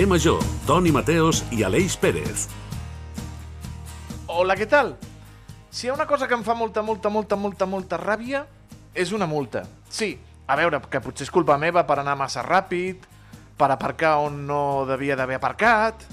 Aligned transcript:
Carrer 0.00 0.08
Major, 0.08 0.40
Toni 0.64 0.88
Mateos 0.90 1.42
i 1.52 1.60
Aleix 1.60 1.92
Pérez. 2.00 2.46
Hola, 4.32 4.54
què 4.56 4.64
tal? 4.64 4.94
Si 5.68 5.84
hi 5.84 5.90
ha 5.90 5.92
una 5.92 6.06
cosa 6.08 6.24
que 6.24 6.32
em 6.32 6.40
fa 6.40 6.54
molta, 6.56 6.80
molta, 6.80 7.10
molta, 7.12 7.36
molta, 7.36 7.66
molta 7.68 7.98
ràbia, 8.00 8.46
és 8.96 9.12
una 9.12 9.28
multa. 9.28 9.60
Sí, 9.92 10.14
a 10.48 10.56
veure, 10.56 10.80
que 10.88 11.02
potser 11.04 11.26
és 11.26 11.32
culpa 11.34 11.58
meva 11.60 11.82
per 11.84 11.98
anar 12.00 12.14
massa 12.16 12.40
ràpid, 12.40 13.04
per 13.60 13.68
aparcar 13.74 14.14
on 14.24 14.40
no 14.48 14.62
devia 14.88 15.20
d'haver 15.20 15.36
aparcat, 15.36 16.08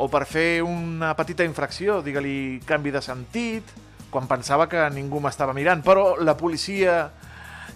o 0.00 0.08
per 0.08 0.24
fer 0.24 0.62
una 0.64 1.12
petita 1.18 1.44
infracció, 1.44 2.00
digue-li 2.00 2.62
canvi 2.64 2.96
de 2.96 3.04
sentit, 3.04 3.76
quan 4.08 4.24
pensava 4.24 4.70
que 4.72 4.88
ningú 4.96 5.20
m'estava 5.20 5.52
mirant, 5.52 5.84
però 5.84 6.14
la 6.16 6.38
policia 6.40 6.96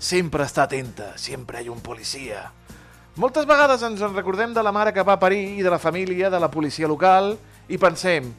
sempre 0.01 0.49
està 0.49 0.65
atenta, 0.65 1.13
sempre 1.21 1.61
hi 1.61 1.69
ha 1.69 1.77
un 1.77 1.85
policia. 1.85 2.47
Moltes 3.13 3.45
vegades 3.45 3.83
ens 3.85 4.01
en 4.01 4.15
recordem 4.17 4.55
de 4.57 4.63
la 4.65 4.71
mare 4.73 4.89
que 4.97 5.03
va 5.05 5.19
parir 5.21 5.59
i 5.59 5.63
de 5.63 5.69
la 5.69 5.79
família 5.79 6.31
de 6.33 6.39
la 6.41 6.49
policia 6.49 6.89
local 6.89 7.35
i 7.69 7.77
pensem, 7.77 8.31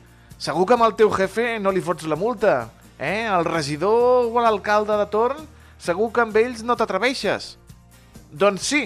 segur 0.41 0.65
que 0.65 0.73
amb 0.73 0.87
el 0.87 0.95
teu 0.97 1.11
jefe 1.13 1.59
no 1.61 1.69
li 1.69 1.83
fots 1.85 2.07
la 2.09 2.17
multa, 2.17 2.71
eh? 2.97 3.29
El 3.29 3.45
regidor 3.45 4.31
o 4.33 4.41
l'alcalde 4.41 4.97
de 4.97 5.05
torn, 5.13 5.45
segur 5.77 6.09
que 6.09 6.23
amb 6.25 6.41
ells 6.41 6.65
no 6.65 6.73
t'atreveixes. 6.73 7.51
Doncs 8.33 8.65
sí, 8.65 8.81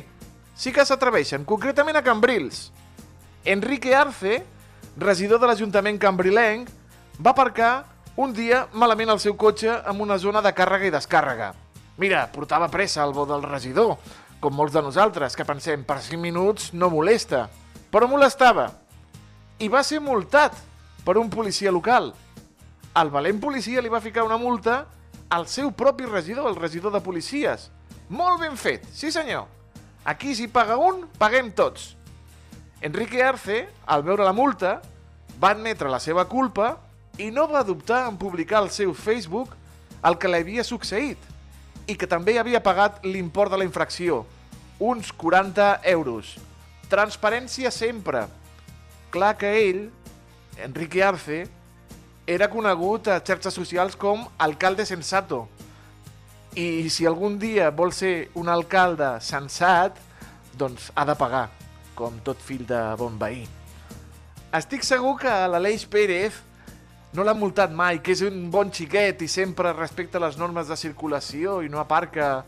sí 0.59 0.76
que 0.76 0.84
s'atreveixen, 0.84 1.48
concretament 1.48 1.95
a 1.95 2.04
Cambrils. 2.04 2.66
Enrique 3.48 3.95
Arce, 3.95 4.42
regidor 5.00 5.39
de 5.39 5.48
l'Ajuntament 5.48 6.04
cambrilenc, 6.04 6.67
va 7.16 7.31
aparcar 7.31 7.73
un 8.20 8.36
dia 8.36 8.66
malament 8.76 9.16
el 9.16 9.23
seu 9.23 9.39
cotxe 9.39 9.80
en 9.88 10.04
una 10.04 10.20
zona 10.20 10.44
de 10.44 10.52
càrrega 10.52 10.92
i 10.92 10.95
descàrrega. 11.00 11.54
Mira, 11.98 12.28
portava 12.28 12.67
pressa 12.67 13.08
el 13.08 13.16
bo 13.16 13.23
del 13.26 13.48
regidor, 13.48 13.95
com 14.39 14.53
molts 14.53 14.75
de 14.75 14.83
nosaltres, 14.85 15.35
que 15.35 15.45
pensem, 15.47 15.83
per 15.83 15.97
5 16.03 16.21
minuts 16.21 16.71
no 16.73 16.91
molesta. 16.93 17.47
Però 17.91 18.07
molestava. 18.09 18.69
I 19.59 19.69
va 19.73 19.81
ser 19.83 20.02
multat 20.03 20.55
per 21.05 21.17
un 21.17 21.31
policia 21.33 21.73
local. 21.73 22.11
El 22.97 23.09
valent 23.13 23.39
policia 23.41 23.81
li 23.81 23.89
va 23.89 24.03
ficar 24.03 24.25
una 24.25 24.38
multa 24.38 24.83
al 25.33 25.47
seu 25.49 25.71
propi 25.71 26.05
regidor, 26.05 26.49
el 26.49 26.58
regidor 26.59 26.93
de 26.93 27.02
policies. 27.02 27.69
Molt 28.09 28.41
ben 28.41 28.58
fet, 28.58 28.85
sí 28.93 29.11
senyor. 29.11 29.47
Aquí 30.05 30.35
si 30.35 30.47
paga 30.47 30.77
un, 30.80 31.05
paguem 31.19 31.52
tots. 31.52 31.95
Enrique 32.81 33.23
Arce, 33.23 33.65
al 33.85 34.05
veure 34.05 34.23
la 34.23 34.35
multa, 34.38 34.77
va 35.41 35.52
admetre 35.52 35.89
la 35.89 35.99
seva 35.99 36.27
culpa 36.30 36.75
i 37.17 37.31
no 37.33 37.47
va 37.49 37.65
dubtar 37.65 38.05
en 38.08 38.17
publicar 38.21 38.61
al 38.61 38.69
seu 38.71 38.93
Facebook 38.93 39.55
el 40.05 40.17
que 40.21 40.30
li 40.30 40.39
havia 40.43 40.63
succeït 40.63 41.17
i 41.88 41.95
que 41.95 42.07
també 42.07 42.38
havia 42.38 42.61
pagat 42.63 42.99
l'import 43.07 43.52
de 43.52 43.61
la 43.61 43.67
infracció, 43.67 44.25
uns 44.80 45.11
40 45.16 45.80
euros. 45.89 46.35
Transparència 46.91 47.71
sempre. 47.71 48.25
Clar 49.11 49.35
que 49.39 49.52
ell, 49.63 49.88
Enrique 50.63 51.03
Arce, 51.03 51.45
era 52.27 52.49
conegut 52.52 53.08
a 53.08 53.21
xarxes 53.23 53.55
socials 53.55 53.95
com 53.95 54.25
alcalde 54.38 54.85
sensato. 54.85 55.45
I 56.59 56.89
si 56.91 57.05
algun 57.08 57.38
dia 57.39 57.69
vol 57.71 57.93
ser 57.95 58.30
un 58.35 58.49
alcalde 58.52 59.15
sensat, 59.23 59.95
doncs 60.58 60.91
ha 60.95 61.05
de 61.08 61.15
pagar, 61.15 61.47
com 61.95 62.19
tot 62.25 62.41
fill 62.43 62.65
de 62.67 62.81
bon 62.99 63.15
veí. 63.21 63.45
Estic 64.58 64.83
segur 64.83 65.15
que 65.21 65.31
l'Aleix 65.52 65.85
Pérez 65.88 66.35
no 67.18 67.23
l'ha 67.26 67.34
multat 67.34 67.72
mai, 67.73 67.98
que 68.06 68.14
és 68.14 68.22
un 68.28 68.48
bon 68.54 68.70
xiquet 68.73 69.23
i 69.26 69.28
sempre 69.32 69.72
respecta 69.73 70.22
les 70.22 70.38
normes 70.38 70.70
de 70.70 70.78
circulació 70.78 71.60
i 71.66 71.70
no 71.73 71.80
aparca 71.82 72.44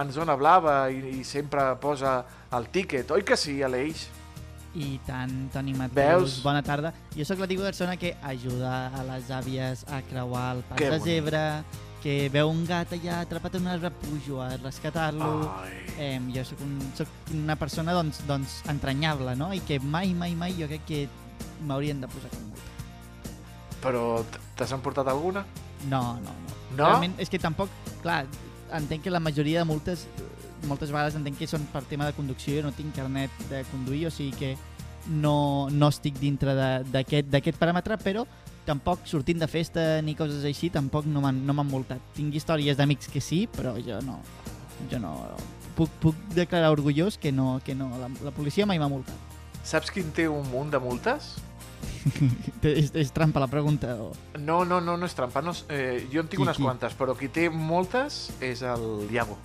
en 0.00 0.10
zona 0.16 0.34
blava 0.40 0.88
i, 0.90 1.20
i 1.20 1.24
sempre 1.28 1.74
posa 1.82 2.22
el 2.56 2.70
tíquet. 2.72 3.10
Oi 3.12 3.22
que 3.26 3.36
sí, 3.38 3.58
Aleix? 3.62 4.06
I 4.74 4.96
tant, 5.06 5.34
Toni 5.54 5.74
Mateus, 5.76 5.94
Veus? 5.94 6.38
bona 6.42 6.62
tarda. 6.66 6.90
Jo 7.14 7.22
sóc 7.28 7.38
la 7.38 7.46
típica 7.46 7.68
persona 7.68 7.98
que 8.00 8.16
ajuda 8.26 8.88
a 8.90 9.04
les 9.12 9.28
àvies 9.30 9.84
a 9.92 10.00
creuar 10.08 10.56
el 10.56 10.64
pas 10.70 10.78
Que 10.80 10.88
de 10.88 10.96
bonic. 10.98 11.04
zebra, 11.06 11.44
que 12.02 12.16
veu 12.32 12.50
un 12.50 12.64
gat 12.66 12.90
allà 12.96 13.20
atrapat 13.22 13.54
en 13.60 13.68
un 13.68 13.74
arbre, 13.76 13.92
pujo 14.02 14.40
a 14.42 14.48
rescatar-lo. 14.56 15.30
Ai. 15.60 15.84
Eh, 15.98 16.18
jo 16.34 16.42
sóc, 16.48 16.64
un, 16.64 16.74
sóc 16.98 17.08
una 17.36 17.54
persona 17.60 17.94
doncs, 17.94 18.24
doncs, 18.26 18.62
entranyable, 18.72 19.36
no? 19.36 19.52
I 19.54 19.60
que 19.60 19.78
mai, 19.78 20.10
mai, 20.14 20.34
mai 20.34 20.56
jo 20.58 20.66
crec 20.66 20.82
que 20.88 21.04
m'haurien 21.62 22.00
de 22.02 22.08
posar 22.10 22.32
com. 22.34 22.53
Però 23.84 24.24
t'has 24.56 24.72
emportat 24.72 25.08
alguna? 25.12 25.44
No, 25.90 26.02
no, 26.24 26.32
no. 26.32 26.54
No? 26.74 26.86
Realment, 26.88 27.18
és 27.22 27.30
que 27.30 27.38
tampoc... 27.38 27.72
Clar, 28.02 28.24
entenc 28.74 29.04
que 29.04 29.12
la 29.12 29.20
majoria 29.22 29.60
de 29.62 29.68
multes, 29.68 30.06
moltes 30.68 30.90
vegades 30.92 31.16
entenc 31.18 31.38
que 31.38 31.48
són 31.48 31.66
per 31.72 31.84
tema 31.88 32.08
de 32.08 32.16
conducció, 32.16 32.56
jo 32.58 32.64
no 32.66 32.72
tinc 32.76 32.96
carnet 32.96 33.44
de 33.50 33.62
conduir, 33.70 34.06
o 34.08 34.12
sigui 34.12 34.32
que 34.36 34.54
no, 35.08 35.68
no 35.70 35.90
estic 35.92 36.18
dintre 36.20 36.56
d'aquest 36.90 37.60
paràmetre, 37.60 37.98
però 38.00 38.24
tampoc 38.64 39.04
sortint 39.08 39.42
de 39.42 39.48
festa 39.50 39.84
ni 40.02 40.16
coses 40.16 40.44
així, 40.48 40.70
tampoc 40.72 41.06
no 41.06 41.20
m'han 41.24 41.42
no 41.44 41.56
multat. 41.64 42.00
Tinc 42.16 42.34
històries 42.34 42.78
d'amics 42.80 43.12
que 43.12 43.20
sí, 43.20 43.44
però 43.52 43.76
jo 43.80 44.00
no. 44.04 44.20
Jo 44.90 45.00
no... 45.00 45.14
Puc, 45.74 45.90
puc 45.98 46.18
declarar 46.36 46.70
orgullós 46.70 47.18
que 47.18 47.32
no, 47.34 47.58
que 47.66 47.74
no 47.74 47.88
la, 47.98 48.06
la 48.22 48.30
policia 48.30 48.66
mai 48.66 48.78
m'ha 48.78 48.88
multat. 48.88 49.16
Saps 49.66 49.90
quin 49.90 50.12
té 50.14 50.28
un 50.30 50.46
munt 50.52 50.70
de 50.70 50.78
multes? 50.78 51.34
és, 52.62 52.90
és 52.94 53.12
trampa 53.12 53.40
la 53.40 53.48
pregunta. 53.48 53.94
O... 54.02 54.12
No, 54.38 54.62
no, 54.64 54.80
no, 54.80 54.96
no 55.00 55.06
és 55.08 55.14
trampa. 55.16 55.42
No, 55.44 55.54
eh, 55.68 56.06
jo 56.12 56.22
en 56.24 56.28
tinc 56.28 56.40
Qui, 56.40 56.46
unes 56.46 56.58
qui? 56.58 56.64
quantes, 56.66 56.96
però 56.98 57.16
qui 57.18 57.28
té 57.32 57.48
moltes 57.50 58.28
és 58.44 58.62
el 58.62 59.06
Iago. 59.12 59.38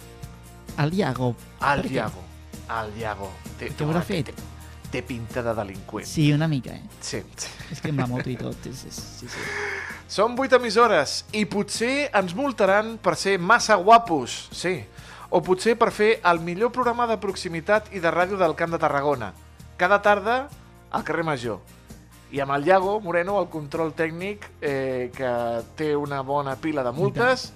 El 0.79 0.93
Iago. 0.95 1.33
El? 1.65 1.85
Iago. 1.91 2.23
El 2.69 2.95
Iago. 3.01 3.31
Té, 3.59 3.71
Què 3.73 3.85
haurà 3.87 4.03
fet? 4.05 4.29
Té, 4.31 4.47
té 4.93 5.01
pinta 5.05 5.41
de 5.45 5.53
delinqüent. 5.57 6.07
Sí, 6.07 6.31
una 6.33 6.47
mica, 6.47 6.75
eh? 6.75 6.83
sí. 7.01 7.23
És 7.71 7.81
que 7.81 7.91
em 7.93 7.99
la 7.99 8.07
moto 8.09 8.29
i 8.29 8.37
tot. 8.39 8.65
És, 8.71 8.85
és, 8.89 9.01
sí, 9.19 9.27
sí. 9.29 9.47
Són 10.09 10.33
8 10.39 10.57
emissores 10.57 11.19
i 11.37 11.43
potser 11.45 12.09
ens 12.17 12.33
multaran 12.33 12.95
per 12.97 13.13
ser 13.19 13.35
massa 13.37 13.75
guapos, 13.77 14.47
sí. 14.55 14.79
O 15.29 15.43
potser 15.45 15.75
per 15.77 15.91
fer 15.93 16.15
el 16.25 16.39
millor 16.41 16.71
programa 16.73 17.05
de 17.05 17.19
proximitat 17.21 17.91
i 17.93 18.01
de 18.01 18.09
ràdio 18.09 18.39
del 18.41 18.55
Camp 18.57 18.73
de 18.73 18.79
Tarragona. 18.81 19.33
Cada 19.77 19.99
tarda 20.01 20.39
al 20.89 21.03
carrer 21.05 21.23
Major. 21.27 21.59
I 22.31 22.39
amb 22.43 22.53
el 22.53 22.67
Iago 22.67 22.99
Moreno, 23.01 23.39
el 23.41 23.47
control 23.49 23.95
tècnic, 23.97 24.45
eh, 24.61 25.09
que 25.15 25.29
té 25.75 25.95
una 25.97 26.21
bona 26.21 26.55
pila 26.61 26.83
de 26.85 26.91
multes, 26.93 27.47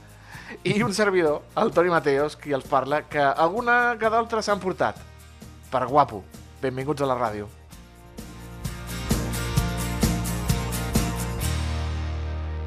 i 0.64 0.82
un 0.82 0.94
servidor, 0.98 1.44
el 1.62 1.70
Toni 1.74 1.92
Mateos, 1.94 2.36
qui 2.36 2.56
els 2.58 2.66
parla, 2.66 3.04
que 3.10 3.22
alguna 3.22 3.98
que 4.02 4.10
d'altres 4.10 4.50
s'han 4.50 4.62
portat. 4.64 4.98
Per 5.70 5.86
guapo. 5.86 6.24
Benvinguts 6.62 7.06
a 7.06 7.10
la 7.10 7.18
ràdio. 7.20 7.50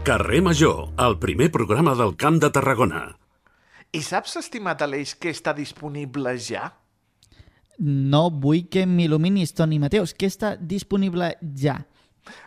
Carrer 0.06 0.42
Major, 0.42 0.92
el 1.02 1.18
primer 1.18 1.50
programa 1.50 1.96
del 1.98 2.14
Camp 2.14 2.38
de 2.38 2.52
Tarragona. 2.54 3.16
I 3.90 4.02
saps, 4.06 4.36
estimat 4.38 4.82
Aleix, 4.86 5.16
que 5.18 5.32
està 5.34 5.50
disponible 5.56 6.36
ja? 6.38 6.68
No 7.82 8.28
vull 8.30 8.68
que 8.70 8.86
m'il·luminis, 8.86 9.56
Toni 9.58 9.80
Mateus, 9.82 10.14
que 10.14 10.30
està 10.30 10.54
disponible 10.54 11.34
ja. 11.58 11.80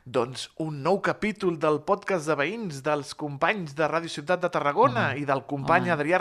Doncs 0.05 0.49
un 0.63 0.81
nou 0.83 0.99
capítol 1.05 1.59
del 1.61 1.81
podcast 1.87 2.27
de 2.29 2.35
veïns 2.39 2.81
dels 2.85 3.13
companys 3.17 3.75
de 3.77 3.87
Ràdio 3.89 4.11
Ciutat 4.11 4.41
de 4.43 4.49
Tarragona 4.53 5.13
i 5.19 5.25
del 5.29 5.45
company 5.49 5.87
home. 5.87 5.95
Adrià 5.97 6.19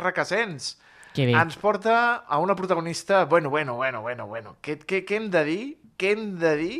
bé. 1.26 1.34
Ens 1.34 1.56
porta 1.58 2.24
a 2.26 2.38
una 2.38 2.54
protagonista... 2.54 3.24
Bueno, 3.24 3.50
bueno, 3.50 3.74
bueno, 3.76 4.02
bueno, 4.02 4.26
bueno. 4.26 4.56
Què, 4.62 4.78
què, 4.84 5.04
què 5.06 5.18
hem 5.18 5.30
de 5.30 5.44
dir? 5.44 5.62
Què 5.98 6.12
hem 6.14 6.36
de 6.38 6.54
dir 6.56 6.76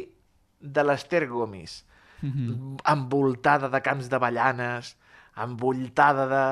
de 0.60 0.84
l'Ester 0.84 1.26
Gomis? 1.28 1.84
Mhm. 2.20 2.78
Envoltada 2.86 3.68
de 3.70 3.80
camps 3.82 4.08
d'avellanes, 4.10 4.96
envoltada 5.38 6.26
de 6.30 6.44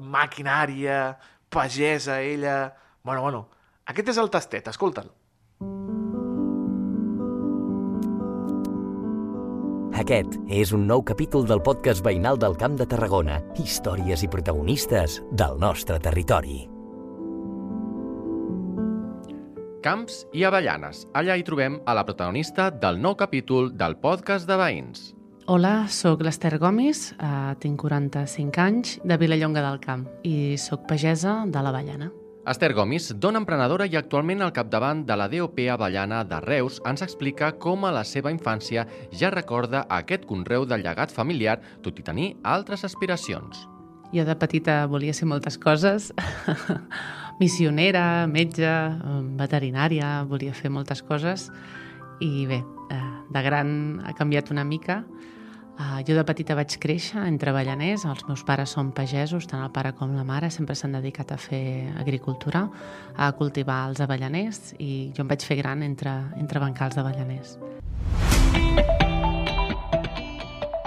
maquinària, 0.00 1.18
pagesa, 1.48 2.20
ella... 2.20 2.74
Bueno, 3.02 3.22
bueno, 3.22 3.48
aquest 3.86 4.14
és 4.14 4.18
el 4.20 4.30
tastet, 4.32 4.68
escolta'l. 4.72 5.10
Aquest 10.04 10.34
és 10.52 10.68
un 10.76 10.82
nou 10.84 11.00
capítol 11.00 11.46
del 11.48 11.62
podcast 11.64 12.02
veïnal 12.04 12.36
del 12.36 12.58
Camp 12.60 12.74
de 12.76 12.84
Tarragona. 12.84 13.38
Històries 13.56 14.20
i 14.20 14.28
protagonistes 14.28 15.14
del 15.32 15.54
nostre 15.56 15.96
territori. 15.96 16.58
Camps 19.86 20.18
i 20.36 20.44
Avellanes. 20.44 21.06
Allà 21.16 21.38
hi 21.40 21.46
trobem 21.46 21.78
a 21.88 21.94
la 21.96 22.04
protagonista 22.04 22.66
del 22.68 23.00
nou 23.00 23.16
capítol 23.16 23.70
del 23.72 23.96
podcast 24.02 24.44
de 24.44 24.58
veïns. 24.60 25.06
Hola, 25.48 25.86
sóc 25.88 26.20
l'Ester 26.20 26.58
Gomis, 26.60 27.14
eh, 27.16 27.54
tinc 27.64 27.80
45 27.80 28.60
anys, 28.60 28.98
de 29.04 29.16
Vilallonga 29.16 29.64
del 29.64 29.80
Camp 29.80 30.04
i 30.20 30.58
sóc 30.60 30.84
pagesa 30.84 31.46
de 31.48 31.64
l'Avellana. 31.64 32.10
Esther 32.44 32.74
Gomis, 32.76 33.06
dona 33.16 33.40
emprenedora 33.40 33.86
i 33.88 33.94
actualment 33.96 34.42
al 34.44 34.50
capdavant 34.52 34.98
de 35.08 35.14
la 35.16 35.30
DOP 35.32 35.62
Avellana 35.72 36.18
de 36.28 36.42
Reus, 36.44 36.76
ens 36.84 37.00
explica 37.00 37.54
com 37.56 37.86
a 37.88 37.92
la 37.96 38.02
seva 38.04 38.28
infància 38.34 38.84
ja 39.16 39.30
recorda 39.32 39.86
aquest 39.88 40.26
conreu 40.28 40.66
del 40.68 40.84
llegat 40.84 41.14
familiar, 41.14 41.56
tot 41.80 41.96
i 41.96 42.04
tenir 42.04 42.34
altres 42.44 42.84
aspiracions. 42.84 43.64
Jo 44.12 44.26
de 44.28 44.36
petita 44.36 44.82
volia 44.92 45.14
ser 45.16 45.24
moltes 45.30 45.56
coses. 45.56 46.10
Missionera, 47.40 48.26
metge, 48.28 48.68
veterinària, 49.40 50.20
volia 50.28 50.52
fer 50.52 50.68
moltes 50.68 51.00
coses. 51.00 51.48
I 52.20 52.44
bé, 52.50 52.60
eh, 52.92 53.04
de 53.32 53.42
gran 53.48 53.70
ha 54.04 54.12
canviat 54.20 54.52
una 54.52 54.68
mica. 54.68 55.00
Uh, 55.74 55.98
jo 56.06 56.14
de 56.14 56.22
petita 56.22 56.54
vaig 56.54 56.76
créixer 56.78 57.24
entre 57.26 57.50
avellaners, 57.50 58.04
els 58.06 58.22
meus 58.28 58.44
pares 58.46 58.70
són 58.76 58.92
pagesos, 58.94 59.48
tant 59.50 59.64
el 59.64 59.72
pare 59.74 59.90
com 59.98 60.14
la 60.14 60.22
mare 60.22 60.50
sempre 60.54 60.76
s'han 60.78 60.94
dedicat 60.94 61.34
a 61.34 61.38
fer 61.40 61.90
agricultura, 61.98 62.68
a 63.16 63.32
cultivar 63.34 63.88
els 63.90 64.02
avellaners 64.04 64.76
i 64.78 65.10
jo 65.16 65.26
em 65.26 65.34
vaig 65.34 65.42
fer 65.42 65.58
gran 65.58 65.82
entre, 65.82 66.14
entre 66.38 66.62
bancals 66.62 66.94
d'avellaners. 66.94 67.58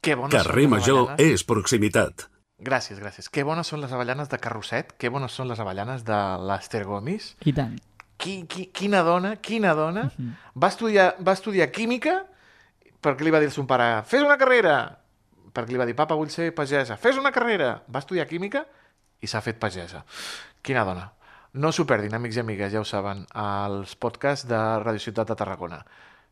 Que 0.00 0.14
bones 0.14 0.34
Carrer 0.34 0.64
són 0.64 0.70
les 0.72 0.80
Major 0.80 0.98
avellanes. 1.08 1.32
és 1.34 1.44
proximitat. 1.44 2.26
Gràcies, 2.58 2.98
gràcies. 2.98 3.28
Que 3.30 3.44
bones 3.46 3.66
són 3.66 3.80
les 3.80 3.92
avellanes 3.92 4.28
de 4.28 4.38
Carrosset, 4.38 4.92
que 4.98 5.08
bones 5.08 5.32
són 5.32 5.48
les 5.48 5.60
avellanes 5.60 6.04
de 6.04 6.16
l'Ester 6.48 6.84
Gomis. 6.84 7.36
I 7.46 7.52
tant. 7.54 7.76
Qui, 8.18 8.46
qui, 8.50 8.66
quina 8.74 9.02
dona, 9.06 9.36
quina 9.36 9.74
dona. 9.78 10.08
Mhm. 10.16 10.32
va, 10.58 10.68
estudiar, 10.68 11.16
va 11.22 11.32
estudiar 11.38 11.70
química 11.70 12.24
perquè 13.00 13.22
li 13.22 13.30
va 13.30 13.38
dir 13.38 13.46
a 13.46 13.50
son 13.54 13.66
pare, 13.66 14.02
fes 14.04 14.22
una 14.22 14.36
carrera! 14.36 14.98
Perquè 15.54 15.70
li 15.70 15.78
va 15.78 15.86
dir, 15.86 15.94
papa, 15.94 16.14
vull 16.18 16.30
ser 16.30 16.52
pagesa. 16.54 16.96
Fes 16.96 17.16
una 17.16 17.30
carrera! 17.30 17.82
Va 17.88 18.00
estudiar 18.00 18.26
química 18.26 18.64
i 19.22 19.26
s'ha 19.26 19.40
fet 19.40 19.58
pagesa. 19.58 20.04
Quina 20.62 20.82
dona. 20.84 21.12
No 21.54 21.70
s'ho 21.72 21.86
perdin, 21.86 22.14
amics 22.14 22.36
i 22.36 22.40
amigues, 22.40 22.72
ja 22.72 22.80
ho 22.80 22.84
saben, 22.84 23.24
als 23.32 23.94
podcasts 23.96 24.46
de 24.50 24.58
Radio 24.82 25.00
Ciutat 25.00 25.28
de 25.28 25.36
Tarragona. 25.38 25.84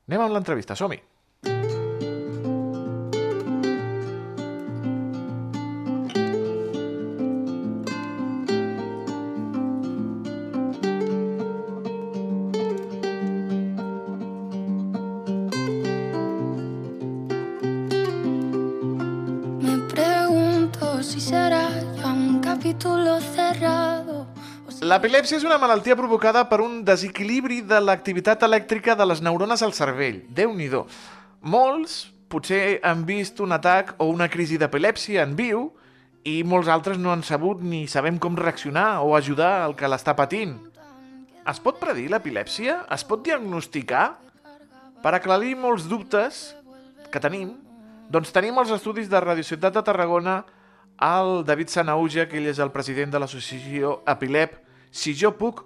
Anem 0.09 0.21
amb 0.27 0.35
l'entrevista, 0.35 0.75
som-hi! 0.77 1.01
Me 1.47 1.76
si 21.17 21.33
será 21.33 21.71
ya 21.97 22.13
un 22.13 22.41
capítulo 22.45 23.17
cerrado. 23.33 24.27
L'epilèpsia 24.85 25.39
és 25.39 25.45
una 25.49 25.57
malaltia 25.57 25.97
provocada 25.97 26.43
per 26.51 26.59
un 26.61 26.83
desequilibri 26.85 27.63
de 27.65 27.79
l'activitat 27.81 28.43
elèctrica 28.45 28.93
de 28.93 29.07
les 29.09 29.23
neurones 29.25 29.63
al 29.65 29.73
cervell. 29.73 30.27
déu 30.29 30.53
nhi 30.53 30.69
Molts 31.41 32.13
potser 32.29 32.81
han 32.83 33.07
vist 33.07 33.41
un 33.41 33.53
atac 33.53 33.95
o 33.97 34.11
una 34.13 34.29
crisi 34.29 34.59
d'epilèpsia 34.59 35.23
en 35.23 35.33
viu 35.37 35.73
i 36.25 36.43
molts 36.45 36.69
altres 36.69 36.99
no 36.99 37.13
han 37.13 37.23
sabut 37.23 37.63
ni 37.63 37.87
sabem 37.89 38.19
com 38.19 38.37
reaccionar 38.37 39.01
o 39.01 39.17
ajudar 39.17 39.65
al 39.65 39.75
que 39.75 39.89
l'està 39.89 40.15
patint. 40.15 40.59
Es 41.49 41.61
pot 41.61 41.81
predir 41.81 42.11
l'epilèpsia? 42.11 42.85
Es 42.93 43.05
pot 43.05 43.25
diagnosticar? 43.25 44.19
Per 45.01 45.15
aclarir 45.15 45.57
molts 45.57 45.89
dubtes 45.89 46.55
que 47.11 47.21
tenim, 47.21 47.57
doncs 48.11 48.33
tenim 48.33 48.59
els 48.59 48.71
estudis 48.71 49.09
de 49.09 49.21
Radio 49.21 49.45
Ciutat 49.45 49.73
de 49.73 49.83
Tarragona 49.83 50.45
el 51.01 51.45
David 51.45 51.69
Sanauja, 51.69 52.27
que 52.29 52.39
ell 52.41 52.51
és 52.51 52.61
el 52.63 52.73
president 52.75 53.13
de 53.13 53.21
l'associació 53.21 54.01
Epilep. 54.09 54.59
Si 54.91 55.15
jo 55.17 55.33
puc, 55.37 55.63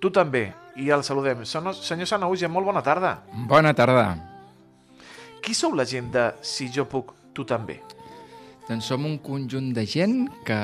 tu 0.00 0.10
també. 0.14 0.50
I 0.78 0.90
el 0.94 1.02
saludem. 1.04 1.42
Senyor 1.44 2.06
Sanauja, 2.08 2.48
molt 2.48 2.70
bona 2.70 2.82
tarda. 2.82 3.18
Bona 3.50 3.74
tarda. 3.76 4.14
Qui 5.42 5.54
sou 5.56 5.74
la 5.74 5.84
gent 5.88 6.12
de 6.12 6.30
Si 6.44 6.68
jo 6.72 6.86
puc, 6.88 7.14
tu 7.34 7.44
també? 7.44 7.80
Doncs 8.68 8.86
som 8.92 9.04
un 9.08 9.18
conjunt 9.18 9.72
de 9.74 9.84
gent 9.88 10.28
que 10.46 10.58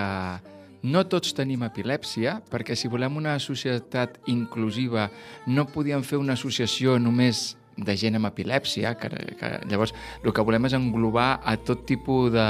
no 0.86 1.02
tots 1.10 1.34
tenim 1.34 1.64
epilèpsia, 1.66 2.36
perquè 2.50 2.76
si 2.78 2.88
volem 2.88 3.16
una 3.18 3.34
societat 3.42 4.20
inclusiva 4.30 5.08
no 5.50 5.66
podíem 5.66 6.04
fer 6.06 6.20
una 6.20 6.36
associació 6.38 7.00
només 7.02 7.56
de 7.76 7.96
gent 7.96 8.16
amb 8.16 8.30
epilèpsia, 8.30 8.94
que, 8.96 9.10
que 9.36 9.52
llavors 9.68 9.92
el 10.24 10.32
que 10.32 10.44
volem 10.44 10.68
és 10.68 10.76
englobar 10.76 11.28
a 11.44 11.56
tot 11.60 11.84
tipus 11.88 12.32
de, 12.34 12.48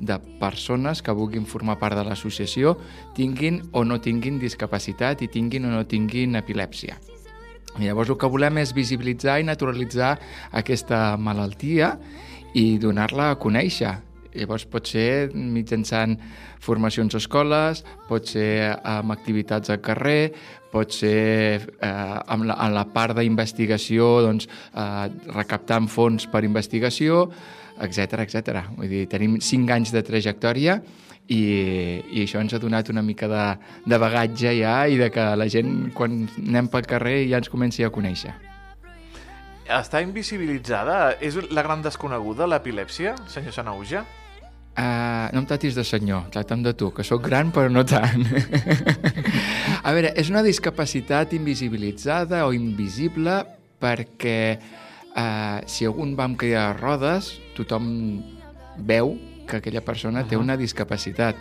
de 0.00 0.18
persones 0.40 1.02
que 1.02 1.14
vulguin 1.14 1.46
formar 1.46 1.78
part 1.82 1.98
de 1.98 2.04
l'associació, 2.06 2.76
tinguin 3.14 3.62
o 3.72 3.84
no 3.86 4.00
tinguin 4.02 4.40
discapacitat 4.42 5.22
i 5.22 5.30
tinguin 5.30 5.70
o 5.70 5.74
no 5.76 5.84
tinguin 5.86 6.40
epilèpsia. 6.40 6.98
I 7.78 7.88
llavors 7.88 8.10
el 8.12 8.18
que 8.18 8.30
volem 8.30 8.60
és 8.62 8.74
visibilitzar 8.74 9.40
i 9.40 9.46
naturalitzar 9.46 10.14
aquesta 10.54 11.16
malaltia 11.18 11.94
i 12.54 12.76
donar-la 12.78 13.32
a 13.32 13.38
conèixer. 13.40 13.94
Llavors 14.34 14.64
pot 14.66 14.86
ser 14.90 15.30
mitjançant 15.34 16.16
formacions 16.62 17.14
a 17.14 17.20
escoles, 17.22 17.84
pot 18.08 18.26
ser 18.26 18.74
amb 18.82 19.14
activitats 19.14 19.70
al 19.70 19.82
carrer, 19.82 20.34
pot 20.74 20.94
ser 20.94 21.62
eh, 21.62 21.88
amb, 21.88 22.48
la, 22.50 22.58
amb 22.58 22.74
la 22.74 22.84
part 22.90 23.14
d'investigació, 23.18 24.10
doncs, 24.26 24.48
eh, 24.74 25.06
recaptant 25.34 25.86
fons 25.90 26.26
per 26.30 26.42
investigació, 26.46 27.28
etc 27.84 28.24
etc. 28.26 28.60
Vull 28.76 28.90
dir, 28.90 29.06
tenim 29.10 29.38
cinc 29.42 29.70
anys 29.74 29.94
de 29.94 30.02
trajectòria 30.06 30.78
i, 31.26 31.42
i 32.12 32.24
això 32.24 32.42
ens 32.42 32.54
ha 32.54 32.60
donat 32.62 32.90
una 32.92 33.02
mica 33.02 33.28
de, 33.30 33.44
de 33.88 34.00
bagatge 34.00 34.52
ja 34.58 34.82
i 34.86 34.98
de 35.00 35.10
que 35.14 35.28
la 35.38 35.48
gent, 35.50 35.92
quan 35.96 36.24
anem 36.42 36.68
pel 36.72 36.90
carrer, 36.90 37.22
ja 37.30 37.40
ens 37.40 37.50
comenci 37.52 37.86
a 37.86 37.92
conèixer. 37.94 38.34
Està 39.64 40.02
invisibilitzada? 40.04 41.14
És 41.24 41.38
la 41.48 41.64
gran 41.64 41.80
desconeguda, 41.84 42.44
l'epilèpsia, 42.50 43.14
senyor 43.32 43.56
Sanauja? 43.56 44.04
Uh, 44.74 45.30
no 45.30 45.44
em 45.44 45.44
tratis 45.46 45.76
de 45.78 45.84
senyor, 45.86 46.24
tracta'm 46.34 46.64
de 46.64 46.72
tu, 46.74 46.88
que 46.90 47.04
sóc 47.06 47.22
gran 47.22 47.52
però 47.54 47.70
no 47.70 47.84
tant. 47.86 48.24
a 49.86 49.92
veure, 49.94 50.10
és 50.18 50.32
una 50.32 50.42
discapacitat 50.42 51.36
invisibilitzada 51.38 52.40
o 52.48 52.50
invisible 52.56 53.36
perquè 53.78 54.40
uh, 54.58 55.62
si 55.70 55.86
algun 55.86 56.16
va 56.18 56.26
amb 56.26 56.40
cadira 56.40 56.72
de 56.72 56.80
rodes, 56.80 57.30
tothom 57.54 57.86
veu 58.82 59.14
que 59.46 59.62
aquella 59.62 59.84
persona 59.86 60.20
uh 60.20 60.24
-huh. 60.24 60.28
té 60.30 60.36
una 60.36 60.56
discapacitat. 60.56 61.36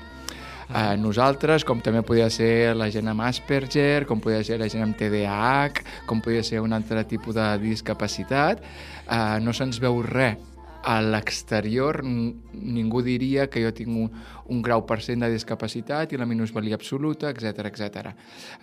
Uh, 0.70 0.94
nosaltres, 1.02 1.66
com 1.66 1.82
també 1.82 2.04
podia 2.04 2.30
ser 2.30 2.75
la 2.75 2.92
gent 2.92 3.08
amb 3.08 3.22
Asperger, 3.22 4.06
com 4.06 4.20
podia 4.20 4.44
ser 4.44 4.60
la 4.60 4.70
gent 4.70 4.84
amb 4.84 4.96
TDAH, 4.96 5.82
com 6.06 6.22
podia 6.22 6.44
ser 6.44 6.62
un 6.62 6.72
altre 6.72 7.04
tipus 7.04 7.34
de 7.36 7.58
discapacitat, 7.58 8.62
uh, 9.10 9.40
no 9.42 9.54
se'ns 9.54 9.80
veu 9.80 10.04
res 10.04 10.53
a 10.84 11.00
l'exterior 11.02 12.02
ningú 12.04 13.02
diria 13.02 13.48
que 13.50 13.63
jo 13.63 13.72
tinc 13.75 13.90
un, 13.90 14.10
un 14.52 14.62
grau 14.62 14.84
per 14.86 15.00
cent 15.02 15.24
de 15.24 15.32
discapacitat 15.32 16.12
i 16.12 16.20
la 16.20 16.28
minusvalia 16.28 16.75
absoluta, 16.75 17.32
etc 17.32 17.70
etc. 17.72 18.12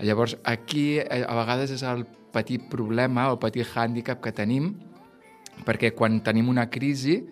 Llavors, 0.04 0.36
aquí 0.44 1.00
eh, 1.00 1.24
a 1.24 1.34
vegades 1.40 1.72
és 1.74 1.84
el 1.88 2.04
petit 2.30 2.68
problema, 2.70 3.30
el 3.32 3.40
petit 3.42 3.66
hàndicap 3.74 4.20
que 4.22 4.34
tenim, 4.36 4.74
perquè 5.66 5.94
quan 5.96 6.20
tenim 6.24 6.52
una 6.52 6.68
crisi 6.70 7.22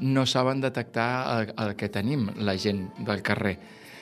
no 0.00 0.24
saben 0.26 0.62
detectar 0.62 1.10
el, 1.34 1.52
el 1.60 1.76
que 1.76 1.90
tenim, 1.92 2.30
la 2.38 2.56
gent 2.56 2.86
del 3.04 3.20
carrer. 3.26 3.58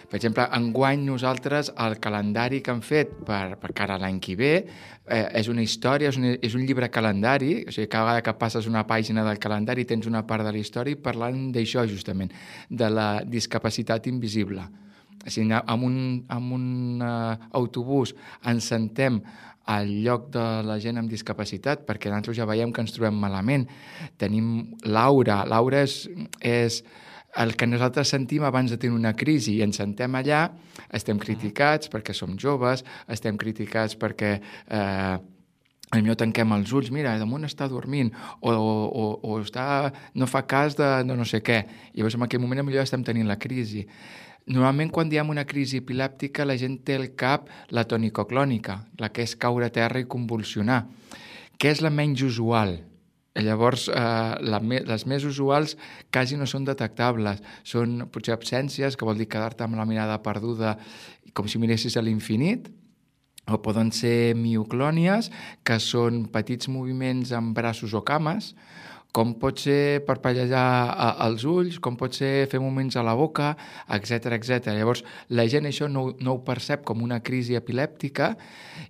Per 0.09 0.17
exemple, 0.17 0.47
enguany 0.57 1.03
nosaltres 1.05 1.69
el 1.85 1.99
calendari 2.01 2.63
que 2.65 2.73
hem 2.73 2.81
fet 2.81 3.11
per, 3.29 3.59
per 3.61 3.75
cara 3.77 3.99
a 3.99 4.01
l'any 4.01 4.17
que 4.25 4.37
ve 4.41 4.53
eh, 4.57 5.27
és 5.37 5.51
una 5.53 5.61
història, 5.61 6.09
és 6.09 6.17
un, 6.17 6.31
és 6.33 6.55
un 6.57 6.63
llibre 6.65 6.89
calendari, 6.89 7.51
o 7.69 7.75
sigui, 7.75 7.91
cada 7.93 8.07
vegada 8.07 8.23
que 8.25 8.35
passes 8.41 8.69
una 8.71 8.87
pàgina 8.89 9.25
del 9.27 9.41
calendari 9.43 9.85
tens 9.85 10.09
una 10.09 10.23
part 10.27 10.47
de 10.47 10.53
la 10.55 10.63
història 10.63 10.97
parlant 11.05 11.51
d'això 11.53 11.85
justament, 11.91 12.33
de 12.71 12.89
la 12.89 13.09
discapacitat 13.29 14.09
invisible. 14.09 14.65
O 15.19 15.29
sigui, 15.29 15.53
amb 15.59 15.85
un, 15.85 15.99
amb 16.33 16.57
un 16.57 17.05
uh, 17.05 17.37
autobús 17.61 18.15
ens 18.49 18.71
sentem 18.73 19.21
al 19.69 19.91
lloc 20.07 20.31
de 20.33 20.47
la 20.65 20.79
gent 20.81 20.97
amb 20.97 21.13
discapacitat, 21.13 21.85
perquè 21.85 22.09
nosaltres 22.09 22.39
ja 22.39 22.49
veiem 22.49 22.73
que 22.73 22.81
ens 22.81 22.97
trobem 22.97 23.21
malament. 23.21 23.69
Tenim 24.17 24.73
Laura. 24.89 25.43
Laura 25.45 25.85
és, 25.85 25.99
és 26.41 26.81
el 27.37 27.55
que 27.57 27.67
nosaltres 27.69 28.09
sentim 28.09 28.45
abans 28.45 28.71
de 28.73 28.79
tenir 28.81 28.97
una 28.97 29.15
crisi 29.17 29.59
i 29.59 29.65
ens 29.65 29.79
sentem 29.81 30.15
allà, 30.19 30.47
estem 30.95 31.19
criticats 31.21 31.91
perquè 31.93 32.15
som 32.17 32.39
joves, 32.41 32.85
estem 33.09 33.37
criticats 33.39 33.99
perquè 34.01 34.31
eh, 34.39 35.17
potser 35.93 36.17
tanquem 36.21 36.53
els 36.57 36.73
ulls, 36.73 36.93
mira, 36.93 37.17
damunt 37.21 37.45
està 37.49 37.69
dormint, 37.69 38.13
o, 38.41 38.53
o, 38.53 39.05
o 39.23 39.41
està, 39.41 39.93
no 40.15 40.29
fa 40.29 40.45
cas 40.49 40.77
de, 40.77 40.89
de 41.05 41.17
no 41.17 41.25
sé 41.29 41.41
què. 41.45 41.63
I 41.95 42.01
llavors 42.01 42.19
en 42.19 42.27
aquell 42.27 42.43
moment 42.45 42.65
potser 42.67 42.85
estem 42.85 43.05
tenint 43.05 43.29
la 43.29 43.39
crisi. 43.41 43.87
Normalment 44.49 44.93
quan 44.93 45.09
diem 45.13 45.29
una 45.29 45.45
crisi 45.45 45.83
epilèptica 45.83 46.47
la 46.49 46.57
gent 46.57 46.79
té 46.85 46.97
al 46.97 47.11
cap 47.17 47.49
la 47.73 47.85
tonicoclònica, 47.89 48.79
la 49.01 49.13
que 49.13 49.25
és 49.25 49.37
caure 49.37 49.69
a 49.69 49.73
terra 49.73 50.01
i 50.01 50.09
convulsionar 50.09 50.87
què 51.59 51.73
és 51.75 51.81
la 51.83 51.91
menys 51.91 52.21
usual? 52.23 52.77
Llavors, 53.39 53.87
eh, 53.89 54.35
la, 54.51 54.59
me, 54.61 54.81
les 54.87 55.07
més 55.07 55.25
usuals 55.29 55.77
quasi 56.15 56.39
no 56.39 56.47
són 56.49 56.67
detectables. 56.67 57.43
Són 57.63 58.09
potser 58.13 58.35
absències, 58.35 58.97
que 58.99 59.07
vol 59.07 59.21
dir 59.21 59.29
quedar-te 59.31 59.67
amb 59.67 59.79
la 59.79 59.87
mirada 59.89 60.19
perduda 60.25 60.77
com 61.37 61.47
si 61.47 61.61
miressis 61.63 61.97
a 61.97 62.03
l'infinit, 62.03 62.67
o 63.49 63.61
poden 63.65 63.93
ser 63.95 64.35
mioclònies, 64.37 65.31
que 65.65 65.79
són 65.81 66.27
petits 66.33 66.69
moviments 66.69 67.33
amb 67.37 67.55
braços 67.57 67.95
o 67.97 68.03
cames, 68.05 68.53
com 69.13 69.33
pot 69.41 69.59
ser 69.61 70.05
parpellejar 70.07 70.65
els 71.25 71.45
ulls, 71.49 71.79
com 71.83 71.97
pot 71.99 72.15
ser 72.15 72.47
fer 72.51 72.61
moments 72.61 72.97
a 72.97 73.05
la 73.07 73.15
boca, 73.19 73.55
etc 73.97 74.35
etc. 74.37 74.73
Llavors, 74.77 75.05
la 75.33 75.47
gent 75.51 75.69
això 75.71 75.89
no, 75.91 76.11
no 76.21 76.37
ho 76.37 76.43
percep 76.47 76.85
com 76.89 77.03
una 77.03 77.21
crisi 77.25 77.57
epilèptica 77.59 78.35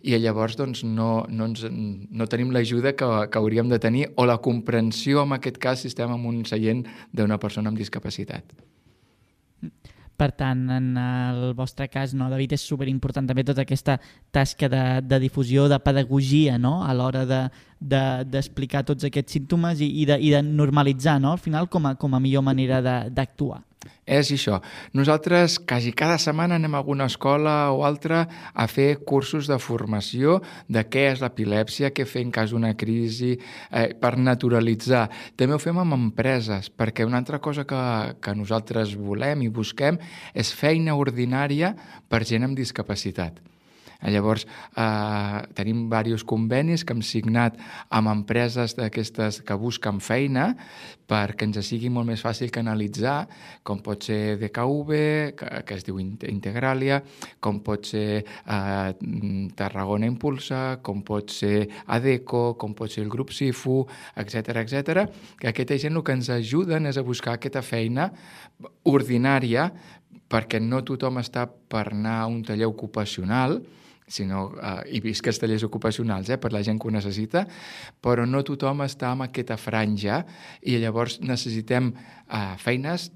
i 0.02 0.16
llavors 0.18 0.58
doncs, 0.58 0.84
no, 0.84 1.24
no, 1.30 1.50
ens, 1.50 1.64
no 1.68 2.30
tenim 2.30 2.52
l'ajuda 2.54 2.94
que, 2.98 3.10
que 3.30 3.42
hauríem 3.42 3.70
de 3.70 3.80
tenir 3.82 4.08
o 4.16 4.26
la 4.26 4.40
comprensió, 4.42 5.22
en 5.24 5.38
aquest 5.38 5.62
cas, 5.62 5.84
si 5.84 5.92
estem 5.92 6.12
en 6.14 6.26
un 6.28 6.42
seient 6.48 6.84
d'una 7.14 7.38
persona 7.38 7.70
amb 7.72 7.78
discapacitat. 7.78 8.58
Per 10.18 10.32
tant, 10.34 10.64
en 10.74 10.96
el 10.98 11.52
vostre 11.54 11.86
cas, 11.86 12.10
no, 12.18 12.26
David, 12.26 12.56
és 12.56 12.64
superimportant 12.66 13.28
també 13.28 13.44
tota 13.46 13.62
aquesta 13.62 14.00
tasca 14.34 14.66
de, 14.72 14.82
de 15.06 15.20
difusió, 15.22 15.68
de 15.70 15.78
pedagogia, 15.78 16.56
no?, 16.58 16.80
a 16.82 16.90
l'hora 16.98 17.22
d'explicar 17.22 18.82
de, 18.82 18.88
de, 18.88 18.88
tots 18.90 19.06
aquests 19.06 19.38
símptomes 19.38 19.78
i, 19.78 19.92
i, 20.02 20.08
de, 20.10 20.18
i 20.18 20.34
de 20.34 20.42
normalitzar, 20.42 21.20
no?, 21.22 21.36
al 21.36 21.42
final, 21.44 21.70
com 21.70 21.86
a, 21.86 21.94
com 22.02 22.18
a 22.18 22.22
millor 22.24 22.42
manera 22.42 22.82
d'actuar. 23.06 23.62
És 24.08 24.30
això. 24.32 24.58
Nosaltres 24.96 25.58
quasi 25.60 25.92
cada 25.92 26.16
setmana 26.18 26.56
anem 26.56 26.74
a 26.74 26.80
alguna 26.80 27.06
escola 27.10 27.70
o 27.76 27.84
altra 27.84 28.22
a 28.54 28.66
fer 28.66 29.04
cursos 29.04 29.46
de 29.50 29.58
formació 29.60 30.38
de 30.66 30.82
què 30.88 31.04
és 31.12 31.22
l'epilèpsia, 31.22 31.92
què 31.92 32.06
fer 32.08 32.24
en 32.24 32.32
cas 32.34 32.54
d'una 32.54 32.72
crisi, 32.80 33.36
eh, 33.70 33.92
per 34.00 34.16
naturalitzar. 34.16 35.04
També 35.36 35.54
ho 35.54 35.60
fem 35.62 35.78
amb 35.78 35.98
empreses, 35.98 36.72
perquè 36.72 37.06
una 37.06 37.20
altra 37.20 37.38
cosa 37.38 37.66
que, 37.68 37.82
que 38.20 38.34
nosaltres 38.34 38.96
volem 38.96 39.44
i 39.44 39.52
busquem 39.52 40.00
és 40.34 40.54
feina 40.56 40.96
ordinària 40.96 41.74
per 42.08 42.24
gent 42.24 42.48
amb 42.48 42.56
discapacitat. 42.58 43.38
Llavors, 43.98 44.46
eh, 44.76 45.38
tenim 45.58 45.88
diversos 45.90 46.22
convenis 46.22 46.84
que 46.86 46.94
hem 46.94 47.02
signat 47.02 47.56
amb 47.90 48.12
empreses 48.12 48.76
d'aquestes 48.78 49.40
que 49.42 49.56
busquen 49.58 49.98
feina 49.98 50.52
perquè 51.08 51.48
ens 51.48 51.58
sigui 51.66 51.88
molt 51.90 52.06
més 52.06 52.20
fàcil 52.22 52.52
canalitzar, 52.52 53.26
com 53.64 53.80
pot 53.82 54.04
ser 54.04 54.36
DKV, 54.38 54.92
que, 55.34 55.48
que 55.64 55.78
es 55.78 55.86
diu 55.86 55.98
Integralia, 55.98 57.00
com 57.40 57.58
pot 57.64 57.88
ser 57.88 58.20
eh, 58.22 58.90
Tarragona 59.56 60.06
Impulsa, 60.06 60.78
com 60.84 61.02
pot 61.02 61.32
ser 61.32 61.66
ADECO, 61.88 62.54
com 62.60 62.76
pot 62.78 62.92
ser 62.92 63.02
el 63.06 63.10
grup 63.10 63.32
SIFU, 63.34 63.80
etc 64.20 64.60
etc. 64.62 65.08
que 65.40 65.50
aquesta 65.50 65.80
gent 65.80 65.96
el 65.96 66.04
que 66.04 66.14
ens 66.14 66.30
ajuden 66.30 66.86
és 66.86 67.00
a 67.00 67.06
buscar 67.06 67.38
aquesta 67.38 67.64
feina 67.66 68.12
ordinària 68.86 69.72
perquè 70.28 70.60
no 70.60 70.84
tothom 70.84 71.18
està 71.22 71.46
per 71.48 71.88
anar 71.94 72.20
a 72.20 72.30
un 72.30 72.42
taller 72.44 72.68
ocupacional, 72.68 73.62
sinó, 74.08 74.48
eh, 74.56 74.96
i 74.96 75.02
visc 75.04 75.26
els 75.28 75.38
tallers 75.40 75.64
ocupacionals 75.66 76.30
eh, 76.32 76.38
per 76.40 76.52
la 76.54 76.62
gent 76.64 76.80
que 76.80 76.88
ho 76.88 76.94
necessita, 76.94 77.44
però 78.02 78.26
no 78.26 78.42
tothom 78.46 78.82
està 78.86 79.12
en 79.14 79.26
aquesta 79.28 79.58
franja 79.60 80.22
i 80.62 80.78
llavors 80.82 81.20
necessitem 81.20 81.92
eh, 81.92 82.44
feines 82.58 83.10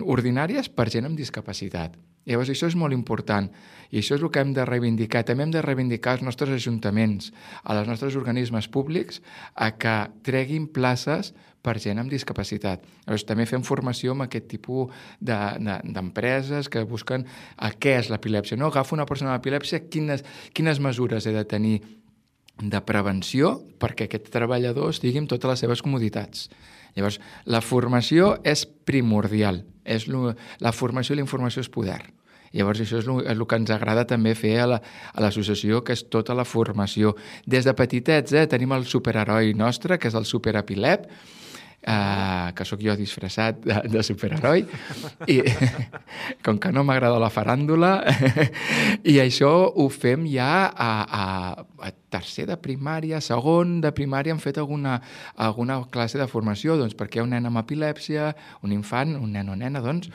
ordinàries 0.00 0.70
per 0.72 0.88
gent 0.92 1.08
amb 1.08 1.18
discapacitat. 1.18 1.96
Llavors, 2.28 2.52
això 2.52 2.68
és 2.70 2.78
molt 2.78 2.94
important 2.94 3.48
i 3.92 4.00
això 4.00 4.16
és 4.16 4.24
el 4.24 4.30
que 4.32 4.40
hem 4.40 4.54
de 4.56 4.64
reivindicar. 4.64 5.20
També 5.28 5.44
hem 5.44 5.52
de 5.52 5.62
reivindicar 5.62 6.16
els 6.16 6.24
nostres 6.24 6.54
ajuntaments, 6.56 7.30
a 7.62 7.76
els 7.76 7.88
nostres 7.90 8.16
organismes 8.16 8.68
públics, 8.72 9.20
a 9.54 9.74
que 9.76 9.96
treguin 10.24 10.66
places 10.72 11.34
per 11.62 11.76
gent 11.78 12.00
amb 12.00 12.10
discapacitat. 12.10 12.82
Llavors, 13.04 13.26
també 13.28 13.44
fem 13.46 13.62
formació 13.62 14.16
amb 14.16 14.24
aquest 14.24 14.48
tipus 14.50 14.94
d'empreses 15.20 16.50
de, 16.50 16.62
de, 16.64 16.70
que 16.72 16.84
busquen 16.88 17.26
a 17.56 17.70
què 17.76 17.98
és 18.00 18.08
l'epilèpsia. 18.10 18.56
No? 18.58 18.72
Agafo 18.72 18.96
una 18.96 19.06
persona 19.06 19.34
amb 19.34 19.42
epilèpsia, 19.42 19.84
quines, 19.92 20.24
quines 20.56 20.80
mesures 20.82 21.28
he 21.28 21.36
de 21.36 21.44
tenir 21.44 21.76
de 22.62 22.80
prevenció 22.84 23.54
perquè 23.80 24.08
aquest 24.08 24.32
treballador 24.32 24.90
estigui 24.92 25.20
amb 25.20 25.30
totes 25.30 25.52
les 25.52 25.62
seves 25.66 25.84
comoditats. 25.84 26.48
Llavors, 26.96 27.20
la 27.44 27.62
formació 27.64 28.34
és 28.44 28.64
primordial. 28.88 29.62
És 29.84 30.08
lo, 30.08 30.32
la 30.62 30.72
formació 30.72 31.14
i 31.14 31.20
la 31.20 31.24
informació 31.26 31.62
és 31.64 31.70
poder. 31.72 32.00
Llavors, 32.52 32.82
això 32.84 33.00
és 33.00 33.08
el, 33.08 33.44
que 33.48 33.60
ens 33.60 33.72
agrada 33.72 34.04
també 34.08 34.34
fer 34.38 34.58
a 34.62 34.68
l'associació, 34.70 35.80
la, 35.80 35.84
que 35.86 35.96
és 35.96 36.06
tota 36.12 36.36
la 36.36 36.44
formació. 36.48 37.16
Des 37.48 37.68
de 37.68 37.74
petitets 37.76 38.34
eh, 38.36 38.48
tenim 38.50 38.74
el 38.76 38.84
superheroi 38.88 39.54
nostre, 39.56 39.98
que 39.98 40.12
és 40.12 40.18
el 40.18 40.28
superepilep, 40.28 41.08
Uh, 41.82 42.52
que 42.54 42.62
sóc 42.62 42.78
jo 42.78 42.92
disfressat 42.94 43.56
de, 43.58 43.74
de 43.90 44.02
superheroi 44.06 44.60
i 45.26 45.40
com 46.46 46.60
que 46.62 46.70
no 46.70 46.84
m'agrada 46.86 47.16
la 47.18 47.26
faràndula 47.34 47.88
i 49.12 49.16
això 49.18 49.50
ho 49.66 49.88
fem 49.90 50.28
ja 50.30 50.68
a, 50.70 50.92
a, 51.02 51.24
a 51.82 51.90
tercer 52.14 52.46
de 52.46 52.54
primària, 52.54 53.18
segon 53.18 53.80
de 53.82 53.90
primària 53.90 54.30
hem 54.30 54.38
fet 54.38 54.62
alguna, 54.62 55.00
alguna 55.34 55.80
classe 55.90 56.22
de 56.22 56.28
formació 56.30 56.78
doncs, 56.78 56.94
perquè 56.94 57.18
hi 57.18 57.24
ha 57.24 57.26
un 57.26 57.34
nen 57.34 57.50
amb 57.50 57.64
epilèpsia 57.64 58.30
un 58.62 58.78
infant, 58.78 59.16
un 59.18 59.34
nen 59.34 59.50
o 59.50 59.58
nena 59.58 59.82
doncs, 59.82 60.14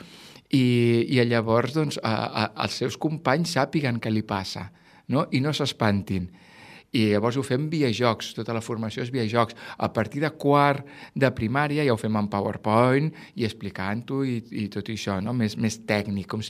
i, 0.50 0.64
i 1.08 1.24
llavors 1.28 1.74
doncs, 1.76 2.00
a, 2.02 2.14
a, 2.26 2.44
els 2.64 2.78
seus 2.82 2.96
companys 2.96 3.56
sàpiguen 3.58 4.00
què 4.00 4.12
li 4.12 4.22
passa 4.22 4.68
no? 5.08 5.26
i 5.32 5.40
no 5.44 5.52
s'espantin 5.52 6.28
i 6.96 7.04
llavors 7.12 7.36
ho 7.36 7.44
fem 7.44 7.66
via 7.68 7.90
jocs, 7.92 8.30
tota 8.36 8.54
la 8.56 8.62
formació 8.64 9.02
és 9.04 9.10
via 9.12 9.26
jocs. 9.28 9.56
A 9.76 9.90
partir 9.92 10.22
de 10.24 10.30
quart 10.40 10.86
de 11.14 11.28
primària 11.36 11.84
ja 11.84 11.92
ho 11.92 12.00
fem 12.00 12.16
en 12.16 12.30
PowerPoint 12.32 13.10
i 13.36 13.44
explicant-ho 13.44 14.22
i, 14.24 14.38
i 14.62 14.68
tot 14.72 14.88
això, 14.88 15.18
no? 15.20 15.34
més, 15.36 15.58
més 15.60 15.78
tècnic, 15.88 16.30
com, 16.32 16.42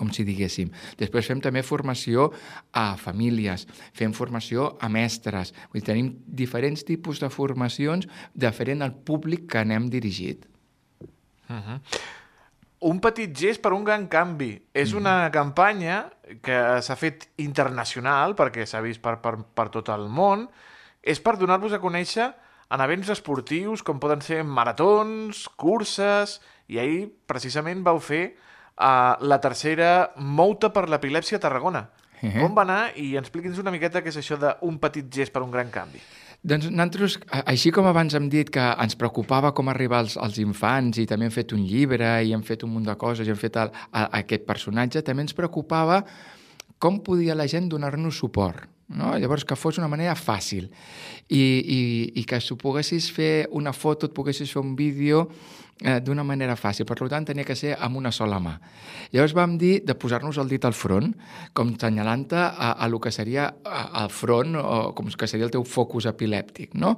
com 0.00 0.12
si 0.16 0.24
diguéssim. 0.24 0.72
Després 0.96 1.28
fem 1.28 1.44
també 1.44 1.64
formació 1.66 2.30
a 2.72 2.88
famílies, 3.00 3.66
fem 3.96 4.16
formació 4.16 4.72
a 4.80 4.88
mestres. 4.92 5.52
Vull 5.72 5.82
dir, 5.82 5.86
tenim 5.90 6.12
diferents 6.26 6.86
tipus 6.88 7.20
de 7.20 7.30
formacions 7.32 8.08
diferent 8.32 8.84
al 8.86 8.96
públic 8.96 9.44
que 9.52 9.60
anem 9.60 9.90
dirigit. 9.92 10.48
Uh 11.46 11.60
-huh. 11.60 11.80
Un 12.86 13.00
petit 13.02 13.32
gest 13.34 13.62
per 13.62 13.72
un 13.74 13.84
gran 13.84 14.06
canvi. 14.06 14.52
És 14.72 14.92
mm. 14.92 14.98
una 15.00 15.30
campanya 15.34 16.04
que 16.42 16.58
s'ha 16.82 16.96
fet 16.98 17.28
internacional, 17.42 18.36
perquè 18.38 18.66
s'ha 18.66 18.82
vist 18.84 19.02
per, 19.02 19.18
per, 19.22 19.36
per 19.54 19.68
tot 19.74 19.90
el 19.94 20.06
món, 20.06 20.46
és 21.02 21.22
per 21.22 21.36
donar-vos 21.38 21.74
a 21.74 21.82
conèixer 21.82 22.30
en 22.74 22.82
events 22.82 23.10
esportius 23.14 23.82
com 23.86 24.00
poden 24.02 24.22
ser 24.26 24.42
maratons, 24.42 25.46
curses, 25.58 26.40
i 26.66 26.80
ahir 26.82 27.04
precisament 27.30 27.84
vau 27.86 28.00
fer 28.02 28.24
uh, 28.32 29.14
la 29.22 29.38
tercera 29.42 30.12
Mouta 30.18 30.72
per 30.74 30.88
l'epilèpsia 30.90 31.38
a 31.38 31.44
Tarragona. 31.46 31.86
Uh 32.22 32.30
-huh. 32.30 32.40
Com 32.40 32.54
va 32.54 32.62
anar? 32.62 32.92
I 32.96 33.16
expliqui'ns 33.16 33.58
una 33.58 33.70
miqueta 33.70 34.02
què 34.02 34.08
és 34.08 34.16
això 34.16 34.36
d'un 34.38 34.78
petit 34.78 35.06
gest 35.12 35.32
per 35.32 35.42
un 35.42 35.50
gran 35.50 35.70
canvi. 35.70 36.00
Doncs 36.46 36.68
nosaltres, 36.70 37.16
així 37.50 37.72
com 37.74 37.88
abans 37.90 38.14
hem 38.14 38.28
dit 38.30 38.52
que 38.54 38.62
ens 38.78 38.94
preocupava 38.98 39.50
com 39.56 39.66
arribar 39.72 40.04
als, 40.04 40.14
als 40.14 40.38
infants 40.38 41.00
i 41.02 41.06
també 41.10 41.26
hem 41.26 41.34
fet 41.34 41.50
un 41.56 41.64
llibre 41.66 42.06
i 42.22 42.30
hem 42.36 42.44
fet 42.46 42.62
un 42.62 42.70
munt 42.70 42.86
de 42.86 42.94
coses 43.00 43.26
i 43.26 43.32
hem 43.32 43.40
fet 43.40 43.58
el, 43.58 43.72
a, 43.90 44.04
a 44.04 44.20
aquest 44.20 44.46
personatge, 44.46 45.02
també 45.02 45.24
ens 45.26 45.34
preocupava 45.34 46.04
com 46.78 47.00
podia 47.02 47.34
la 47.34 47.48
gent 47.50 47.66
donar-nos 47.72 48.20
suport. 48.22 48.68
No? 48.94 49.10
Llavors, 49.18 49.42
que 49.42 49.58
fos 49.58 49.80
una 49.80 49.90
manera 49.90 50.14
fàcil 50.14 50.68
i, 51.26 51.42
i, 51.42 51.80
i 52.20 52.22
que 52.22 52.38
si 52.38 52.54
poguessis 52.54 53.08
fer 53.10 53.48
una 53.50 53.72
foto, 53.74 54.06
et 54.06 54.14
poguessis 54.14 54.52
fer 54.54 54.62
un 54.62 54.76
vídeo 54.78 55.24
eh, 55.84 55.98
d'una 56.00 56.24
manera 56.24 56.56
fàcil. 56.56 56.86
Per 56.88 56.96
tant, 57.08 57.26
tenia 57.28 57.44
que 57.44 57.56
ser 57.56 57.74
amb 57.78 57.96
una 57.96 58.12
sola 58.12 58.38
mà. 58.42 58.56
Llavors 59.12 59.34
vam 59.36 59.56
dir 59.58 59.80
de 59.84 59.94
posar-nos 59.94 60.38
el 60.38 60.48
dit 60.48 60.64
al 60.64 60.76
front, 60.76 61.12
com 61.52 61.74
senyalant-te 61.76 62.38
a, 62.38 62.72
a 62.72 62.88
lo 62.88 63.00
que 63.00 63.12
seria 63.12 63.48
al 63.64 64.10
front 64.10 64.56
o 64.56 64.94
com 64.96 65.08
que 65.08 65.28
seria 65.28 65.46
el 65.46 65.52
teu 65.54 65.64
focus 65.64 66.08
epilèptic. 66.10 66.74
No? 66.74 66.96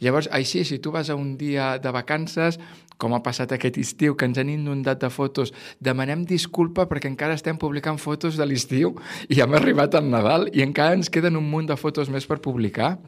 Llavors, 0.00 0.30
així, 0.32 0.64
si 0.64 0.78
tu 0.78 0.92
vas 0.94 1.10
a 1.10 1.18
un 1.18 1.36
dia 1.36 1.78
de 1.78 1.90
vacances, 1.90 2.60
com 3.00 3.14
ha 3.16 3.22
passat 3.24 3.54
aquest 3.56 3.78
estiu, 3.80 4.14
que 4.14 4.28
ens 4.28 4.38
han 4.38 4.50
inundat 4.52 5.00
de 5.00 5.08
fotos, 5.10 5.54
demanem 5.80 6.26
disculpa 6.28 6.84
perquè 6.90 7.08
encara 7.08 7.38
estem 7.38 7.56
publicant 7.58 7.98
fotos 7.98 8.36
de 8.36 8.46
l'estiu 8.46 8.92
i 9.32 9.40
hem 9.40 9.56
arribat 9.56 9.96
al 9.96 10.10
Nadal 10.12 10.50
i 10.52 10.60
encara 10.66 10.98
ens 10.98 11.08
queden 11.08 11.40
un 11.40 11.48
munt 11.48 11.70
de 11.70 11.78
fotos 11.80 12.12
més 12.12 12.28
per 12.28 12.42
publicar 12.44 12.98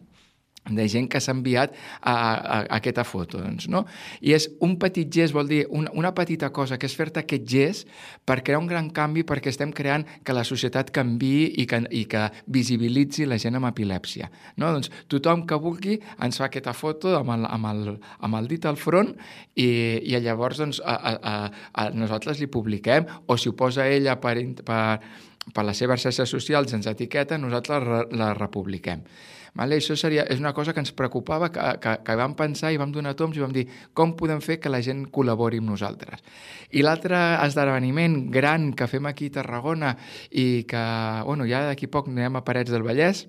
de 0.71 0.87
gent 0.88 1.09
que 1.11 1.21
s'ha 1.21 1.35
enviat 1.35 1.73
a, 1.75 2.12
a, 2.12 2.37
a 2.61 2.66
aquesta 2.78 3.02
foto. 3.04 3.40
Doncs, 3.42 3.66
no? 3.73 3.85
I 4.23 4.35
és 4.37 4.47
un 4.62 4.76
petit 4.81 5.11
gest, 5.11 5.35
vol 5.35 5.49
dir, 5.50 5.64
una, 5.75 5.90
una 5.99 6.12
petita 6.14 6.52
cosa, 6.54 6.78
que 6.78 6.87
és 6.87 6.95
fer-te 6.97 7.23
aquest 7.25 7.47
gest 7.49 7.90
per 8.28 8.40
crear 8.47 8.61
un 8.62 8.69
gran 8.71 8.90
canvi 8.95 9.25
perquè 9.26 9.50
estem 9.50 9.73
creant 9.75 10.07
que 10.23 10.37
la 10.37 10.45
societat 10.47 10.92
canvi 10.95 11.50
i 11.59 11.66
que, 11.66 11.83
i 11.90 12.04
que 12.11 12.28
visibilitzi 12.47 13.26
la 13.26 13.40
gent 13.42 13.59
amb 13.59 13.71
epilèpsia. 13.73 14.31
No? 14.57 14.71
Doncs 14.71 14.92
tothom 15.11 15.47
que 15.50 15.59
vulgui 15.59 15.99
ens 16.23 16.38
fa 16.38 16.47
aquesta 16.47 16.76
foto 16.76 17.16
amb 17.19 17.35
el, 17.35 17.49
amb 17.50 17.71
el, 17.73 17.83
amb 18.23 18.38
el 18.38 18.49
dit 18.50 18.66
al 18.69 18.78
front 18.78 19.12
i, 19.57 19.66
i 20.07 20.23
llavors 20.23 20.62
doncs, 20.62 20.83
a, 20.85 20.95
a, 20.95 21.12
a, 21.19 21.35
a 21.83 21.90
nosaltres 21.97 22.38
li 22.38 22.47
publiquem 22.47 23.09
o 23.26 23.37
si 23.37 23.50
ho 23.50 23.57
posa 23.59 23.88
ella 23.90 24.19
per, 24.23 24.37
per, 24.62 24.83
per 25.51 25.65
les 25.67 25.79
seves 25.79 26.03
xarxes 26.05 26.31
socials 26.31 26.73
ens 26.77 26.87
etiqueta, 26.87 27.39
nosaltres 27.39 27.87
la, 27.89 28.03
la 28.15 28.33
republiquem. 28.39 29.03
Vale? 29.59 29.77
Això 29.77 29.93
seria, 30.01 30.25
és 30.33 30.41
una 30.41 30.55
cosa 30.57 30.73
que 30.73 30.81
ens 30.81 30.95
preocupava, 30.97 31.51
que, 31.53 31.65
que, 31.83 31.97
que 32.07 32.17
vam 32.17 32.33
pensar 32.39 32.71
i 32.73 32.79
vam 32.81 32.93
donar 32.95 33.13
toms 33.19 33.37
i 33.37 33.43
vam 33.43 33.53
dir 33.53 33.67
com 33.93 34.15
podem 34.17 34.41
fer 34.41 34.57
que 34.63 34.73
la 34.73 34.81
gent 34.85 35.05
col·labori 35.13 35.61
amb 35.61 35.75
nosaltres. 35.75 36.23
I 36.73 36.85
l'altre 36.87 37.19
esdeveniment 37.45 38.31
gran 38.33 38.71
que 38.73 38.89
fem 38.89 39.11
aquí 39.11 39.29
a 39.29 39.37
Tarragona 39.41 39.93
i 40.31 40.65
que, 40.69 40.87
bueno, 41.29 41.45
ja 41.51 41.67
d'aquí 41.69 41.91
poc 41.93 42.09
anem 42.09 42.41
a 42.41 42.45
Parets 42.47 42.73
del 42.73 42.87
Vallès, 42.87 43.27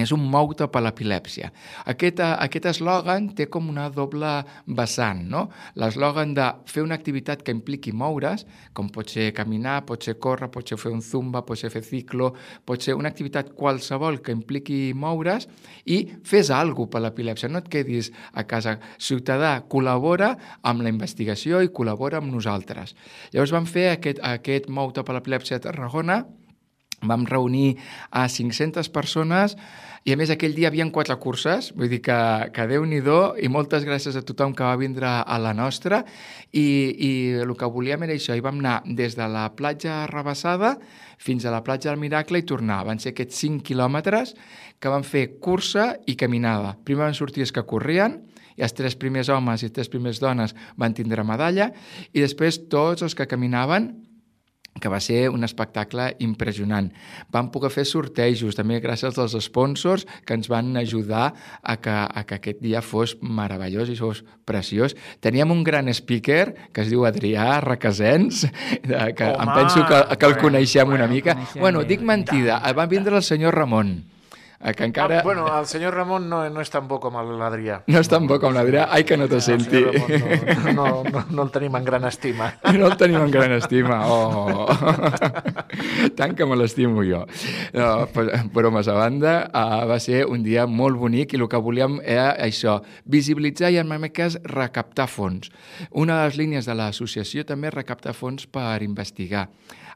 és 0.00 0.10
un 0.14 0.22
mou-te 0.30 0.66
per 0.72 0.82
l'epilèpsia. 0.82 1.50
Aquest, 1.90 2.20
eh, 2.20 2.30
aquest 2.46 2.66
eslògan 2.72 3.28
té 3.36 3.46
com 3.46 3.68
una 3.70 3.88
doble 3.90 4.30
vessant, 4.66 5.22
no? 5.30 5.48
L'eslògan 5.78 6.34
de 6.34 6.48
fer 6.66 6.82
una 6.82 6.96
activitat 6.98 7.42
que 7.42 7.54
impliqui 7.54 7.92
moure's, 7.92 8.46
com 8.72 8.88
pot 8.88 9.08
ser 9.08 9.32
caminar, 9.32 9.84
pot 9.86 10.02
ser 10.02 10.18
córrer, 10.18 10.50
pot 10.50 10.68
ser 10.68 10.78
fer 10.78 10.92
un 10.92 11.02
zumba, 11.02 11.44
pot 11.46 11.58
ser 11.58 11.70
fer 11.70 11.82
ciclo, 11.82 12.34
pot 12.64 12.82
ser 12.82 12.94
una 12.94 13.08
activitat 13.08 13.54
qualsevol 13.54 14.20
que 14.20 14.32
impliqui 14.32 14.92
moure's 14.94 15.48
i 15.86 16.00
fes 16.24 16.50
alguna 16.50 16.90
per 16.90 17.00
l'epilèpsia. 17.04 17.48
No 17.48 17.62
et 17.62 17.68
quedis 17.70 18.10
a 18.32 18.44
casa. 18.44 18.78
Ciutadà, 18.98 19.60
col·labora 19.70 20.34
amb 20.62 20.82
la 20.82 20.90
investigació 20.90 21.62
i 21.62 21.70
col·labora 21.70 22.18
amb 22.18 22.32
nosaltres. 22.32 22.96
Llavors 23.32 23.52
vam 23.54 23.66
fer 23.66 23.92
aquest, 23.92 24.18
aquest 24.22 24.68
mou-te 24.68 25.04
per 25.04 25.14
l'epilèpsia 25.14 25.60
a 25.60 25.64
Tarragona, 25.68 26.24
vam 27.08 27.26
reunir 27.28 27.76
a 28.10 28.28
500 28.28 28.90
persones 28.94 29.56
i 30.04 30.12
a 30.12 30.18
més 30.20 30.28
aquell 30.28 30.52
dia 30.52 30.68
havien 30.68 30.90
quatre 30.92 31.16
curses, 31.16 31.70
vull 31.72 31.88
dir 31.88 32.02
que, 32.04 32.16
que 32.52 32.66
Déu-n'hi-do 32.68 33.38
i 33.40 33.48
moltes 33.48 33.86
gràcies 33.88 34.18
a 34.18 34.22
tothom 34.26 34.52
que 34.52 34.66
va 34.66 34.76
vindre 34.76 35.08
a 35.08 35.38
la 35.40 35.54
nostra 35.56 36.02
i, 36.52 36.64
i 36.92 37.10
el 37.40 37.54
que 37.56 37.70
volíem 37.72 38.04
era 38.04 38.12
això, 38.12 38.36
i 38.36 38.44
vam 38.44 38.60
anar 38.60 38.82
des 38.84 39.16
de 39.16 39.28
la 39.32 39.46
platja 39.56 40.02
Rebassada 40.10 40.74
fins 41.16 41.46
a 41.48 41.54
la 41.54 41.62
platja 41.64 41.88
del 41.88 42.02
Miracle 42.02 42.42
i 42.42 42.44
tornar. 42.44 42.82
Van 42.84 43.00
ser 43.00 43.14
aquests 43.14 43.40
5 43.46 43.64
quilòmetres 43.64 44.34
que 44.76 44.92
van 44.92 45.08
fer 45.08 45.38
cursa 45.40 45.94
i 46.04 46.18
caminada. 46.20 46.76
Primer 46.84 47.06
van 47.06 47.16
sortir 47.16 47.46
els 47.46 47.54
que 47.54 47.64
corrien, 47.64 48.20
i 48.54 48.62
els 48.62 48.74
tres 48.76 48.94
primers 48.94 49.30
homes 49.32 49.62
i 49.62 49.68
les 49.68 49.74
tres 49.74 49.90
primers 49.90 50.20
dones 50.22 50.54
van 50.78 50.94
tindre 50.94 51.24
medalla 51.26 51.70
i 52.12 52.22
després 52.22 52.60
tots 52.70 53.02
els 53.02 53.16
que 53.16 53.26
caminaven 53.30 53.90
que 54.80 54.90
va 54.90 55.00
ser 55.00 55.28
un 55.30 55.46
espectacle 55.46 56.10
impressionant. 56.24 56.90
Vam 57.32 57.50
poder 57.54 57.70
fer 57.74 57.84
sortejos, 57.88 58.56
també 58.58 58.80
gràcies 58.82 59.18
als 59.20 59.36
sponsors 59.46 60.06
que 60.26 60.34
ens 60.34 60.50
van 60.50 60.74
ajudar 60.80 61.32
a 61.62 61.76
que, 61.80 61.94
a 61.94 62.24
que 62.26 62.38
aquest 62.40 62.62
dia 62.64 62.82
fos 62.82 63.16
meravellós 63.22 63.92
i 63.92 63.98
fos 63.98 64.24
preciós. 64.44 64.96
Teníem 65.24 65.52
un 65.54 65.62
gran 65.64 65.92
speaker 65.94 66.72
que 66.72 66.82
es 66.84 66.90
diu 66.90 67.06
Adrià 67.06 67.60
Requesens, 67.64 68.46
que 69.16 69.30
Home, 69.30 69.44
em 69.46 69.54
penso 69.54 69.86
que, 69.86 70.00
que 70.18 70.32
el 70.32 70.40
coneixem 70.42 70.96
una 70.96 71.10
mica. 71.10 71.38
Bueno, 71.54 71.84
dic 71.86 72.02
mentida, 72.02 72.58
va 72.74 72.90
vindre 72.90 73.16
el 73.16 73.26
senyor 73.26 73.54
Ramon 73.54 74.13
que 74.72 74.84
encara... 74.84 75.18
Ah, 75.18 75.22
bueno, 75.22 75.44
el 75.58 75.66
senyor 75.66 75.92
Ramon 75.94 76.28
no, 76.28 76.38
no 76.48 76.62
és 76.64 76.70
tan 76.72 76.86
bo 76.88 76.96
com 76.96 77.18
l'Adrià. 77.20 77.82
No 77.92 78.00
és 78.00 78.08
tan 78.08 78.24
bo 78.24 78.38
com 78.40 78.54
l'Adrià? 78.56 78.86
Ai, 78.88 79.04
que 79.04 79.18
no 79.20 79.26
te 79.28 79.42
senti. 79.44 79.82
No, 79.84 80.72
no, 80.72 80.86
no, 81.04 81.24
no 81.28 81.44
el 81.44 81.50
tenim 81.52 81.76
en 81.76 81.84
gran 81.84 82.08
estima. 82.08 82.48
No 82.74 82.88
el 82.88 82.96
tenim 82.98 83.20
en 83.20 83.30
gran 83.30 83.52
estima, 83.54 84.00
oh. 84.08 84.64
Tant 86.16 86.32
que 86.36 86.46
me 86.48 86.56
l'estimo 86.56 87.04
jo. 87.04 87.20
No, 87.76 87.90
però, 88.56 88.72
més 88.74 88.88
a 88.88 88.96
banda, 88.96 89.34
uh, 89.52 89.84
va 89.90 90.00
ser 90.02 90.24
un 90.32 90.42
dia 90.46 90.64
molt 90.66 90.98
bonic 90.98 91.36
i 91.36 91.40
el 91.40 91.46
que 91.52 91.60
volíem 91.60 92.00
era 92.00 92.32
això, 92.40 92.78
visibilitzar 93.04 93.70
i 93.74 93.78
en 93.82 93.92
el 93.92 94.08
cas 94.16 94.38
recaptar 94.48 95.06
fons. 95.12 95.52
Una 95.90 96.22
de 96.22 96.30
les 96.30 96.40
línies 96.40 96.66
de 96.66 96.74
l'associació 96.78 97.44
també 97.44 97.68
és 97.68 97.76
recaptar 97.76 98.16
fons 98.16 98.48
per 98.48 98.82
investigar. 98.82 99.50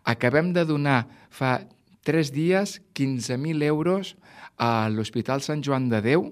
Acabem 0.04 0.52
de 0.52 0.64
donar 0.68 1.07
fa 1.31 1.59
tres 2.04 2.33
dies 2.33 2.81
15.000 2.94 3.62
euros 3.64 4.16
a 4.59 4.88
l'Hospital 4.92 5.42
Sant 5.44 5.64
Joan 5.64 5.88
de 5.92 6.03
Déu 6.05 6.29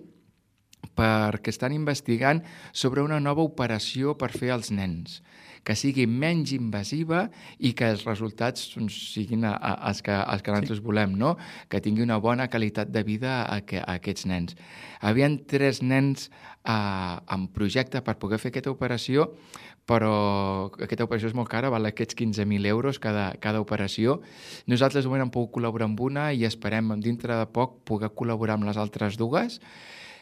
perquè 0.96 1.52
estan 1.52 1.74
investigant 1.74 2.42
sobre 2.72 3.02
una 3.02 3.18
nova 3.20 3.44
operació 3.44 4.14
per 4.18 4.30
fer 4.34 4.52
als 4.54 4.70
nens 4.74 5.20
que 5.66 5.74
sigui 5.74 6.06
menys 6.06 6.52
invasiva 6.54 7.24
i 7.58 7.72
que 7.76 7.88
els 7.90 8.04
resultats 8.06 8.68
doncs, 8.76 8.94
siguin 9.16 9.42
a, 9.48 9.56
a, 9.56 9.72
els, 9.90 10.02
que, 10.06 10.14
els 10.14 10.44
que 10.44 10.54
nosaltres 10.54 10.78
sí. 10.78 10.84
volem, 10.86 11.16
no? 11.18 11.34
que 11.68 11.82
tingui 11.82 12.04
una 12.06 12.20
bona 12.22 12.46
qualitat 12.52 12.92
de 12.94 13.02
vida 13.06 13.40
a, 13.50 13.58
que, 13.66 13.80
a 13.82 13.96
aquests 13.98 14.28
nens. 14.30 14.54
Havien 15.02 15.40
tres 15.50 15.82
nens 15.82 16.28
uh, 16.30 17.18
en 17.34 17.48
projecte 17.50 18.02
per 18.06 18.14
poder 18.22 18.38
fer 18.38 18.54
aquesta 18.54 18.70
operació, 18.70 19.32
però 19.86 20.12
aquesta 20.82 21.06
operació 21.06 21.30
és 21.30 21.36
molt 21.38 21.50
cara, 21.50 21.70
val 21.70 21.86
aquests 21.86 22.18
15.000 22.18 22.66
euros 22.66 22.98
cada, 23.02 23.28
cada 23.40 23.62
operació. 23.62 24.20
Nosaltres 24.66 25.06
moment 25.06 25.26
hem 25.26 25.34
pogut 25.34 25.54
col·laborar 25.56 25.86
amb 25.86 26.02
una 26.02 26.32
i 26.34 26.42
esperem 26.48 26.96
dintre 27.00 27.38
de 27.38 27.46
poc 27.46 27.78
poder 27.86 28.10
col·laborar 28.10 28.58
amb 28.58 28.66
les 28.68 28.80
altres 28.82 29.18
dues 29.20 29.60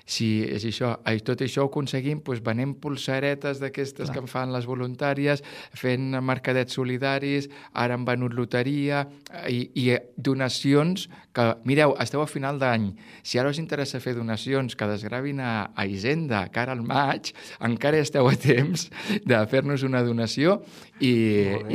si 0.05 0.45
és 0.45 0.65
això, 0.69 0.95
i 1.09 1.23
tot 1.25 1.41
això 1.45 1.65
ho 1.65 1.71
aconseguim 1.71 2.21
doncs, 2.25 2.43
venent 2.45 2.75
pulsaretes 2.81 3.61
d'aquestes 3.63 4.13
que 4.13 4.21
en 4.21 4.29
fan 4.29 4.53
les 4.53 4.67
voluntàries, 4.69 5.43
fent 5.75 6.19
mercadets 6.21 6.77
solidaris, 6.77 7.49
ara 7.73 7.97
han 7.97 8.05
venut 8.05 8.35
loteria 8.37 9.05
i, 9.49 9.71
i 9.75 9.87
donacions 10.17 11.09
que, 11.35 11.47
mireu, 11.65 11.97
esteu 12.03 12.23
a 12.23 12.29
final 12.31 12.61
d'any, 12.61 12.91
si 13.25 13.41
ara 13.41 13.51
us 13.51 13.61
interessa 13.63 14.03
fer 14.03 14.15
donacions 14.19 14.77
que 14.77 14.89
desgravin 14.91 15.41
a, 15.41 15.55
a 15.75 15.87
Hisenda 15.89 16.45
cara 16.55 16.77
al 16.77 16.85
maig, 16.85 17.33
encara 17.65 18.03
esteu 18.03 18.29
a 18.29 18.37
temps 18.37 18.89
de 19.25 19.41
fer-nos 19.51 19.87
una 19.89 20.05
donació 20.05 20.61
i, 21.03 21.13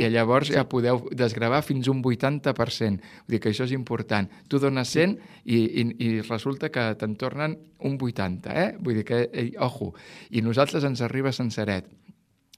i 0.00 0.08
llavors 0.08 0.48
ja 0.54 0.64
podeu 0.68 1.02
desgravar 1.12 1.60
fins 1.66 1.90
un 1.92 2.00
80%. 2.02 3.10
Vull 3.26 3.36
dir 3.36 3.40
que 3.42 3.52
això 3.52 3.66
és 3.68 3.74
important. 3.76 4.30
Tu 4.48 4.60
dones 4.62 4.94
100 4.96 5.16
i, 5.44 5.58
i, 5.58 5.86
i 6.06 6.10
resulta 6.24 6.70
que 6.72 6.86
te'n 7.00 7.16
tornen 7.20 7.56
un 7.84 7.98
80, 8.00 8.54
eh? 8.54 8.68
Vull 8.80 9.00
dir 9.00 9.06
que, 9.08 9.22
eh, 9.28 9.50
ojo, 9.60 9.92
i 10.30 10.44
nosaltres 10.44 10.86
ens 10.88 11.04
arriba 11.04 11.32
senceret. 11.36 11.90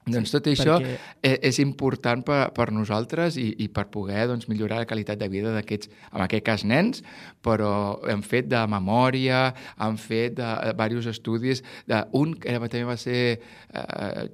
Doncs 0.03 0.33
tot 0.35 0.49
això 0.51 0.81
perquè... 0.81 0.97
és, 1.23 1.37
és 1.53 1.59
important 1.62 2.25
per, 2.27 2.41
per 2.57 2.67
nosaltres 2.75 3.37
i, 3.38 3.53
i 3.62 3.69
per 3.71 3.85
poder 3.93 4.25
doncs, 4.31 4.49
millorar 4.51 4.81
la 4.83 4.88
qualitat 4.91 5.21
de 5.21 5.29
vida 5.31 5.53
d'aquests, 5.55 5.91
en 6.11 6.25
aquest 6.25 6.47
cas 6.47 6.65
nens, 6.67 7.05
però 7.45 8.01
hem 8.11 8.25
fet 8.27 8.49
de 8.51 8.62
memòria, 8.71 9.45
hem 9.79 9.99
fet 10.03 10.35
de, 10.41 10.49
de 10.67 10.73
diversos 10.75 11.12
estudis, 11.15 11.62
de, 11.87 12.03
un 12.19 12.35
que 12.35 12.57
també 12.59 12.83
va 12.88 12.99
ser, 12.99 13.38
eh, 13.38 14.25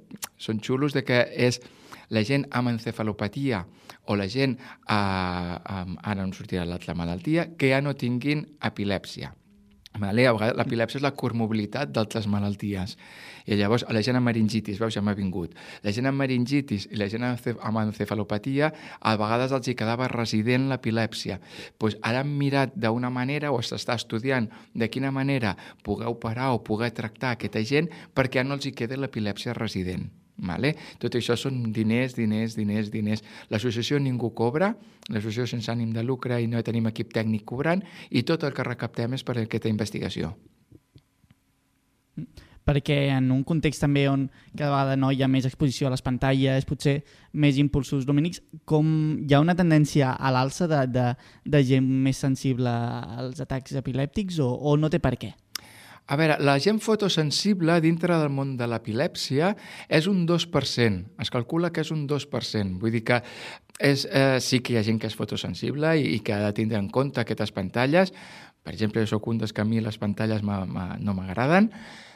són 0.41 0.61
xulos, 0.65 0.97
de 0.97 1.05
que 1.05 1.21
és 1.37 1.61
la 2.09 2.25
gent 2.25 2.47
amb 2.49 2.73
encefalopatia 2.73 3.61
o 4.09 4.17
la 4.17 4.25
gent, 4.25 4.57
eh, 4.57 4.95
amb, 4.95 5.99
ara 6.01 6.25
no 6.25 6.33
sortirà 6.33 6.65
l'altra 6.65 6.97
malaltia, 6.97 7.51
que 7.53 7.69
ja 7.75 7.83
no 7.85 7.93
tinguin 7.93 8.47
epilèpsia. 8.57 9.35
Vale? 9.97 10.27
A 10.29 10.33
vegades 10.35 10.57
l'epilèpsia 10.59 10.99
és 10.99 11.03
la 11.03 11.15
comorbilitat 11.17 11.89
d'altres 11.89 12.27
malalties. 12.29 12.93
I 13.49 13.57
llavors, 13.57 13.87
la 13.89 14.03
gent 14.05 14.19
amb 14.19 14.29
meningitis, 14.29 14.77
veus, 14.77 14.93
ja 14.93 15.01
m'ha 15.01 15.15
vingut. 15.17 15.55
La 15.83 15.91
gent 15.95 16.05
amb 16.05 16.21
meningitis 16.21 16.85
i 16.93 16.99
la 16.99 17.09
gent 17.09 17.25
amb 17.25 17.81
encefalopatia, 17.81 18.69
a 19.01 19.15
vegades 19.17 19.55
els 19.57 19.67
hi 19.67 19.75
quedava 19.79 20.07
resident 20.13 20.69
l'epilèpsia. 20.69 21.39
Pues 21.81 21.97
ara 22.05 22.21
han 22.21 22.37
mirat 22.37 22.77
d'una 22.77 23.09
manera, 23.09 23.51
o 23.51 23.63
s'està 23.65 23.97
estudiant 23.97 24.47
de 24.75 24.91
quina 24.93 25.11
manera 25.11 25.57
poder 25.83 26.07
operar 26.13 26.53
o 26.53 26.63
poder 26.63 26.93
tractar 26.93 27.33
aquesta 27.33 27.65
gent 27.65 27.89
perquè 28.13 28.45
no 28.45 28.59
els 28.59 28.69
hi 28.69 28.75
queda 28.77 28.99
l'epilèpsia 28.99 29.57
resident. 29.57 30.18
Vale? 30.39 30.73
Tot 30.99 31.15
això 31.19 31.35
són 31.39 31.71
diners, 31.75 32.15
diners, 32.15 32.55
diners, 32.55 32.91
diners. 32.93 33.23
L'associació 33.51 33.99
ningú 33.99 34.31
cobra, 34.35 34.71
l'associació 35.09 35.47
sense 35.57 35.71
ànim 35.71 35.91
de 35.95 36.03
lucre 36.03 36.39
i 36.39 36.47
no 36.47 36.61
tenim 36.63 36.87
equip 36.91 37.11
tècnic 37.15 37.43
cobrant 37.45 37.83
i 38.09 38.23
tot 38.23 38.45
el 38.47 38.55
que 38.55 38.67
recaptem 38.67 39.17
és 39.17 39.25
per 39.25 39.39
aquesta 39.41 39.71
investigació. 39.71 40.31
Perquè 42.69 43.09
en 43.15 43.31
un 43.33 43.41
context 43.47 43.81
també 43.81 44.03
on 44.11 44.27
cada 44.53 44.69
vegada 44.69 44.95
no 44.99 45.09
hi 45.11 45.23
ha 45.23 45.29
més 45.31 45.47
exposició 45.49 45.87
a 45.87 45.93
les 45.95 46.03
pantalles, 46.05 46.67
potser 46.69 46.99
més 47.33 47.57
impulsos 47.57 48.05
lumínics, 48.05 48.43
com 48.69 48.91
hi 49.25 49.33
ha 49.33 49.41
una 49.41 49.57
tendència 49.57 50.11
a 50.13 50.31
l'alça 50.35 50.67
de, 50.69 50.83
de, 50.93 51.07
de 51.49 51.63
gent 51.65 51.87
més 52.05 52.21
sensible 52.21 52.69
als 52.69 53.41
atacs 53.41 53.73
epilèptics 53.81 54.37
o, 54.45 54.51
o 54.53 54.77
no 54.77 54.91
té 54.93 55.01
per 55.01 55.15
què? 55.17 55.33
A 56.09 56.15
veure, 56.17 56.39
la 56.41 56.55
gent 56.57 56.79
fotosensible 56.81 57.75
dintre 57.83 58.15
del 58.17 58.31
món 58.33 58.55
de 58.57 58.65
l'epilèpsia 58.65 59.51
és 59.93 60.07
un 60.09 60.23
2%. 60.25 61.03
Es 61.21 61.29
calcula 61.29 61.69
que 61.69 61.83
és 61.85 61.91
un 61.93 62.07
2%. 62.09 62.79
Vull 62.81 62.95
dir 62.95 63.03
que 63.05 63.19
és, 63.77 64.07
eh, 64.09 64.39
sí 64.41 64.57
que 64.65 64.73
hi 64.73 64.79
ha 64.79 64.83
gent 64.87 64.97
que 64.97 65.05
és 65.05 65.13
fotosensible 65.15 65.91
i, 65.99 66.15
i 66.15 66.23
que 66.25 66.33
ha 66.33 66.39
de 66.47 66.55
tindre 66.57 66.79
en 66.81 66.87
compte 66.89 67.21
aquestes 67.21 67.53
pantalles. 67.53 68.09
Per 68.65 68.73
exemple, 68.73 69.03
jo 69.05 69.11
soc 69.11 69.27
un 69.29 69.37
dels 69.37 69.53
que 69.53 69.61
a 69.61 69.67
mi 69.69 69.83
les 69.85 70.01
pantalles 70.01 70.41
no 70.41 71.13
m'agraden, 71.13 71.69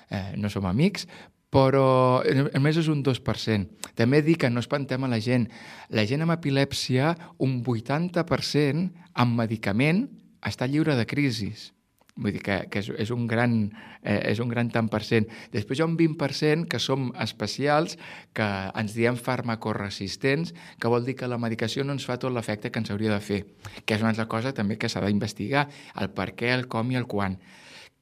eh, 0.10 0.34
no 0.42 0.50
som 0.50 0.66
amics, 0.66 1.06
però 1.54 2.26
només 2.50 2.82
és 2.82 2.90
un 2.90 3.06
2%. 3.06 3.94
També 3.94 4.24
dic 4.26 4.42
que 4.42 4.50
no 4.50 4.66
espantem 4.66 5.06
a 5.06 5.12
la 5.12 5.22
gent. 5.22 5.46
La 5.94 6.08
gent 6.10 6.26
amb 6.26 6.34
epilèpsia, 6.34 7.14
un 7.38 7.62
80% 7.62 8.90
amb 9.14 9.38
medicament 9.38 10.08
està 10.42 10.66
lliure 10.66 10.98
de 10.98 11.06
crisis 11.06 11.70
Vull 12.16 12.36
dir 12.36 12.44
que, 12.46 12.56
que 12.70 12.82
és, 12.84 12.92
és, 13.02 13.10
un 13.10 13.26
gran, 13.26 13.56
eh, 14.04 14.20
és 14.30 14.38
un 14.44 14.52
gran 14.52 14.68
tant 14.70 14.86
per 14.92 15.02
cent. 15.02 15.26
Després 15.54 15.80
hi 15.80 15.82
ha 15.82 15.88
un 15.90 15.96
20% 15.98 16.68
que 16.70 16.78
som 16.78 17.08
especials, 17.24 17.98
que 18.38 18.50
ens 18.78 18.94
diem 18.94 19.18
farmacoresistents, 19.18 20.54
que 20.78 20.92
vol 20.94 21.08
dir 21.08 21.16
que 21.18 21.30
la 21.30 21.40
medicació 21.42 21.86
no 21.86 21.96
ens 21.98 22.06
fa 22.06 22.20
tot 22.22 22.36
l'efecte 22.36 22.70
que 22.70 22.84
ens 22.84 22.94
hauria 22.94 23.16
de 23.16 23.22
fer, 23.24 23.42
que 23.82 23.98
és 23.98 24.06
una 24.06 24.14
altra 24.14 24.28
cosa 24.30 24.54
també 24.54 24.78
que 24.78 24.92
s'ha 24.92 25.02
d'investigar, 25.02 25.66
el 26.02 26.14
per 26.14 26.36
què, 26.38 26.54
el 26.54 26.68
com 26.70 26.94
i 26.94 27.02
el 27.02 27.10
quan. 27.10 27.40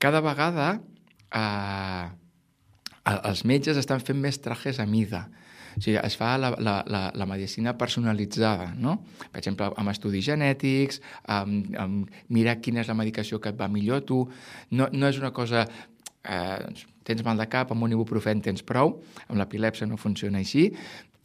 Cada 0.02 0.20
vegada 0.26 0.74
eh, 1.32 2.08
els 3.16 3.46
metges 3.48 3.80
estan 3.80 4.04
fent 4.04 4.20
més 4.20 4.44
trajes 4.44 4.84
a 4.84 4.90
mida, 4.90 5.30
o 5.78 5.82
sigui, 5.82 5.98
es 6.02 6.18
fa 6.20 6.34
la, 6.42 6.54
la, 6.60 6.76
la, 6.88 7.04
la 7.16 7.28
medicina 7.30 7.76
personalitzada, 7.78 8.72
no? 8.78 8.98
Per 9.28 9.42
exemple, 9.42 9.72
amb 9.78 9.94
estudis 9.94 10.26
genètics, 10.28 11.02
amb, 11.26 11.72
amb 11.80 12.24
mirar 12.30 12.60
quina 12.62 12.84
és 12.84 12.92
la 12.92 12.98
medicació 12.98 13.42
que 13.42 13.54
et 13.54 13.60
va 13.60 13.72
millor 13.72 14.02
a 14.02 14.06
tu. 14.06 14.24
No, 14.72 14.90
no 14.92 15.12
és 15.12 15.22
una 15.22 15.34
cosa... 15.36 15.68
Eh, 16.22 16.88
tens 17.02 17.24
mal 17.26 17.40
de 17.40 17.48
cap, 17.50 17.72
amb 17.74 17.82
un 17.82 17.96
ibuprofen 17.96 18.44
tens 18.46 18.62
prou, 18.62 19.00
amb 19.28 19.40
l'epilèpsia 19.40 19.88
no 19.90 19.98
funciona 19.98 20.38
així, 20.38 20.68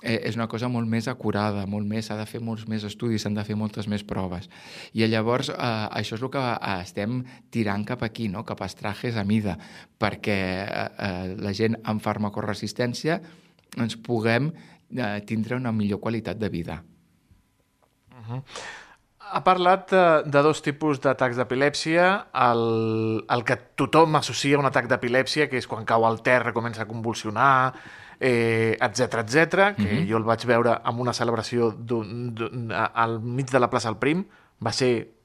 eh, 0.02 0.20
és 0.28 0.36
una 0.36 0.48
cosa 0.48 0.68
molt 0.72 0.88
més 0.88 1.08
acurada, 1.08 1.66
molt 1.66 1.86
més, 1.88 2.06
s'ha 2.08 2.16
de 2.18 2.26
fer 2.28 2.40
molts 2.44 2.66
més 2.68 2.84
estudis, 2.84 3.22
s'han 3.22 3.36
de 3.36 3.44
fer 3.46 3.56
moltes 3.56 3.88
més 3.88 4.04
proves. 4.04 4.48
I 4.94 5.06
llavors 5.10 5.50
eh, 5.52 5.56
això 6.00 6.18
és 6.18 6.22
el 6.22 6.32
que 6.32 6.42
eh, 6.42 6.76
estem 6.82 7.22
tirant 7.50 7.86
cap 7.88 8.04
aquí, 8.06 8.28
no? 8.32 8.44
cap 8.44 8.62
a 8.62 8.68
trajes 8.68 9.16
a 9.16 9.24
mida, 9.24 9.56
perquè 9.98 10.38
eh, 10.66 10.86
eh, 11.08 11.34
la 11.40 11.54
gent 11.56 11.78
amb 11.84 12.04
farmacoresistència 12.04 13.20
ens 13.76 13.96
puguem 13.96 14.50
eh, 14.90 15.20
tindre 15.26 15.56
una 15.56 15.72
millor 15.72 16.00
qualitat 16.00 16.38
de 16.38 16.48
vida. 16.48 16.82
Uh 18.10 18.26
-huh. 18.28 18.42
Ha 19.18 19.42
parlat 19.42 19.90
de, 19.90 20.30
de 20.30 20.42
dos 20.42 20.62
tipus 20.62 21.00
d'atacs 21.00 21.36
d'epilèpsia. 21.36 22.28
El, 22.32 23.24
el 23.28 23.44
que 23.44 23.56
tothom 23.74 24.14
associa 24.16 24.56
a 24.56 24.60
un 24.60 24.66
atac 24.66 24.86
d'epilèpsia, 24.86 25.48
que 25.48 25.58
és 25.58 25.66
quan 25.66 25.84
cau 25.84 26.06
al 26.06 26.22
terra, 26.22 26.52
comença 26.52 26.82
a 26.82 26.86
convulsionar, 26.86 27.74
eh, 28.20 28.76
etc 28.80 29.00
etc, 29.24 29.74
que 29.76 29.82
uh 29.82 29.88
-huh. 29.90 30.08
jo 30.08 30.16
el 30.16 30.24
vaig 30.24 30.46
veure 30.46 30.80
en 30.84 31.00
una 31.00 31.12
celebració 31.12 31.74
al 32.94 33.20
mig 33.20 33.50
de 33.50 33.58
la 33.60 33.68
plaça 33.68 33.88
del 33.88 33.98
Prim. 33.98 34.24
Va 34.64 34.72
ser 34.72 34.92
eh, 34.94 35.15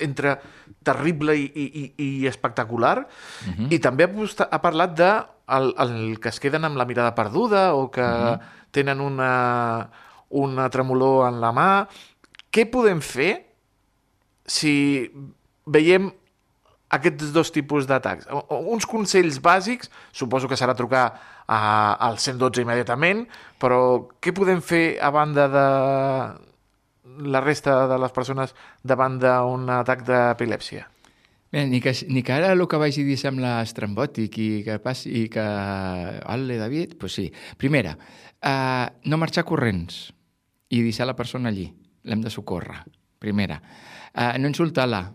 entre 0.00 0.38
terrible 0.82 1.36
i, 1.36 1.46
i, 1.54 1.82
i 1.96 2.26
espectacular. 2.26 3.06
Uh 3.46 3.52
-huh. 3.54 3.72
I 3.72 3.78
també 3.78 4.04
ha, 4.04 4.48
ha 4.50 4.60
parlat 4.60 4.96
de 4.96 5.10
el, 5.48 5.74
el 5.78 6.20
que 6.20 6.28
es 6.28 6.40
queden 6.40 6.64
amb 6.64 6.76
la 6.76 6.84
mirada 6.84 7.14
perduda 7.14 7.74
o 7.74 7.90
que 7.90 8.00
uh 8.00 8.06
-huh. 8.06 8.40
tenen 8.70 9.00
una, 9.00 9.90
una 10.28 10.68
tremolor 10.70 11.28
en 11.28 11.40
la 11.40 11.52
mà. 11.52 11.88
Què 12.52 12.70
podem 12.70 13.00
fer 13.00 13.46
si 14.46 15.10
veiem 15.66 16.12
aquests 16.88 17.32
dos 17.32 17.52
tipus 17.52 17.86
d'atacs? 17.86 18.26
Uns 18.48 18.86
consells 18.86 19.40
bàsics, 19.40 19.90
suposo 20.12 20.48
que 20.48 20.56
serà 20.56 20.74
trucar 20.74 21.20
a, 21.46 21.94
al 21.94 22.18
112 22.18 22.62
immediatament, 22.62 23.26
però 23.60 24.08
què 24.20 24.32
podem 24.32 24.60
fer 24.60 24.98
a 25.00 25.10
banda 25.10 25.48
de 25.48 26.47
la 27.18 27.40
resta 27.40 27.86
de 27.90 27.98
les 27.98 28.14
persones 28.14 28.54
davant 28.82 29.18
d'un 29.18 29.68
atac 29.78 30.04
d'epilèpsia? 30.06 30.86
Bé, 31.50 31.64
ni 31.66 31.80
que, 31.80 31.94
ni 32.12 32.22
que 32.22 32.34
ara 32.34 32.52
el 32.52 32.66
que 32.68 32.76
vaig 32.76 32.96
dir 33.00 33.16
sembla 33.16 33.62
estrambòtic 33.64 34.34
i 34.36 34.48
que 34.66 34.76
passi 34.84 35.14
i 35.22 35.28
que... 35.32 35.44
Ole, 36.28 36.58
David? 36.60 36.92
Doncs 36.92 37.00
pues 37.00 37.16
sí. 37.16 37.24
Primera, 37.56 37.94
uh, 38.44 38.84
no 39.08 39.16
marxar 39.16 39.46
corrents 39.48 40.10
i 40.68 40.82
deixar 40.84 41.08
la 41.08 41.16
persona 41.16 41.48
allí. 41.48 41.70
L'hem 42.04 42.20
de 42.20 42.32
socórrer. 42.32 42.82
Primera. 43.18 43.56
Uh, 44.12 44.36
no 44.36 44.52
insultar-la. 44.52 45.06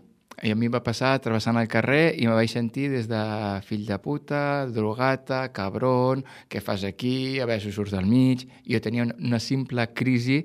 I 0.42 0.50
a 0.50 0.58
mi 0.58 0.66
va 0.66 0.82
passar 0.82 1.12
travessant 1.22 1.56
el 1.60 1.70
carrer 1.70 2.16
i 2.18 2.26
me 2.26 2.34
vaig 2.34 2.50
sentir 2.50 2.88
des 2.90 3.06
de 3.06 3.22
fill 3.62 3.86
de 3.86 4.00
puta, 4.02 4.66
drogata, 4.66 5.44
cabron, 5.54 6.24
què 6.50 6.58
fas 6.60 6.82
aquí, 6.82 7.38
a 7.38 7.46
veure 7.46 7.62
si 7.62 7.70
surts 7.72 7.94
del 7.94 8.10
mig... 8.10 8.42
I 8.66 8.74
jo 8.74 8.82
tenia 8.82 9.06
una 9.06 9.38
simple 9.38 9.86
crisi 9.94 10.42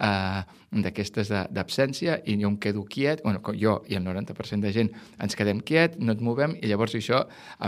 eh, 0.00 0.42
d'aquestes 0.84 1.30
d'absència 1.30 2.20
i 2.24 2.36
jo 2.40 2.50
em 2.50 2.58
quedo 2.62 2.84
quiet, 2.88 3.22
bueno, 3.24 3.42
jo 3.58 3.80
i 3.88 3.98
el 3.98 4.04
90% 4.06 4.66
de 4.66 4.74
gent 4.74 4.92
ens 5.20 5.36
quedem 5.36 5.60
quiet, 5.60 5.98
no 5.98 6.16
et 6.16 6.22
movem 6.24 6.56
i 6.60 6.70
llavors 6.70 6.94
això, 6.98 7.24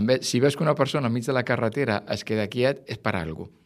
vez, 0.07 0.27
si 0.29 0.41
veus 0.41 0.57
que 0.57 0.65
una 0.65 0.79
persona 0.79 1.09
al 1.09 1.15
mig 1.15 1.27
de 1.27 1.35
la 1.37 1.45
carretera 1.45 2.03
es 2.11 2.25
queda 2.25 2.49
quiet 2.49 2.87
és 2.87 2.99
per 3.03 3.17
alguna 3.17 3.49
cosa. 3.49 3.59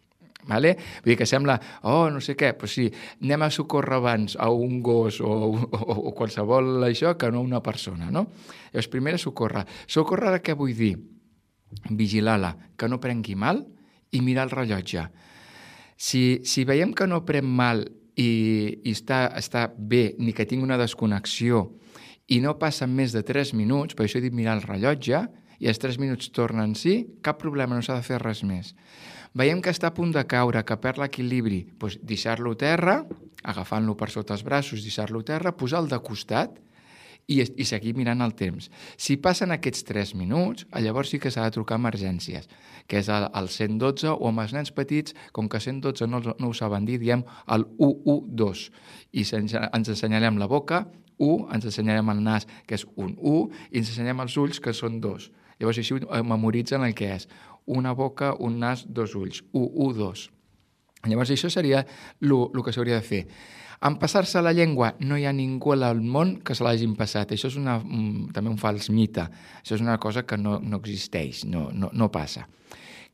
Vale? 0.46 0.76
Vull 1.02 1.10
dir 1.10 1.16
que 1.18 1.26
sembla, 1.26 1.56
oh, 1.90 2.06
no 2.12 2.20
sé 2.22 2.36
què, 2.38 2.52
però 2.54 2.70
sí, 2.70 2.86
anem 3.18 3.42
a 3.42 3.50
socórrer 3.50 3.96
abans 3.98 4.36
a 4.38 4.46
un 4.54 4.78
gos 4.84 5.18
o, 5.18 5.26
o, 5.50 5.96
o 5.96 6.12
qualsevol 6.14 6.86
això 6.86 7.16
que 7.18 7.32
no 7.34 7.42
una 7.42 7.58
persona, 7.66 8.12
no? 8.14 8.28
Llavors, 8.70 8.90
primer 8.92 9.16
socórrer. 9.18 9.64
Socórrer 9.90 10.38
què 10.46 10.54
vull 10.54 10.74
dir? 10.78 10.94
Vigilar-la, 11.90 12.52
que 12.78 12.86
no 12.86 13.00
prengui 13.02 13.34
mal 13.34 13.64
i 14.14 14.22
mirar 14.22 14.46
el 14.46 14.54
rellotge. 14.54 15.08
Si, 15.96 16.22
si 16.46 16.64
veiem 16.68 16.94
que 16.94 17.08
no 17.10 17.24
pren 17.26 17.48
mal 17.48 17.82
i, 18.16 18.30
i 18.82 18.92
està, 18.92 19.26
està 19.36 19.66
bé, 19.76 20.14
ni 20.18 20.32
que 20.32 20.46
tingui 20.48 20.66
una 20.66 20.80
desconnexió 20.80 21.66
i 22.26 22.40
no 22.42 22.56
passen 22.58 22.90
més 22.90 23.14
de 23.14 23.22
3 23.22 23.52
minuts, 23.54 23.94
per 23.94 24.06
això 24.06 24.18
he 24.18 24.24
dit 24.24 24.34
mirar 24.34 24.56
el 24.58 24.64
rellotge, 24.64 25.26
i 25.62 25.68
els 25.70 25.78
3 25.80 26.00
minuts 26.02 26.32
tornen 26.34 26.74
sí, 26.76 26.98
cap 27.22 27.38
problema, 27.40 27.76
no 27.76 27.84
s'ha 27.84 28.00
de 28.00 28.06
fer 28.06 28.18
res 28.22 28.42
més. 28.44 28.74
Veiem 29.36 29.60
que 29.62 29.72
està 29.72 29.90
a 29.92 29.94
punt 29.94 30.12
de 30.14 30.24
caure, 30.28 30.62
que 30.64 30.78
perd 30.80 31.00
l'equilibri, 31.02 31.62
doncs 31.78 32.00
deixar-lo 32.02 32.54
a 32.56 32.60
terra, 32.60 32.96
agafant-lo 33.44 33.94
per 33.96 34.08
sota 34.10 34.34
els 34.34 34.44
braços, 34.44 34.82
deixar-lo 34.82 35.20
a 35.22 35.28
terra, 35.28 35.52
posar-lo 35.54 35.92
de 35.92 36.00
costat 36.02 36.56
i, 37.26 37.40
i 37.42 37.66
seguir 37.66 37.94
mirant 37.98 38.22
el 38.22 38.34
temps. 38.38 38.68
Si 38.96 39.16
passen 39.22 39.54
aquests 39.54 39.86
3 39.88 40.14
minuts, 40.18 40.66
llavors 40.82 41.10
sí 41.10 41.20
que 41.22 41.32
s'ha 41.34 41.46
de 41.46 41.54
trucar 41.56 41.76
a 41.76 41.82
emergències, 41.82 42.46
que 42.86 43.00
és 43.02 43.08
el, 43.12 43.28
el 43.34 43.48
112 43.50 44.12
o 44.14 44.30
amb 44.30 44.44
els 44.44 44.54
nens 44.54 44.70
petits, 44.74 45.16
com 45.34 45.50
que 45.50 45.60
112 45.62 46.06
no, 46.10 46.22
no 46.26 46.50
ho 46.50 46.54
saben 46.54 46.86
dir, 46.86 47.00
diem 47.02 47.24
el 47.52 47.66
112 47.78 48.70
i 49.12 49.26
ens, 49.40 49.90
assenyalem 49.90 50.38
la 50.38 50.48
boca, 50.50 50.86
1, 51.18 51.48
ens 51.56 51.66
assenyalem 51.66 52.12
el 52.12 52.22
nas, 52.22 52.46
que 52.68 52.76
és 52.78 52.86
un 52.94 53.16
1, 53.16 53.36
i 53.72 53.82
ens 53.82 53.90
assenyalem 53.90 54.24
els 54.26 54.38
ulls, 54.38 54.62
que 54.62 54.74
són 54.76 55.00
2. 55.02 55.30
Llavors 55.60 55.80
així 55.80 55.98
memoritzen 56.28 56.84
el 56.84 56.94
que 56.94 57.14
és 57.16 57.28
una 57.66 57.94
boca, 57.96 58.34
un 58.38 58.60
nas, 58.62 58.84
dos 58.86 59.16
ulls, 59.18 59.42
1, 59.52 59.70
1, 59.88 59.94
2. 59.98 60.26
Llavors 61.06 61.32
això 61.32 61.50
seria 61.50 61.86
el 62.20 62.62
que 62.62 62.74
s'hauria 62.74 63.00
de 63.00 63.06
fer. 63.06 63.22
En 63.84 63.98
passar-se 64.00 64.40
la 64.40 64.52
llengua 64.56 64.94
no 65.00 65.18
hi 65.18 65.26
ha 65.28 65.32
ningú 65.36 65.74
al 65.76 66.00
món 66.00 66.38
que 66.40 66.54
se 66.54 66.64
l'hagin 66.64 66.94
passat. 66.96 67.32
Això 67.36 67.50
és 67.50 67.56
una, 67.60 67.76
un, 67.78 68.28
també 68.32 68.50
un 68.50 68.56
fals 68.58 68.88
mite. 68.90 69.26
Això 69.60 69.76
és 69.76 69.84
una 69.84 69.98
cosa 69.98 70.24
que 70.24 70.38
no, 70.40 70.58
no 70.62 70.80
existeix, 70.80 71.44
no, 71.44 71.68
no, 71.72 71.90
no 71.92 72.08
passa. 72.12 72.46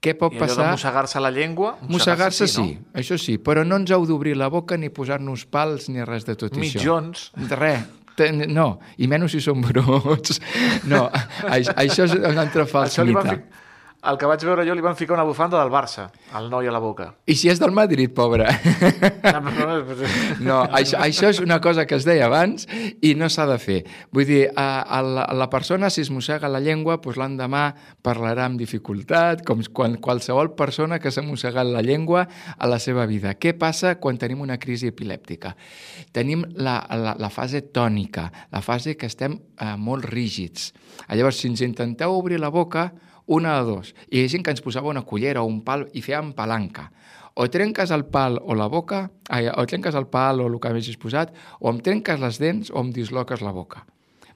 Què 0.03 0.17
pot 0.19 0.35
I 0.35 0.39
passar? 0.43 0.65
de 0.67 0.71
mossegar-se 0.75 1.21
la 1.23 1.31
llengua? 1.31 1.77
Mossegar-se 1.87 2.49
sí, 2.49 2.55
sí, 2.55 2.75
no? 2.75 2.93
això 2.99 3.19
sí, 3.19 3.37
però 3.39 3.63
no 3.67 3.77
ens 3.79 3.91
heu 3.95 4.07
d'obrir 4.07 4.35
la 4.37 4.49
boca 4.51 4.75
ni 4.77 4.91
posar-nos 4.91 5.45
pals 5.47 5.89
ni 5.95 6.03
res 6.03 6.27
de 6.27 6.35
tot 6.39 6.57
Mitjons. 6.59 7.29
això. 7.37 7.59
Res. 7.59 7.85
No, 8.51 8.79
i 8.99 9.07
menys 9.09 9.33
si 9.33 9.41
són 9.41 9.63
bruts. 9.67 10.41
No, 10.91 11.07
això 11.49 12.05
és 12.09 12.17
un 12.19 12.39
altre 12.39 12.67
fals 12.67 12.93
Això 12.99 13.07
mite. 13.09 13.39
fi... 13.39 13.61
El 14.03 14.17
que 14.19 14.27
vaig 14.27 14.43
veure 14.43 14.65
jo 14.67 14.75
li 14.75 14.83
van 14.83 14.97
ficar 14.99 15.15
una 15.15 15.23
bufanda 15.23 15.61
del 15.61 15.69
Barça, 15.71 16.09
al 16.35 16.49
noi 16.51 16.67
a 16.67 16.73
la 16.75 16.81
boca. 16.83 17.05
I 17.31 17.37
si 17.39 17.47
és 17.53 17.61
del 17.63 17.71
Madrid, 17.71 18.11
pobre? 18.11 18.49
No, 20.43 20.57
això, 20.75 20.99
això 21.05 21.29
és 21.31 21.39
una 21.39 21.61
cosa 21.63 21.85
que 21.87 21.95
es 21.95 22.07
deia 22.07 22.27
abans 22.27 22.67
i 22.99 23.13
no 23.15 23.29
s'ha 23.31 23.47
de 23.47 23.59
fer. 23.63 23.77
Vull 24.11 24.27
dir, 24.27 24.41
a, 24.59 24.83
a, 24.83 24.99
la, 25.07 25.27
a 25.31 25.37
la 25.39 25.47
persona, 25.53 25.91
si 25.91 26.03
es 26.03 26.11
mossega 26.11 26.51
la 26.51 26.59
llengua, 26.65 26.97
doncs 26.99 27.21
l'endemà 27.21 27.61
parlarà 28.03 28.49
amb 28.49 28.59
dificultat, 28.59 29.45
com 29.47 29.63
quan, 29.71 29.95
qualsevol 30.03 30.51
persona 30.59 30.99
que 30.99 31.15
s'ha 31.15 31.23
mossegat 31.23 31.71
la 31.71 31.85
llengua 31.87 32.25
a 32.59 32.71
la 32.71 32.81
seva 32.83 33.07
vida. 33.07 33.37
Què 33.39 33.55
passa 33.55 33.95
quan 34.03 34.19
tenim 34.19 34.43
una 34.43 34.59
crisi 34.59 34.91
epilèptica? 34.91 35.55
Tenim 36.11 36.43
la, 36.59 36.81
la, 36.91 37.15
la 37.23 37.31
fase 37.31 37.63
tònica, 37.71 38.27
la 38.51 38.67
fase 38.67 38.99
que 38.99 39.07
estem 39.07 39.39
eh, 39.39 39.73
molt 39.79 40.11
rígids. 40.11 40.73
Llavors, 41.07 41.39
si 41.39 41.53
ens 41.53 41.63
intenteu 41.63 42.19
obrir 42.19 42.43
la 42.43 42.51
boca, 42.51 42.91
una 43.33 43.57
de 43.59 43.65
dos. 43.69 43.95
I 44.11 44.21
hi 44.21 44.25
ha 44.27 44.33
gent 44.33 44.45
que 44.45 44.53
ens 44.53 44.63
posava 44.65 44.91
una 44.93 45.05
cullera 45.09 45.43
o 45.43 45.49
un 45.49 45.63
pal 45.65 45.87
i 45.97 46.05
fèiem 46.05 46.35
palanca. 46.37 46.91
O 47.35 47.49
trenques 47.49 47.91
el 47.95 48.05
pal 48.13 48.37
o 48.43 48.55
la 48.55 48.69
boca, 48.69 49.07
ai, 49.33 49.49
o 49.49 49.65
trenques 49.67 49.97
el 49.97 50.07
pal 50.13 50.43
o 50.45 50.51
el 50.51 50.59
que 50.61 50.69
hagis 50.69 51.01
posat, 51.01 51.33
o 51.61 51.71
em 51.73 51.81
trenques 51.81 52.21
les 52.21 52.39
dents 52.43 52.71
o 52.71 52.81
em 52.85 52.93
disloques 52.93 53.41
la 53.41 53.55
boca. 53.57 53.87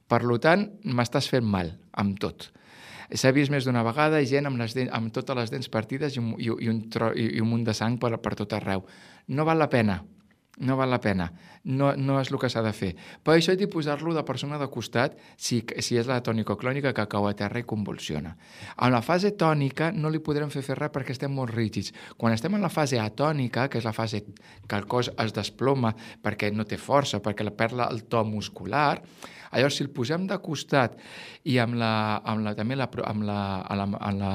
Per 0.08 0.22
tant, 0.40 0.68
m'estàs 0.84 1.28
fent 1.28 1.44
mal 1.44 1.74
amb 1.92 2.16
tot. 2.22 2.48
S'ha 3.12 3.30
vist 3.30 3.52
més 3.52 3.66
d'una 3.66 3.84
vegada 3.86 4.22
gent 4.24 4.48
amb, 4.48 4.58
les 4.58 4.74
dents, 4.74 4.90
amb 4.94 5.12
totes 5.14 5.36
les 5.36 5.52
dents 5.52 5.68
partides 5.68 6.16
i 6.16 6.22
un, 6.22 6.32
i, 6.38 6.48
i, 6.48 6.68
un, 6.72 6.80
tro, 6.90 7.12
i 7.14 7.40
un 7.42 7.50
munt 7.50 7.66
de 7.66 7.74
sang 7.74 8.00
per, 8.02 8.16
per 8.22 8.34
tot 8.38 8.56
arreu. 8.56 8.82
No 9.28 9.44
val 9.44 9.60
la 9.60 9.68
pena. 9.70 10.00
No 10.56 10.76
val 10.76 10.90
la 10.90 11.00
pena. 11.00 11.30
No, 11.64 11.90
no 11.96 12.18
és 12.20 12.30
el 12.30 12.38
que 12.40 12.48
s'ha 12.52 12.62
de 12.64 12.72
fer. 12.76 12.92
Per 13.26 13.34
això 13.34 13.52
he 13.52 13.58
de 13.60 13.68
posar-lo 13.68 14.14
de 14.14 14.22
persona 14.24 14.58
de 14.60 14.68
costat 14.72 15.16
si, 15.36 15.60
si 15.82 15.98
és 15.98 16.08
la 16.08 16.20
tònico-clònica 16.24 16.94
que 16.96 17.06
cau 17.10 17.26
a 17.28 17.34
terra 17.36 17.60
i 17.60 17.66
convulsiona. 17.68 18.36
En 18.76 18.94
la 18.94 19.02
fase 19.04 19.32
tònica 19.36 19.90
no 19.92 20.12
li 20.12 20.22
podrem 20.24 20.52
fer 20.52 20.64
fer 20.64 20.78
res 20.78 20.92
perquè 20.94 21.16
estem 21.16 21.34
molt 21.34 21.52
rígids. 21.54 21.92
Quan 22.16 22.36
estem 22.36 22.54
en 22.56 22.64
la 22.64 22.72
fase 22.72 23.00
atònica, 23.02 23.68
que 23.68 23.82
és 23.82 23.88
la 23.88 23.94
fase 23.96 24.22
que 24.24 24.76
el 24.78 24.86
cos 24.86 25.10
es 25.12 25.34
desploma 25.36 25.92
perquè 26.22 26.52
no 26.54 26.64
té 26.64 26.78
força, 26.80 27.20
perquè 27.20 27.44
la 27.44 27.56
perd 27.56 27.82
el 27.86 28.04
to 28.08 28.22
muscular, 28.24 29.00
llavors 29.56 29.76
si 29.78 29.84
el 29.84 29.92
posem 29.94 30.26
de 30.28 30.38
costat 30.44 30.96
i 31.48 31.58
amb 31.62 31.76
la, 31.80 32.20
amb 32.24 32.44
la, 32.44 32.54
també 32.56 32.76
la, 32.76 32.88
amb 33.04 33.26
la, 33.26 33.40
amb 33.64 33.80
la, 33.80 34.00
amb 34.08 34.20
la 34.20 34.32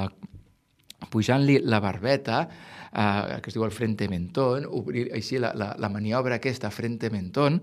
pujant-li 1.10 1.60
la 1.66 1.80
barbeta, 1.82 2.46
eh, 2.92 3.40
que 3.42 3.50
es 3.50 3.56
diu 3.56 3.64
el 3.64 3.72
frente 3.74 4.08
mentón, 4.08 4.66
obrir 4.68 5.08
així 5.16 5.40
la, 5.42 5.52
la, 5.56 5.72
la 5.78 5.90
maniobra 5.92 6.38
aquesta 6.38 6.70
frente 6.70 7.10
mentón, 7.10 7.62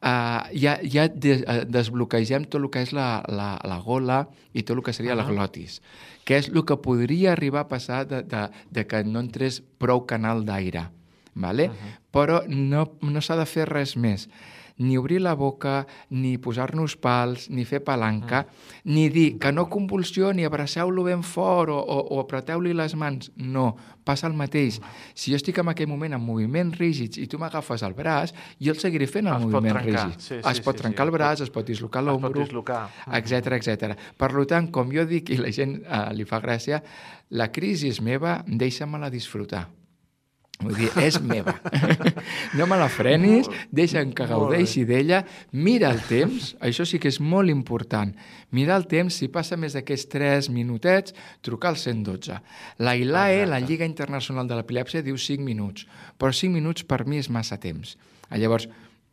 eh, 0.00 0.40
ja, 0.60 0.78
ja 0.80 1.06
des, 1.08 1.44
eh, 1.46 1.64
desbloquegem 1.68 2.48
tot 2.48 2.62
el 2.62 2.70
que 2.72 2.84
és 2.86 2.94
la, 2.96 3.22
la, 3.28 3.54
la 3.64 3.78
gola 3.84 4.24
i 4.52 4.62
tot 4.62 4.76
el 4.78 4.82
que 4.82 4.92
seria 4.92 5.14
-huh. 5.14 5.22
la 5.22 5.28
glotis, 5.28 5.82
que 6.24 6.38
és 6.38 6.48
el 6.48 6.64
que 6.64 6.76
podria 6.76 7.32
arribar 7.32 7.60
a 7.60 7.68
passar 7.68 8.06
de, 8.06 8.22
de, 8.22 8.48
de 8.70 8.86
que 8.86 9.04
no 9.04 9.20
entrés 9.20 9.62
prou 9.78 10.06
canal 10.06 10.44
d'aire. 10.44 10.90
Vale? 11.34 11.68
Uh 11.68 11.72
-huh. 11.72 11.98
Però 12.12 12.46
no, 12.48 12.92
no 13.00 13.20
s'ha 13.20 13.36
de 13.36 13.46
fer 13.46 13.68
res 13.68 13.96
més 13.96 14.28
ni 14.78 14.96
obrir 14.98 15.20
la 15.20 15.34
boca, 15.34 15.86
ni 16.10 16.36
posar-nos 16.38 16.96
pals, 16.96 17.48
ni 17.50 17.64
fer 17.64 17.82
palanca, 17.84 18.42
mm. 18.44 18.94
ni 18.94 19.08
dir 19.08 19.38
que 19.38 19.52
no 19.52 19.68
convulsioni, 19.70 20.44
abraceu-lo 20.44 21.04
ben 21.06 21.22
fort 21.22 21.70
o, 21.70 21.78
o, 21.78 21.98
o 22.16 22.20
apreteu-li 22.22 22.74
les 22.74 22.96
mans. 22.98 23.30
No, 23.36 23.74
passa 24.04 24.26
el 24.26 24.34
mateix. 24.34 24.80
Si 25.14 25.32
jo 25.32 25.38
estic 25.38 25.60
en 25.62 25.70
aquell 25.72 25.88
moment 25.90 26.16
en 26.16 26.22
moviments 26.22 26.78
rígids 26.80 27.20
i 27.22 27.28
tu 27.30 27.38
m'agafes 27.40 27.84
el 27.86 27.94
braç, 27.96 28.34
jo 28.58 28.74
el 28.74 28.82
seguiré 28.82 29.08
fent 29.10 29.30
en 29.30 29.46
moviments 29.46 29.84
rígids. 29.84 30.18
Sí, 30.18 30.40
sí, 30.40 30.42
es 30.42 30.62
pot 30.64 30.76
sí, 30.76 30.82
trencar 30.82 31.06
sí, 31.06 31.08
el 31.08 31.14
braç, 31.14 31.44
es 31.46 31.54
pot 31.54 31.66
dislocar 31.66 32.02
l'ombro, 32.04 32.44
etc 32.44 33.54
etc. 33.60 33.94
Per 34.18 34.32
tant, 34.50 34.68
com 34.74 34.90
jo 34.92 35.06
dic, 35.08 35.30
i 35.30 35.38
la 35.40 35.54
gent 35.54 35.78
eh, 35.84 36.04
li 36.18 36.26
fa 36.28 36.42
gràcia, 36.42 36.82
la 37.30 37.50
crisi 37.54 37.88
és 37.94 38.02
meva, 38.04 38.40
deixa-me-la 38.46 39.10
disfrutar. 39.12 39.68
Vull 40.64 40.78
dir, 40.78 40.90
és 41.02 41.18
meva. 41.22 41.54
no 42.58 42.66
me 42.70 42.78
la 42.80 42.88
frenis, 42.92 43.50
deixa'm 43.74 44.14
que 44.16 44.26
gaudeixi 44.30 44.84
d'ella, 44.88 45.22
mira 45.52 45.90
el 45.92 46.00
temps, 46.08 46.54
això 46.64 46.86
sí 46.88 47.00
que 47.02 47.12
és 47.12 47.20
molt 47.20 47.52
important. 47.52 48.14
Mira 48.54 48.76
el 48.78 48.86
temps, 48.90 49.16
si 49.20 49.28
passa 49.32 49.58
més 49.60 49.76
d'aquests 49.76 50.10
3 50.12 50.50
minutets, 50.54 51.14
trucar 51.44 51.74
al 51.74 51.78
112. 51.80 52.40
La 52.78 52.96
ILAE, 52.96 53.42
Exacte. 53.42 53.50
la 53.52 53.60
Lliga 53.60 53.88
Internacional 53.88 54.48
de 54.48 54.58
l'Epilèpsia, 54.58 55.04
diu 55.04 55.18
5 55.20 55.44
minuts, 55.44 55.88
però 56.18 56.32
5 56.32 56.54
minuts 56.54 56.86
per 56.88 57.04
mi 57.06 57.20
és 57.20 57.30
massa 57.30 57.60
temps. 57.60 57.96
Llavors, 58.30 58.68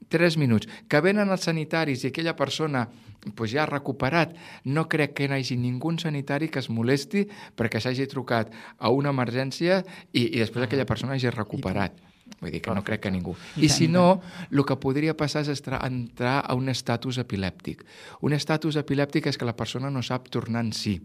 3 0.09 0.37
minuts. 0.37 0.69
Que 0.89 1.01
venen 1.01 1.29
els 1.31 1.47
sanitaris 1.47 2.03
i 2.03 2.11
aquella 2.11 2.35
persona 2.37 2.87
pues 3.35 3.51
ja 3.51 3.63
ha 3.63 3.69
recuperat, 3.69 4.33
no 4.65 4.87
crec 4.89 5.13
que 5.13 5.25
hi 5.27 5.33
hagi 5.35 5.57
ningú 5.57 5.91
sanitari 5.99 6.49
que 6.49 6.59
es 6.59 6.69
molesti 6.69 7.27
perquè 7.55 7.81
s'hagi 7.81 8.07
trucat 8.09 8.49
a 8.79 8.89
una 8.89 9.11
emergència 9.13 9.83
i, 10.11 10.25
i 10.25 10.39
després 10.39 10.65
aquella 10.65 10.87
persona 10.89 11.13
hagi 11.13 11.29
recuperat. 11.29 11.93
Vull 12.39 12.51
dir 12.53 12.61
que 12.63 12.73
no 12.73 12.83
crec 12.83 13.03
que 13.03 13.11
ningú. 13.11 13.35
I 13.57 13.69
si 13.69 13.87
no, 13.91 14.21
el 14.49 14.63
que 14.65 14.77
podria 14.79 15.13
passar 15.17 15.43
és 15.43 15.61
entrar 15.67 16.39
a 16.41 16.55
un 16.55 16.69
estatus 16.69 17.19
epilèptic. 17.21 17.83
Un 18.21 18.33
estatus 18.33 18.79
epilèptic 18.79 19.27
és 19.27 19.37
que 19.37 19.45
la 19.45 19.55
persona 19.57 19.91
no 19.91 20.01
sap 20.01 20.29
tornar 20.29 20.63
en 20.65 20.71
si. 20.73 20.97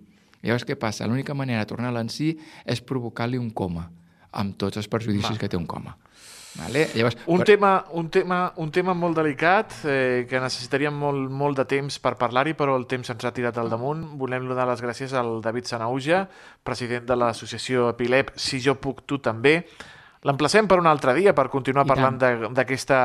Llavors, 0.42 0.64
què 0.64 0.76
passa? 0.78 1.06
L'única 1.06 1.34
manera 1.34 1.64
de 1.64 1.68
tornar 1.68 1.94
en 1.98 2.08
si 2.08 2.36
és 2.64 2.80
provocar-li 2.80 3.38
un 3.38 3.50
coma, 3.50 3.90
amb 4.32 4.56
tots 4.56 4.76
els 4.76 4.88
perjudicis 4.88 5.34
Va. 5.34 5.40
que 5.40 5.48
té 5.48 5.56
un 5.58 5.66
coma. 5.66 5.96
Vale? 6.56 6.86
Llavors, 6.94 7.16
un, 7.26 7.42
per... 7.42 7.46
tema, 7.50 7.70
un, 7.92 8.08
tema, 8.10 8.38
un 8.62 8.70
tema 8.72 8.94
molt 8.96 9.18
delicat 9.18 9.74
eh, 9.84 10.24
que 10.28 10.40
necessitaríem 10.40 10.94
molt, 10.96 11.28
molt 11.30 11.60
de 11.60 11.66
temps 11.68 11.98
per 12.02 12.14
parlar-hi, 12.20 12.54
però 12.56 12.78
el 12.78 12.86
temps 12.88 13.12
ens 13.12 13.26
ha 13.28 13.32
tirat 13.36 13.58
al 13.60 13.68
damunt. 13.72 14.04
Volem 14.20 14.48
donar 14.48 14.68
les 14.70 14.82
gràcies 14.84 15.12
al 15.16 15.40
David 15.44 15.68
Sanauja, 15.68 16.24
president 16.64 17.04
de 17.08 17.18
l'associació 17.18 17.90
Epilep, 17.92 18.32
Si 18.40 18.60
jo 18.64 18.76
puc, 18.80 19.04
tu 19.06 19.18
també. 19.18 19.60
L'emplacem 20.26 20.66
per 20.66 20.80
un 20.80 20.88
altre 20.90 21.14
dia 21.14 21.34
per 21.36 21.48
continuar 21.52 21.84
I 21.86 21.92
parlant 21.92 22.16
d'aquesta 22.56 23.00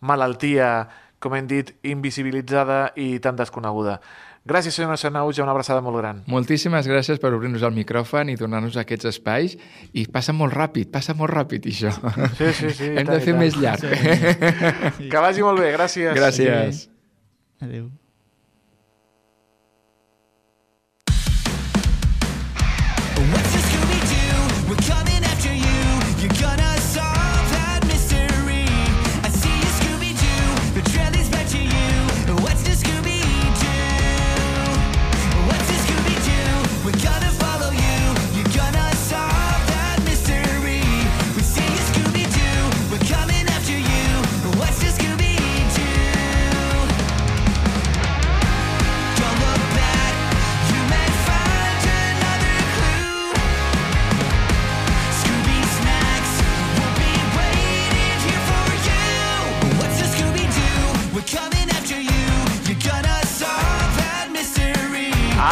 malaltia, 0.00 0.88
com 1.18 1.34
hem 1.34 1.46
dit, 1.50 1.70
invisibilitzada 1.90 2.92
i 2.96 3.18
tan 3.22 3.38
desconeguda. 3.38 3.98
Gràcies, 4.48 4.72
senyora 4.78 4.96
Sanauja, 4.96 5.42
una 5.44 5.52
abraçada 5.52 5.82
molt 5.84 5.98
gran. 6.00 6.22
Moltíssimes 6.32 6.86
gràcies 6.88 7.20
per 7.20 7.34
obrir-nos 7.36 7.64
el 7.68 7.74
micròfon 7.76 8.30
i 8.32 8.36
donar-nos 8.40 8.78
aquests 8.80 9.10
espais. 9.10 9.58
I 9.92 10.06
passa 10.08 10.32
molt 10.32 10.56
ràpid, 10.56 10.88
passa 10.94 11.12
molt 11.18 11.34
ràpid, 11.34 11.68
això. 11.68 11.92
Sí, 12.38 12.48
sí, 12.56 12.72
sí. 12.80 12.88
Hem 12.94 13.10
de 13.10 13.20
fer 13.24 13.36
més 13.36 13.58
llarg. 13.60 13.84
Sí. 14.96 15.10
Que 15.12 15.20
vagi 15.20 15.44
molt 15.44 15.60
bé, 15.60 15.72
gràcies. 15.76 16.16
Gràcies. 16.16 16.86
Sí. 17.60 17.82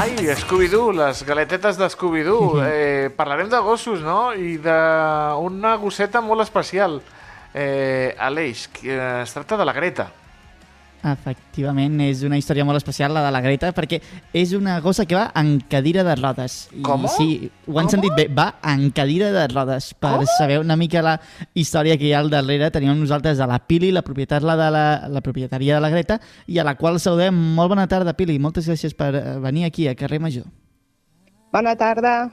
Adéu. 0.07 0.37
Scooby-Doo, 0.37 0.93
les 0.93 1.23
galetetes 1.27 1.77
de 1.79 1.89
Scooby-Doo. 1.91 2.63
Eh, 2.63 3.11
parlarem 3.17 3.49
de 3.51 3.59
gossos, 3.59 4.03
no? 4.07 4.31
I 4.35 4.55
d'una 4.63 5.75
gosseta 5.83 6.23
molt 6.23 6.45
especial. 6.45 7.01
Eh, 7.55 8.15
Aleix, 8.19 8.69
que 8.69 8.95
es 8.95 9.35
tracta 9.35 9.57
de 9.59 9.67
la 9.67 9.75
Greta. 9.75 10.07
Efectivament, 11.07 12.01
és 12.03 12.25
una 12.27 12.39
història 12.41 12.65
molt 12.67 12.81
especial, 12.81 13.13
la 13.15 13.23
de 13.23 13.31
la 13.31 13.41
Greta, 13.45 13.71
perquè 13.77 14.01
és 14.35 14.53
una 14.57 14.81
gossa 14.83 15.05
que 15.07 15.15
va 15.15 15.29
en 15.39 15.61
cadira 15.71 16.03
de 16.07 16.17
rodes. 16.19 16.57
I 16.75 16.83
Com? 16.83 17.07
Sí, 17.13 17.51
ho 17.67 17.79
han 17.79 17.87
Com? 17.87 17.93
sentit 17.95 18.17
bé, 18.17 18.27
va 18.33 18.49
en 18.73 18.89
cadira 18.91 19.31
de 19.35 19.47
rodes. 19.53 19.93
Per 19.95 20.17
Com? 20.17 20.27
saber 20.37 20.59
una 20.59 20.77
mica 20.77 21.03
la 21.03 21.21
història 21.55 21.97
que 21.99 22.09
hi 22.09 22.13
ha 22.13 22.21
al 22.25 22.31
darrere, 22.33 22.71
tenim 22.75 22.97
nosaltres 22.99 23.39
a 23.41 23.47
la 23.47 23.61
Pili, 23.63 23.93
la 23.95 24.03
propietària 24.03 24.57
de 24.59 24.71
la, 24.75 24.87
la 25.09 25.23
propietària 25.23 25.77
de 25.77 25.85
la 25.85 25.91
Greta, 25.95 26.19
i 26.47 26.59
a 26.59 26.65
la 26.67 26.75
qual 26.75 26.99
saludem. 27.01 27.35
Molt 27.55 27.71
bona 27.77 27.87
tarda, 27.87 28.17
Pili. 28.19 28.39
Moltes 28.43 28.67
gràcies 28.67 28.97
per 28.99 29.15
eh, 29.15 29.25
venir 29.43 29.65
aquí, 29.71 29.87
a 29.89 29.95
Carrer 29.95 30.21
Major. 30.21 30.45
Bona 31.53 31.77
tarda. 31.77 32.33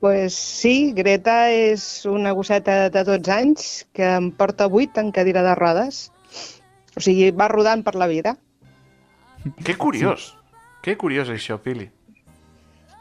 Pues 0.00 0.34
sí, 0.34 0.92
Greta 0.92 1.48
és 1.50 2.04
una 2.04 2.32
gosseta 2.36 2.90
de 2.92 3.04
12 3.04 3.30
anys 3.32 3.86
que 3.96 4.04
em 4.18 4.30
porta 4.36 4.66
8 4.68 5.00
en 5.00 5.12
cadira 5.16 5.40
de 5.42 5.54
rodes 5.56 6.10
o 6.96 7.02
sigui, 7.02 7.30
va 7.30 7.50
rodant 7.52 7.84
per 7.84 7.94
la 7.98 8.08
vida. 8.10 8.36
Que 9.64 9.76
curiós. 9.76 10.32
Sí. 10.32 10.40
Que 10.84 10.96
curiós 11.00 11.30
això, 11.32 11.58
Pili. 11.64 11.88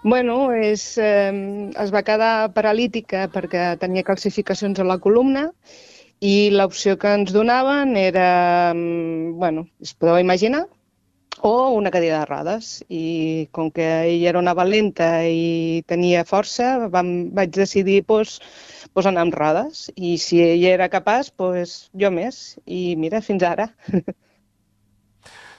Bueno, 0.03 0.51
és, 0.51 0.97
eh, 0.97 1.71
es 1.79 1.91
va 1.95 2.03
quedar 2.03 2.51
paralítica 2.55 3.29
perquè 3.31 3.77
tenia 3.79 4.03
calcificacions 4.03 4.79
a 4.79 4.87
la 4.87 4.97
columna 4.99 5.49
i 6.19 6.51
l'opció 6.51 6.97
que 6.99 7.13
ens 7.19 7.31
donaven 7.35 7.95
era, 7.99 8.73
bueno, 8.75 9.67
es 9.79 9.93
podeu 9.95 10.19
imaginar, 10.19 10.65
o 11.43 11.71
una 11.75 11.91
cadira 11.91 12.19
de 12.21 12.25
rodes. 12.25 12.85
I 12.87 13.49
com 13.51 13.69
que 13.69 13.83
ella 14.07 14.29
era 14.31 14.39
una 14.39 14.55
valenta 14.55 15.25
i 15.27 15.83
tenia 15.91 16.23
força, 16.23 16.87
vam, 16.93 17.09
vaig 17.35 17.51
decidir 17.51 17.99
pues, 18.07 18.37
pues 18.95 19.09
anar 19.09 19.25
amb 19.27 19.35
rodes. 19.35 19.89
I 19.95 20.15
si 20.23 20.39
ella 20.41 20.71
era 20.77 20.91
capaç, 20.93 21.33
pues, 21.35 21.91
jo 21.99 22.11
més. 22.15 22.55
I 22.65 22.95
mira, 22.95 23.21
fins 23.21 23.43
ara. 23.43 23.67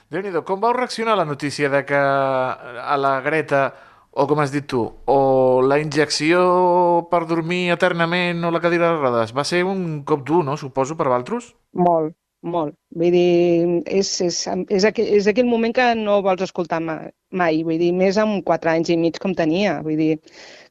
déu 0.09 0.25
nhi 0.25 0.33
com 0.45 0.61
vau 0.61 0.73
reaccionar 0.73 1.13
a 1.13 1.21
la 1.21 1.29
notícia 1.29 1.69
de 1.69 1.83
que 1.85 1.97
a 1.97 2.97
la 2.97 3.19
Greta, 3.21 3.63
o 4.11 4.25
com 4.25 4.41
has 4.41 4.51
dit 4.53 4.65
tu, 4.65 4.81
o 5.05 5.61
la 5.61 5.77
injecció 5.81 7.07
per 7.11 7.25
dormir 7.29 7.69
eternament 7.77 8.41
o 8.41 8.51
la 8.53 8.61
cadira 8.63 8.93
de 8.93 9.01
rodes, 9.01 9.37
va 9.37 9.45
ser 9.45 9.65
un 9.69 10.03
cop 10.03 10.25
dur, 10.25 10.43
no? 10.45 10.57
Suposo, 10.57 10.97
per 10.97 11.09
Valtros? 11.13 11.53
Molt, 11.73 12.15
molt. 12.45 12.75
Vull 12.95 13.11
dir, 13.13 13.81
és, 13.99 14.09
és, 14.23 14.37
és, 14.77 14.85
aquell, 14.87 15.09
és 15.17 15.27
aquell 15.31 15.49
moment 15.49 15.73
que 15.75 15.87
no 15.99 16.21
vols 16.25 16.45
escoltar 16.45 16.79
mai, 16.83 17.63
vull 17.67 17.81
dir, 17.81 17.91
més 17.97 18.19
amb 18.21 18.43
quatre 18.47 18.71
anys 18.71 18.91
i 18.93 18.97
mig 19.01 19.19
com 19.21 19.33
tenia. 19.37 19.79
Vull 19.85 19.99
dir, 19.99 20.11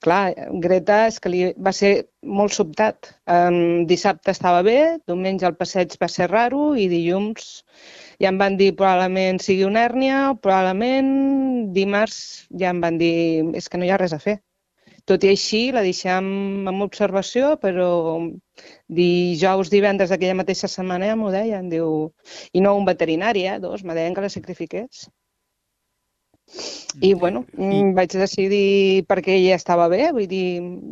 clar, 0.05 0.23
Greta 0.65 1.05
és 1.11 1.21
que 1.21 1.33
li 1.33 1.43
va 1.69 1.75
ser 1.77 1.93
molt 2.25 2.55
sobtat. 2.57 3.13
Um, 3.27 3.85
dissabte 3.91 4.33
estava 4.33 4.63
bé, 4.67 4.79
diumenge 5.09 5.49
el 5.51 5.59
passeig 5.59 5.99
va 6.01 6.09
ser 6.13 6.31
raro 6.33 6.73
i 6.79 6.89
dilluns 6.93 7.51
ja 8.23 8.31
em 8.31 8.39
van 8.41 8.57
dir 8.61 8.73
probablement 8.79 9.41
sigui 9.43 9.67
una 9.67 9.85
hèrnia, 9.89 10.19
probablement 10.43 11.71
dimarts 11.75 12.19
ja 12.61 12.71
em 12.71 12.83
van 12.85 12.99
dir 13.01 13.15
és 13.59 13.69
que 13.69 13.81
no 13.81 13.87
hi 13.87 13.93
ha 13.95 14.01
res 14.01 14.15
a 14.17 14.23
fer. 14.23 14.39
Tot 15.11 15.25
i 15.27 15.29
així, 15.35 15.59
la 15.77 15.83
deixem 15.85 16.29
amb 16.71 16.85
observació, 16.87 17.51
però 17.61 17.89
dijous, 19.01 19.71
divendres 19.73 20.13
d'aquella 20.13 20.39
mateixa 20.39 20.71
setmana 20.73 21.11
ja 21.11 21.19
m'ho 21.21 21.33
deien, 21.35 21.69
diu, 21.73 21.91
i 22.57 22.63
no 22.65 22.73
un 22.79 22.89
veterinari, 22.89 23.45
eh, 23.51 23.59
dos, 23.61 23.85
me 23.85 23.97
deien 23.99 24.17
que 24.17 24.25
la 24.25 24.33
sacrifiqués. 24.33 25.05
I, 27.01 27.13
bueno, 27.15 27.45
I... 27.59 27.83
Mm, 27.83 27.93
vaig 27.99 28.17
decidir 28.17 29.05
perquè 29.11 29.37
ella 29.37 29.61
estava 29.61 29.91
bé, 29.93 30.09
vull 30.17 30.29
dir, 30.31 30.47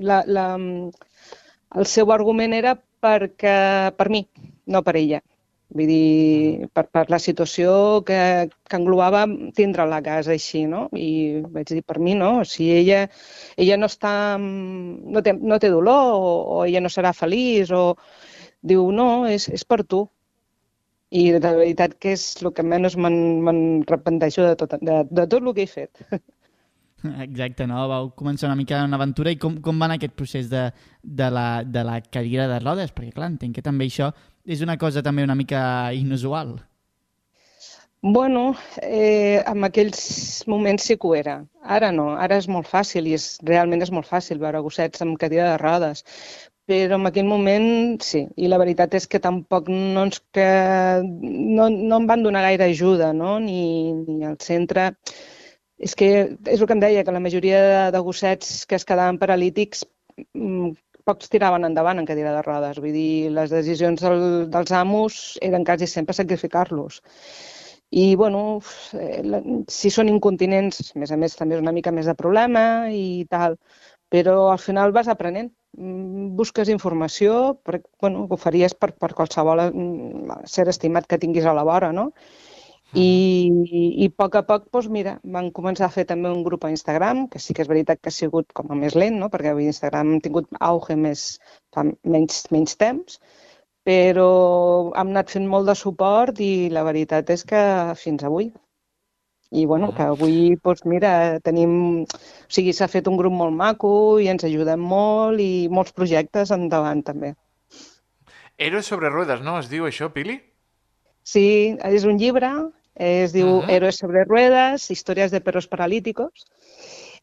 la, 0.05 0.22
la, 0.27 0.46
el 1.81 1.88
seu 1.88 2.12
argument 2.12 2.57
era 2.57 2.77
perquè, 3.05 3.57
per 3.96 4.09
mi, 4.12 4.27
no 4.66 4.85
per 4.85 4.98
ella. 5.01 5.22
Vull 5.72 5.88
dir, 5.88 6.66
per, 6.76 6.85
per 6.92 7.06
la 7.08 7.18
situació 7.22 8.02
que, 8.08 8.18
que 8.68 8.78
englobava 8.78 9.22
tindre 9.56 9.87
la 9.88 10.02
casa 10.04 10.35
així, 10.35 10.66
no? 10.68 10.82
I 10.92 11.40
vaig 11.54 11.70
dir, 11.72 11.80
per 11.88 11.96
mi 11.96 12.16
no, 12.18 12.32
si 12.48 12.68
ella, 12.74 13.06
ella 13.56 13.78
no 13.80 13.88
està, 13.88 14.12
no 14.38 15.22
té, 15.24 15.32
no 15.32 15.58
té 15.62 15.70
dolor 15.72 16.18
o, 16.18 16.35
o 16.56 16.58
ella 16.66 16.85
no 16.85 16.92
serà 16.92 17.14
feliç 17.16 17.72
o... 17.76 17.87
Diu, 18.62 18.85
no, 18.94 19.24
és, 19.26 19.48
és 19.50 19.64
per 19.66 19.80
tu. 19.82 20.04
I 21.11 21.24
de 21.35 21.40
veritat 21.42 21.96
que 22.00 22.12
és 22.14 22.26
el 22.44 22.52
que 22.54 22.62
menys 22.62 22.94
me'n 22.94 23.58
repenteixo 23.88 24.44
de 24.46 24.54
tot, 24.61 24.76
de, 24.78 25.00
de 25.11 25.24
tot 25.26 25.40
el 25.42 25.50
que 25.56 25.66
he 25.66 25.72
fet. 25.72 26.04
Exacte, 27.24 27.66
no? 27.66 27.80
Vau 27.90 28.11
començar 28.18 28.46
una 28.48 28.58
mica 28.58 28.85
una 28.87 29.00
aventura 29.00 29.32
i 29.35 29.38
com, 29.40 29.56
com 29.64 29.80
va 29.80 29.88
anar 29.88 29.98
aquest 29.98 30.14
procés 30.14 30.48
de, 30.52 30.68
de, 31.02 31.30
la, 31.35 31.46
de 31.66 31.82
la 31.88 31.98
cadira 32.04 32.46
de 32.50 32.61
rodes? 32.62 32.94
Perquè, 32.94 33.16
clar, 33.16 33.32
entenc 33.32 33.58
que 33.58 33.66
també 33.66 33.88
això 33.90 34.12
és 34.44 34.62
una 34.62 34.76
cosa 34.78 35.02
també 35.02 35.24
una 35.24 35.38
mica 35.38 35.92
inusual. 35.94 36.57
Bueno, 38.05 38.57
eh, 38.83 39.44
en 39.46 39.62
aquells 39.62 40.42
moments 40.50 40.88
sí 40.88 40.96
que 40.96 41.07
ho 41.07 41.14
era. 41.14 41.37
Ara 41.62 41.92
no, 41.94 42.09
ara 42.18 42.40
és 42.42 42.48
molt 42.50 42.66
fàcil 42.66 43.07
i 43.07 43.14
és, 43.14 43.26
realment 43.46 43.85
és 43.85 43.92
molt 43.94 44.09
fàcil 44.09 44.40
veure 44.42 44.62
gossets 44.64 45.05
amb 45.05 45.14
cadira 45.20 45.52
de 45.52 45.61
rodes. 45.62 46.02
Però 46.66 46.98
en 46.98 47.07
aquell 47.07 47.28
moment 47.31 48.02
sí, 48.02 48.24
i 48.35 48.50
la 48.50 48.59
veritat 48.59 48.94
és 48.98 49.07
que 49.07 49.22
tampoc 49.22 49.70
no 49.70 50.09
ens 50.09 50.18
que 50.35 50.48
no, 51.05 51.68
no 51.70 52.00
em 52.00 52.11
van 52.11 52.26
donar 52.26 52.42
gaire 52.42 52.66
ajuda, 52.66 53.12
no? 53.12 53.38
ni, 53.38 53.92
ni 53.92 54.26
al 54.26 54.38
centre. 54.42 54.90
És 55.78 55.94
que 55.98 56.09
és 56.46 56.59
el 56.61 56.66
que 56.66 56.74
em 56.74 56.83
deia, 56.83 57.07
que 57.07 57.14
la 57.14 57.22
majoria 57.22 57.62
de, 57.68 57.81
de 57.94 58.02
gossets 58.02 58.64
que 58.66 58.78
es 58.78 58.87
quedaven 58.87 59.18
paralítics 59.22 59.87
mm, 60.35 60.74
pocs 61.08 61.30
tiraven 61.32 61.66
endavant 61.68 62.00
en 62.00 62.08
cadira 62.08 62.34
de 62.36 62.42
rodes. 62.46 62.78
Vull 62.82 62.94
dir, 62.96 63.30
les 63.34 63.52
decisions 63.54 64.02
del, 64.04 64.22
dels 64.52 64.72
amos 64.76 65.22
eren 65.42 65.66
quasi 65.68 65.88
sempre 65.90 66.16
sacrificar-los. 66.18 67.00
I, 67.92 68.14
bueno, 68.16 68.60
eh, 68.96 69.40
si 69.68 69.90
són 69.92 70.08
incontinents, 70.08 70.94
a 70.94 71.00
més 71.02 71.10
a 71.12 71.18
més, 71.20 71.34
també 71.36 71.58
és 71.58 71.64
una 71.64 71.74
mica 71.76 71.92
més 71.92 72.08
de 72.08 72.14
problema 72.16 72.62
i 72.88 73.26
tal, 73.28 73.58
però 74.12 74.36
al 74.52 74.62
final 74.62 74.94
vas 74.96 75.10
aprenent. 75.12 75.52
Mm, 75.76 76.30
busques 76.36 76.68
informació, 76.72 77.58
per, 77.64 77.82
bueno, 78.00 78.26
ho 78.28 78.38
faries 78.40 78.74
per, 78.76 78.92
per 79.00 79.12
qualsevol 79.18 79.66
mm, 79.70 80.40
ser 80.54 80.66
estimat 80.72 81.08
que 81.08 81.20
tinguis 81.20 81.48
a 81.48 81.54
la 81.56 81.64
vora, 81.68 81.92
no? 81.92 82.10
I, 82.92 83.48
i, 83.72 84.05
a 84.05 84.12
poc 84.20 84.35
a 84.37 84.42
poc, 84.44 84.66
doncs 84.74 84.90
mira, 84.92 85.14
van 85.35 85.46
començar 85.57 85.87
a 85.87 85.92
fer 85.92 86.05
també 86.09 86.28
un 86.28 86.42
grup 86.44 86.66
a 86.66 86.70
Instagram, 86.72 87.24
que 87.33 87.40
sí 87.40 87.55
que 87.57 87.64
és 87.64 87.70
veritat 87.70 88.02
que 88.02 88.11
ha 88.11 88.12
sigut 88.12 88.52
com 88.52 88.68
a 88.68 88.76
més 88.76 88.96
lent, 88.98 89.16
no? 89.20 89.31
perquè 89.33 89.52
avui 89.52 89.70
Instagram 89.70 90.11
ha 90.16 90.24
tingut 90.24 90.50
auge 90.61 90.96
més, 91.00 91.22
fa 91.72 91.87
menys, 91.88 92.42
menys 92.52 92.76
temps, 92.76 93.16
però 93.88 94.26
hem 94.92 95.14
anat 95.14 95.33
fent 95.33 95.48
molt 95.48 95.70
de 95.70 95.76
suport 95.78 96.42
i 96.44 96.68
la 96.74 96.83
veritat 96.85 97.33
és 97.33 97.46
que 97.48 97.62
fins 97.96 98.26
avui. 98.28 98.50
I 99.52 99.64
bueno, 99.68 99.90
que 99.96 100.05
avui, 100.05 100.37
doncs 100.64 100.85
mira, 100.88 101.40
tenim... 101.44 101.72
O 102.05 102.52
sigui, 102.52 102.72
s'ha 102.76 102.88
fet 102.92 103.09
un 103.09 103.16
grup 103.16 103.33
molt 103.37 103.57
maco 103.57 103.94
i 104.20 104.28
ens 104.33 104.44
ajudem 104.48 104.85
molt 104.92 105.40
i 105.40 105.68
molts 105.72 105.92
projectes 105.96 106.52
endavant 106.52 107.02
també. 107.09 107.35
Héroes 108.61 108.88
sobre 108.88 109.09
rodes, 109.12 109.40
no? 109.44 109.59
Es 109.61 109.68
diu 109.72 109.88
això, 109.88 110.09
Pili? 110.12 110.38
Sí, 111.24 111.44
és 111.88 112.05
un 112.09 112.16
llibre 112.20 112.52
es 112.94 113.33
diu 113.33 113.48
uh 113.48 113.62
-huh. 113.62 113.70
Héroes 113.70 113.96
sobre 113.96 114.24
ruedas, 114.24 114.90
històries 114.90 115.31
de 115.31 115.40
perros 115.40 115.68
paralíticos. 115.68 116.44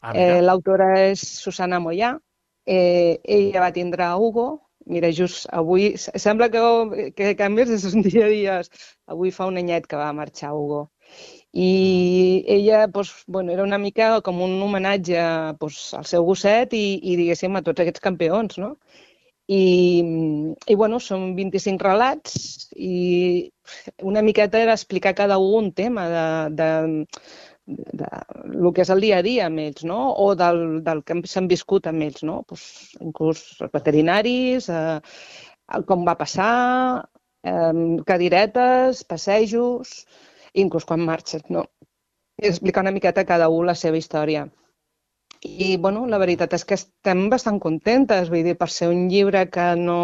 Ah, 0.00 0.12
eh, 0.14 0.40
L'autora 0.42 1.10
és 1.10 1.20
Susana 1.20 1.80
Moyà. 1.80 2.18
Eh, 2.66 3.20
ella 3.24 3.60
va 3.60 3.72
tindre 3.72 4.04
a 4.04 4.16
Hugo. 4.16 4.62
Mira, 4.86 5.10
just 5.12 5.46
avui... 5.52 5.96
Sembla 5.96 6.48
que, 6.50 7.12
que 7.12 7.36
canvies 7.36 7.70
és 7.70 7.84
un 7.94 8.02
dia 8.02 8.24
a 8.26 8.28
dies. 8.28 8.70
Avui 9.06 9.30
fa 9.30 9.46
un 9.46 9.58
anyet 9.58 9.86
que 9.86 9.96
va 9.96 10.12
marxar 10.12 10.52
Hugo. 10.52 10.90
I 11.52 12.44
ella 12.46 12.86
doncs, 12.86 13.24
bueno, 13.26 13.52
era 13.52 13.64
una 13.64 13.78
mica 13.78 14.20
com 14.22 14.40
un 14.40 14.62
homenatge 14.62 15.20
doncs, 15.58 15.94
al 15.98 16.04
seu 16.06 16.24
gosset 16.24 16.72
i, 16.78 17.00
i 17.02 17.16
diguéssim, 17.18 17.56
a 17.56 17.62
tots 17.66 17.82
aquests 17.82 18.00
campions, 18.00 18.58
no? 18.58 18.76
I, 19.50 19.62
i 20.70 20.74
bueno, 20.78 21.00
són 21.02 21.32
25 21.34 21.82
relats 21.82 22.34
i 22.76 23.50
una 24.06 24.22
miqueta 24.22 24.60
era 24.62 24.76
explicar 24.78 25.14
cada 25.18 25.38
un 25.42 25.72
tema 25.74 26.04
de, 26.12 26.26
de, 26.60 26.68
de, 27.66 28.10
lo 28.44 28.72
que 28.72 28.84
és 28.84 28.92
el 28.94 29.02
dia 29.02 29.18
a 29.18 29.26
dia 29.26 29.48
amb 29.48 29.62
ells, 29.64 29.82
no? 29.90 29.98
o 30.24 30.34
del, 30.38 30.62
del 30.86 31.02
que 31.06 31.18
s'han 31.32 31.50
viscut 31.50 31.88
amb 31.90 32.06
ells, 32.06 32.22
no? 32.26 32.42
pues, 32.46 32.62
inclús 33.00 33.42
els 33.58 33.74
veterinaris, 33.74 34.70
eh, 34.70 35.80
com 35.90 36.06
va 36.06 36.16
passar, 36.20 36.54
eh, 37.42 37.74
cadiretes, 38.06 39.02
passejos, 39.14 40.04
inclús 40.54 40.86
quan 40.86 41.02
marxes, 41.06 41.46
no? 41.50 41.66
I 42.40 42.48
explicar 42.48 42.82
una 42.86 42.94
miqueta 42.94 43.26
cada 43.28 43.50
un 43.52 43.66
la 43.68 43.76
seva 43.76 43.98
història. 44.00 44.46
I, 45.40 45.76
bueno, 45.80 46.04
la 46.06 46.18
veritat 46.20 46.52
és 46.56 46.66
que 46.68 46.76
estem 46.76 47.22
bastant 47.32 47.58
contentes, 47.62 48.28
vull 48.32 48.44
dir, 48.44 48.56
per 48.60 48.68
ser 48.68 48.90
un 48.92 49.06
llibre 49.08 49.46
que 49.48 49.70
no, 49.80 50.00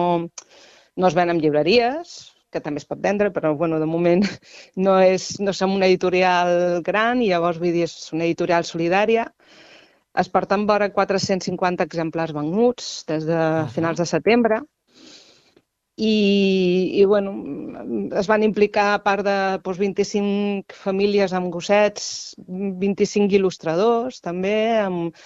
no 0.96 1.08
es 1.10 1.16
ven 1.18 1.32
en 1.32 1.42
llibreries, 1.42 2.14
que 2.52 2.62
també 2.64 2.80
es 2.80 2.88
pot 2.88 3.02
vendre, 3.04 3.28
però, 3.34 3.52
bueno, 3.60 3.80
de 3.82 3.88
moment 3.90 4.24
no, 4.86 4.96
és, 5.04 5.34
no 5.44 5.52
som 5.52 5.74
una 5.76 5.90
editorial 5.90 6.80
gran 6.86 7.20
i 7.20 7.28
llavors, 7.32 7.60
vull 7.60 7.76
dir, 7.76 7.84
és 7.90 8.12
una 8.16 8.24
editorial 8.24 8.64
solidària. 8.64 9.26
Es 10.16 10.32
porten 10.32 10.64
vora 10.70 10.88
450 10.94 11.84
exemplars 11.84 12.32
venuts 12.32 13.04
des 13.10 13.28
de 13.28 13.42
finals 13.76 14.00
de 14.00 14.08
setembre 14.08 14.62
i, 15.96 17.00
i 17.00 17.04
bueno, 17.08 17.32
es 18.20 18.28
van 18.28 18.44
implicar 18.44 18.92
a 18.94 19.02
part 19.04 19.24
de 19.24 19.36
doncs, 19.64 19.80
25 19.80 20.76
famílies 20.76 21.32
amb 21.36 21.50
gossets, 21.52 22.36
25 22.46 23.36
il·lustradors 23.38 24.20
també, 24.24 24.56
amb, 24.82 25.16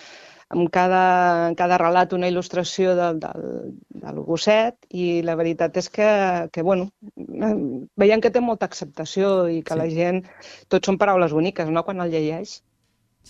amb 0.50 0.70
cada, 0.74 1.02
en 1.50 1.56
cada 1.59 1.78
relat 1.83 2.14
una 2.14 2.30
il·lustració 2.30 2.94
del, 2.98 3.18
del, 3.22 3.44
del 4.04 4.22
gosset 4.26 4.78
i 4.90 5.20
la 5.26 5.37
veritat 5.38 5.76
és 5.83 5.90
que, 5.90 6.11
que 6.54 6.62
bueno, 6.66 6.90
veiem 7.98 8.22
que 8.22 8.33
té 8.35 8.42
molta 8.42 8.70
acceptació 8.70 9.48
i 9.50 9.62
que 9.62 9.74
sí. 9.74 9.80
la 9.83 9.88
gent, 9.90 10.24
tot 10.70 10.87
són 10.87 10.98
paraules 10.98 11.35
boniques, 11.35 11.70
no?, 11.70 11.85
quan 11.87 12.02
el 12.02 12.14
llegeix. 12.14 12.61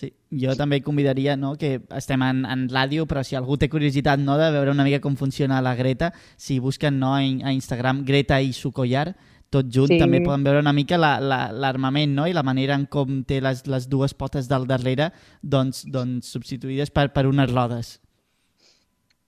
Sí, 0.01 0.07
jo 0.33 0.55
també 0.57 0.79
convidaria, 0.81 1.35
no?, 1.37 1.51
que 1.61 1.75
estem 1.93 2.23
en, 2.25 2.39
en 2.49 2.63
ràdio, 2.71 3.05
però 3.05 3.21
si 3.21 3.35
algú 3.37 3.59
té 3.61 3.67
curiositat, 3.69 4.17
no?, 4.23 4.33
de 4.39 4.47
veure 4.55 4.73
una 4.73 4.85
mica 4.87 5.01
com 5.03 5.13
funciona 5.19 5.59
la 5.61 5.75
Greta, 5.77 6.09
si 6.41 6.57
busquen, 6.57 6.97
no?, 6.97 7.13
a 7.19 7.53
Instagram 7.53 8.01
Greta 8.07 8.39
i 8.41 8.49
su 8.57 8.71
collar, 8.73 9.11
tot 9.51 9.67
junt 9.67 9.91
sí. 9.91 9.99
també 9.99 10.23
poden 10.23 10.45
veure 10.47 10.63
una 10.63 10.73
mica 10.73 10.97
l'armament 10.97 12.15
la, 12.15 12.21
la, 12.23 12.23
no? 12.23 12.27
i 12.31 12.33
la 12.33 12.43
manera 12.47 12.77
en 12.79 12.87
com 12.89 13.19
té 13.27 13.41
les, 13.43 13.65
les 13.67 13.89
dues 13.91 14.15
potes 14.15 14.47
del 14.47 14.65
darrere 14.69 15.09
doncs, 15.43 15.83
doncs 15.91 16.31
substituïdes 16.33 16.89
per, 16.95 17.09
per 17.11 17.27
unes 17.27 17.51
rodes. 17.51 17.97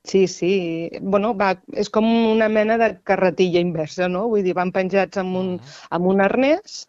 Sí, 0.08 0.26
sí. 0.28 0.54
Bueno, 1.02 1.32
va, 1.40 1.54
és 1.80 1.92
com 1.92 2.08
una 2.08 2.50
mena 2.52 2.76
de 2.80 2.90
carretilla 3.08 3.62
inversa, 3.64 4.10
no? 4.12 4.26
Vull 4.32 4.44
dir, 4.44 4.56
van 4.56 4.74
penjats 4.76 5.20
amb 5.22 5.38
un, 5.40 5.54
amb 5.96 6.10
un 6.12 6.24
arnès 6.24 6.82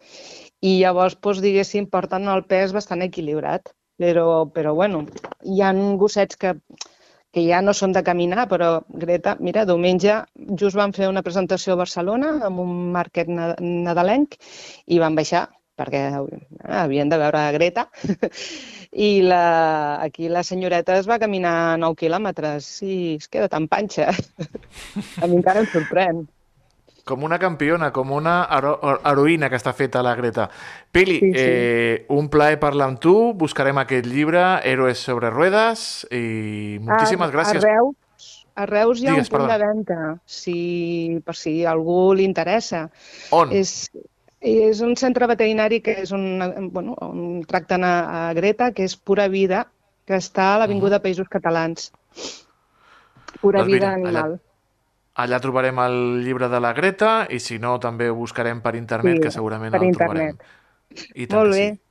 i 0.65 0.75
llavors, 0.81 1.17
doncs, 1.21 1.41
diguéssim, 1.45 1.89
porten 1.91 2.29
el 2.31 2.45
pes 2.51 2.73
bastant 2.75 3.05
equilibrat. 3.05 3.73
Però, 4.01 4.27
però 4.51 4.73
bueno, 4.75 5.05
hi 5.47 5.61
ha 5.63 5.71
gossets 6.01 6.35
que, 6.35 6.49
que 7.35 7.43
ja 7.47 7.61
no 7.63 7.71
són 7.75 7.93
de 7.95 8.03
caminar, 8.03 8.47
però 8.51 8.69
Greta, 9.03 9.37
mira, 9.39 9.63
diumenge 9.69 10.17
just 10.61 10.75
van 10.75 10.91
fer 10.95 11.07
una 11.11 11.23
presentació 11.23 11.75
a 11.75 11.81
Barcelona 11.83 12.33
amb 12.49 12.59
un 12.63 12.73
market 12.95 13.31
nadalenc 13.31 14.35
i 14.87 14.99
van 14.99 15.15
baixar 15.15 15.45
perquè 15.79 16.01
havien 16.81 17.09
de 17.11 17.19
veure 17.19 17.41
Greta 17.55 17.87
i 19.07 19.09
la, 19.21 19.99
aquí 20.03 20.29
la 20.31 20.43
senyoreta 20.47 20.95
es 20.99 21.09
va 21.11 21.19
caminar 21.19 21.55
9 21.81 21.99
quilòmetres 22.03 22.69
i 22.87 22.95
es 23.15 23.27
queda 23.27 23.51
tan 23.51 23.67
panxa. 23.67 24.11
a 25.21 25.27
mi 25.27 25.41
encara 25.41 25.63
em 25.63 25.71
sorprèn. 25.73 26.23
Com 27.05 27.21
una 27.21 27.37
campiona, 27.37 27.91
com 27.93 28.09
una 28.17 28.47
hero 28.49 28.71
heroïna 29.05 29.45
que 29.51 29.59
està 29.59 29.75
feta 29.77 30.01
la 30.01 30.15
Greta. 30.17 30.47
Pili, 30.91 31.19
sí, 31.21 31.27
sí. 31.35 31.37
Eh, 31.37 32.05
un 32.09 32.31
plaer 32.33 32.57
parlar 32.59 32.87
amb 32.89 32.99
tu, 33.03 33.13
buscarem 33.37 33.77
aquest 33.77 34.07
llibre, 34.09 34.41
Héroes 34.65 35.03
sobre 35.05 35.29
ruedes, 35.29 36.07
i 36.09 36.79
moltíssimes 36.81 37.29
a, 37.29 37.31
gràcies. 37.35 37.61
A 37.61 37.67
Reus, 37.67 38.31
a 38.55 38.65
Reus 38.65 39.03
hi 39.03 39.05
ha 39.05 39.11
Digues, 39.13 39.29
un 39.29 39.35
punt 39.35 39.45
perdó. 39.45 39.53
de 39.53 39.67
venda, 39.67 39.99
si, 40.25 41.21
per 41.23 41.35
si 41.37 41.53
algú 41.69 42.15
li 42.17 42.25
interessa. 42.25 42.87
On? 43.37 43.53
És, 43.53 43.91
és 44.41 44.81
un 44.81 44.95
centre 44.97 45.29
veterinari 45.29 45.83
que 45.85 45.99
és 46.07 46.11
un, 46.15 46.25
bueno, 46.73 46.97
on 47.05 47.43
tracten 47.45 47.85
a, 47.85 47.93
a 48.29 48.33
Greta, 48.33 48.71
que 48.73 48.81
és 48.89 48.97
Pura 48.97 49.27
Vida, 49.29 49.67
que 50.09 50.17
està 50.17 50.55
a 50.55 50.57
l'Avinguda 50.63 51.03
Països 51.05 51.29
Catalans. 51.29 51.91
Pura 53.41 53.61
Doncs 53.61 53.69
Vida 53.71 53.93
mira, 53.93 53.93
allà- 53.93 54.25
Animal. 54.25 54.31
Allà 54.39 54.41
trobarem 55.41 55.79
el 55.79 56.23
llibre 56.25 56.49
de 56.51 56.59
la 56.59 56.73
Greta 56.73 57.25
i 57.31 57.39
si 57.39 57.57
no 57.59 57.77
també 57.79 58.09
ho 58.11 58.15
buscarem 58.15 58.61
per 58.61 58.75
internet, 58.75 59.15
Sí, 59.15 59.21
que 59.23 59.31
segurament 59.31 59.71
per 59.71 59.81
el 59.81 59.87
internet. 59.87 60.37
trobarem. 60.37 61.11
I 61.15 61.27
tant 61.27 61.39
Molt 61.39 61.53
bé. 61.55 61.67
Sí. 61.73 61.81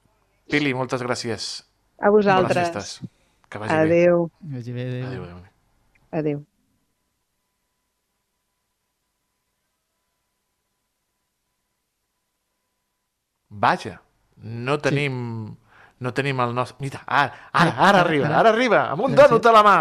Pili, 0.50 0.74
moltes 0.74 1.02
gràcies. 1.02 1.64
A 2.00 2.10
vosaltres. 2.10 2.56
Bones 2.56 2.68
festes. 2.68 3.10
Que 3.48 3.58
vagi 3.58 3.72
bé. 3.72 3.80
Adéu. 3.80 4.30
Vagi 4.40 4.72
bé, 4.72 4.88
adéu. 4.88 5.06
Adéu, 5.06 5.22
adéu. 5.24 5.44
Adéu. 6.12 6.44
Vaja, 13.50 14.00
no 14.36 14.78
tenim... 14.80 15.56
No 16.00 16.12
tenim 16.12 16.40
el 16.42 16.54
nostre... 16.54 16.76
Mira, 16.82 17.00
ara, 17.06 17.32
ara, 17.52 17.74
ara 17.88 18.00
arriba, 18.02 18.28
ara 18.40 18.50
arriba, 18.50 18.80
amb 18.92 19.06
un 19.06 19.14
dònut 19.16 19.46
a 19.46 19.52
la 19.54 19.62
mà. 19.64 19.76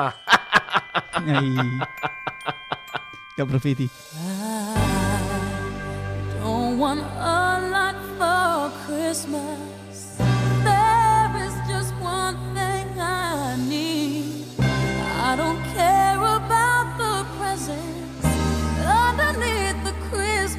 Ai. 1.19 2.21
Aprofiti. 3.41 3.89
Don't 6.39 6.77
want 6.77 7.01
a 7.01 7.69
lot 7.71 7.95
for 8.17 8.71
Christmas. 8.85 9.72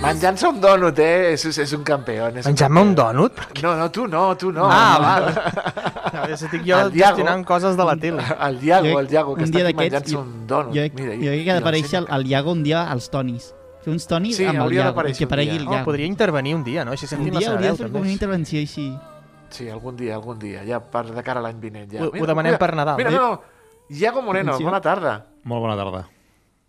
Menjant-se 0.04 0.46
un 0.48 0.60
dònut, 0.60 0.98
eh? 0.98 1.32
És, 1.32 1.44
és 1.58 1.72
un 1.76 1.82
campió. 1.86 2.26
Menjant-me 2.44 2.80
un 2.80 2.94
dònut? 2.94 3.40
No, 3.62 3.74
no, 3.76 3.90
tu 3.90 4.06
no, 4.06 4.36
tu 4.36 4.52
no. 4.52 4.66
Ah, 4.70 4.96
no. 4.98 5.04
val. 5.04 5.24
Si 6.24 6.32
estic 6.46 6.62
jo 6.64 6.76
Diago. 6.90 6.92
gestionant 6.94 7.42
coses 7.44 7.76
de 7.76 7.84
la 7.84 7.96
tele. 7.96 8.22
El 8.46 8.60
Diago, 8.60 9.00
el 9.00 9.06
Diago, 9.08 9.34
que 9.34 9.42
un 9.44 9.50
està 9.50 9.72
menjant-se 9.76 10.14
jo- 10.14 10.20
un 10.22 10.46
dònut. 10.46 10.74
Jo, 10.76 10.84
Mira, 10.94 11.14
jo 11.18 11.30
crec 11.32 11.44
que 11.44 11.50
ha 11.50 11.56
d'aparèixer 11.58 11.98
el, 12.02 12.06
el 12.16 12.26
Iago 12.30 12.52
un 12.52 12.62
dia 12.62 12.84
als 12.90 13.10
tonis. 13.10 13.50
Fer 13.84 13.92
uns 13.92 14.06
tonis 14.08 14.36
Sí, 14.38 14.44
amb 14.46 14.56
el 14.56 14.62
hauria 14.62 14.80
Iago, 14.84 14.92
d'aparèixer 14.92 15.18
que 15.18 15.24
un 15.24 15.32
aparegui 15.32 15.58
dia. 15.58 15.80
Oh, 15.80 15.84
podria 15.84 16.06
intervenir 16.06 16.54
un 16.54 16.62
dia, 16.64 16.84
no? 16.84 16.92
Així 16.94 17.04
un 17.04 17.12
sentim 17.16 17.34
la 17.34 17.40
dia 17.42 17.50
hauria 17.52 17.72
de 17.72 17.76
fer 17.82 17.90
una 17.90 18.10
intervenció 18.14 18.60
així. 18.62 18.86
Sí, 19.50 19.68
algun 19.68 19.96
dia, 19.96 20.14
algun 20.16 20.38
dia, 20.38 20.62
ja 20.66 20.80
per, 20.80 21.04
de 21.12 21.22
cara 21.22 21.40
a 21.40 21.48
l'any 21.48 21.60
vinent. 21.60 21.90
Ja. 21.92 22.06
Ho- 22.06 22.12
ho 22.14 22.26
demanem 22.30 22.56
per 22.58 22.72
Nadal. 22.74 22.96
Mira, 22.96 23.10
no, 23.10 23.20
no, 23.34 23.42
Iago 23.90 24.22
Moreno, 24.22 24.52
Atenció. 24.54 24.70
bona 24.70 24.80
tarda. 24.80 25.18
Molt 25.44 25.60
bona 25.66 25.76
tarda. 25.76 26.06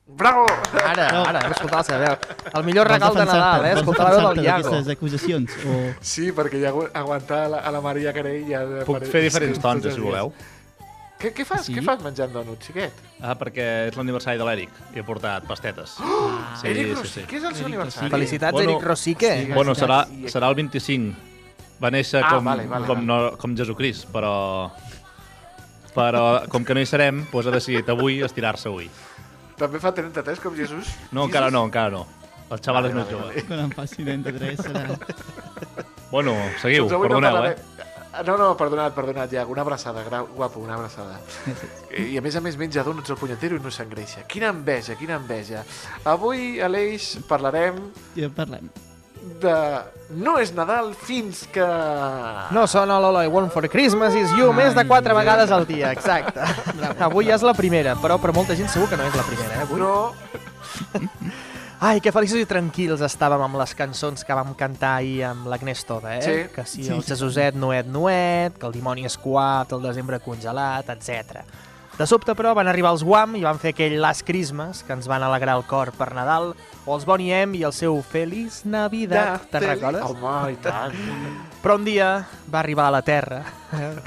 Bravo! 0.07 0.45
Ara, 0.85 1.11
No. 1.11 1.23
ara, 1.25 1.39
hem 1.45 1.51
escoltat 1.55 1.79
la 1.79 1.83
seva 1.83 1.99
veu. 1.99 2.17
El 2.53 2.63
millor 2.63 2.87
regal 2.87 3.13
de? 3.15 3.25
Nadal, 3.25 3.65
eh? 3.65 3.71
Escoltar 3.79 4.05
la 4.05 4.11
veu 4.19 4.27
del 4.35 4.45
Iago. 4.45 4.69
d'aquestes 4.69 4.91
acusacions? 4.95 5.55
O... 5.65 5.77
Sí, 6.01 6.31
perquè 6.31 6.59
ja 6.61 6.69
agu- 6.69 6.89
aguantar 6.93 7.39
a 7.45 7.47
la, 7.49 7.57
a 7.65 7.71
la 7.73 7.81
Maria 7.81 8.13
Carell 8.13 8.45
ja... 8.47 8.61
Puc 8.85 9.01
fer 9.09 9.23
diferents 9.25 9.57
tons, 9.59 9.87
si 9.89 9.99
voleu. 9.99 10.29
Què, 11.17 11.31
què 11.33 11.45
fas? 11.47 11.65
Sí? 11.65 11.73
Què 11.73 11.81
fas 11.81 12.03
menjant 12.05 12.29
dònut, 12.35 12.61
xiquet? 12.61 12.93
Ah, 13.23 13.33
perquè 13.39 13.65
és 13.89 13.95
l'aniversari 13.97 14.37
de 14.37 14.45
l'Eric 14.45 14.69
i 14.93 14.99
he 14.99 15.03
portat 15.07 15.47
pastetes. 15.49 15.95
Ah, 16.03 16.53
Sí, 16.61 16.67
Eric 16.69 16.91
sí, 16.91 16.93
Rosique, 17.01 17.29
sí. 17.31 17.37
és 17.39 17.43
el 17.49 17.55
seu 17.55 17.65
aniversari. 17.65 18.11
Felicitats, 18.11 18.53
Bueno, 18.53 18.75
Eric 18.75 18.83
Rosique. 18.85 19.31
sí. 19.47 19.51
Bueno, 19.53 19.73
serà, 19.73 20.03
serà 20.29 20.49
el 20.51 20.55
25. 20.55 21.15
Va 21.81 21.89
néixer 21.91 22.21
Ah, 22.23 22.35
com, 22.35 22.45
vale, 22.45 22.67
vale, 22.67 22.85
com, 22.85 23.01
vale. 23.07 23.07
no, 23.31 23.37
com 23.41 23.55
Jesucrist, 23.57 24.05
però... 24.13 24.69
Però 25.95 26.43
com 26.51 26.63
que 26.67 26.75
no 26.75 26.81
hi 26.83 26.85
serem, 26.85 27.23
doncs 27.31 27.47
ha 27.47 27.51
decidit 27.55 27.89
avui 27.89 28.19
estirar-se 28.21 28.67
avui. 28.67 28.89
També 29.59 29.79
fa 29.79 29.93
33 29.95 30.41
com 30.43 30.55
Jesús? 30.57 30.91
No, 31.15 31.25
encara 31.29 31.49
no, 31.53 31.63
encara 31.69 31.93
no. 31.93 32.05
El 32.51 32.61
xaval 32.61 32.89
és 32.89 32.95
més 32.97 33.07
jove. 33.09 33.45
Quan 33.47 33.63
em 33.65 33.71
faci 33.73 34.03
33 34.03 34.61
serà... 34.61 34.83
Bueno, 36.11 36.35
seguiu, 36.61 36.85
Doncs 36.85 37.01
perdoneu, 37.01 37.39
no 37.41 37.47
eh? 37.49 37.55
No, 38.23 38.37
no, 38.39 38.51
perdonat, 38.55 38.93
perdonat, 38.95 39.33
ja. 39.33 39.43
Una 39.51 39.65
abraçada, 39.65 40.05
guapo, 40.35 40.61
una 40.61 40.77
abraçada. 40.77 41.17
I 41.99 42.15
a 42.15 42.23
més 42.23 42.37
a 42.37 42.43
més 42.45 42.55
menja 42.59 42.85
dònuts 42.87 43.11
al 43.11 43.19
punyetero 43.19 43.59
i 43.59 43.63
no 43.63 43.73
s'engreixa. 43.73 44.23
Quina 44.31 44.53
enveja, 44.55 44.95
quina 44.99 45.19
enveja. 45.19 45.65
Avui, 46.07 46.61
Aleix, 46.63 47.15
parlarem 47.27 47.81
Ja 48.15 48.31
parlem. 48.31 48.71
De... 49.41 49.55
No 50.15 50.35
és 50.37 50.51
Nadal 50.53 50.91
fins 50.93 51.43
que... 51.51 51.65
No 52.53 52.65
sona 52.69 52.99
l'Olo 53.01 53.23
I 53.25 53.31
Want 53.31 53.49
for 53.53 53.65
Christmas 53.73 54.13
is 54.17 54.29
You 54.37 54.51
més 54.53 54.77
de 54.77 54.85
quatre 54.85 55.15
vegades 55.17 55.51
al 55.51 55.65
dia, 55.65 55.89
exacte. 55.95 56.45
Avui 57.01 57.31
ja 57.31 57.39
és 57.39 57.45
la 57.45 57.55
primera, 57.57 57.95
però 58.01 58.19
per 58.21 58.35
molta 58.35 58.55
gent 58.57 58.69
segur 58.69 58.91
que 58.91 58.99
no 59.01 59.07
és 59.09 59.17
la 59.17 59.25
primera, 59.25 59.57
eh? 59.57 59.65
Avui. 59.65 59.81
No, 59.81 60.13
Ai, 61.85 61.99
que 61.99 62.13
feliços 62.15 62.39
i 62.39 62.47
tranquils 62.47 63.01
estàvem 63.03 63.41
amb 63.45 63.57
les 63.59 63.73
cançons 63.75 64.23
que 64.25 64.35
vam 64.37 64.53
cantar 64.57 64.93
ahir 65.01 65.25
amb 65.27 65.49
l'Agnès 65.51 65.83
Toda, 65.85 66.15
eh? 66.15 66.21
Sí. 66.23 66.35
Que 66.55 66.63
si 66.65 66.85
Sí, 66.85 66.93
el. 66.95 67.03
Jesuset 67.03 67.57
nuet 67.59 67.89
nuet, 67.91 68.55
que 68.57 68.65
el 68.69 68.73
dimoni 68.73 69.05
esquat, 69.05 69.73
el 69.75 69.83
desembre 69.83 70.21
congelat, 70.23 70.89
etc. 70.95 71.43
De 71.95 72.03
sobte, 72.03 72.33
però, 72.35 72.51
van 72.51 72.67
arribar 72.67 72.89
els 72.91 73.05
Guam 73.07 73.37
i 73.39 73.43
van 73.45 73.55
fer 73.55 73.71
aquell 73.71 73.93
Last 74.03 74.25
Christmas 74.27 74.81
que 74.83 74.91
ens 74.91 75.05
van 75.07 75.23
alegrar 75.23 75.53
el 75.55 75.63
cor 75.63 75.93
per 75.95 76.09
Nadal, 76.11 76.49
o 76.83 76.97
els 76.97 77.05
Bonnie 77.07 77.31
M 77.45 77.55
i 77.55 77.61
el 77.63 77.71
seu 77.71 77.95
Feliç 78.03 78.65
Navidad, 78.67 79.45
te'n 79.53 79.63
recordes? 79.63 80.03
Home, 80.03 80.33
i 80.51 80.59
tant. 80.59 80.97
Però 81.63 81.77
un 81.79 81.87
dia 81.87 82.09
va 82.51 82.59
arribar 82.59 82.89
a 82.89 82.95
la 82.97 83.01
Terra, 83.07 83.39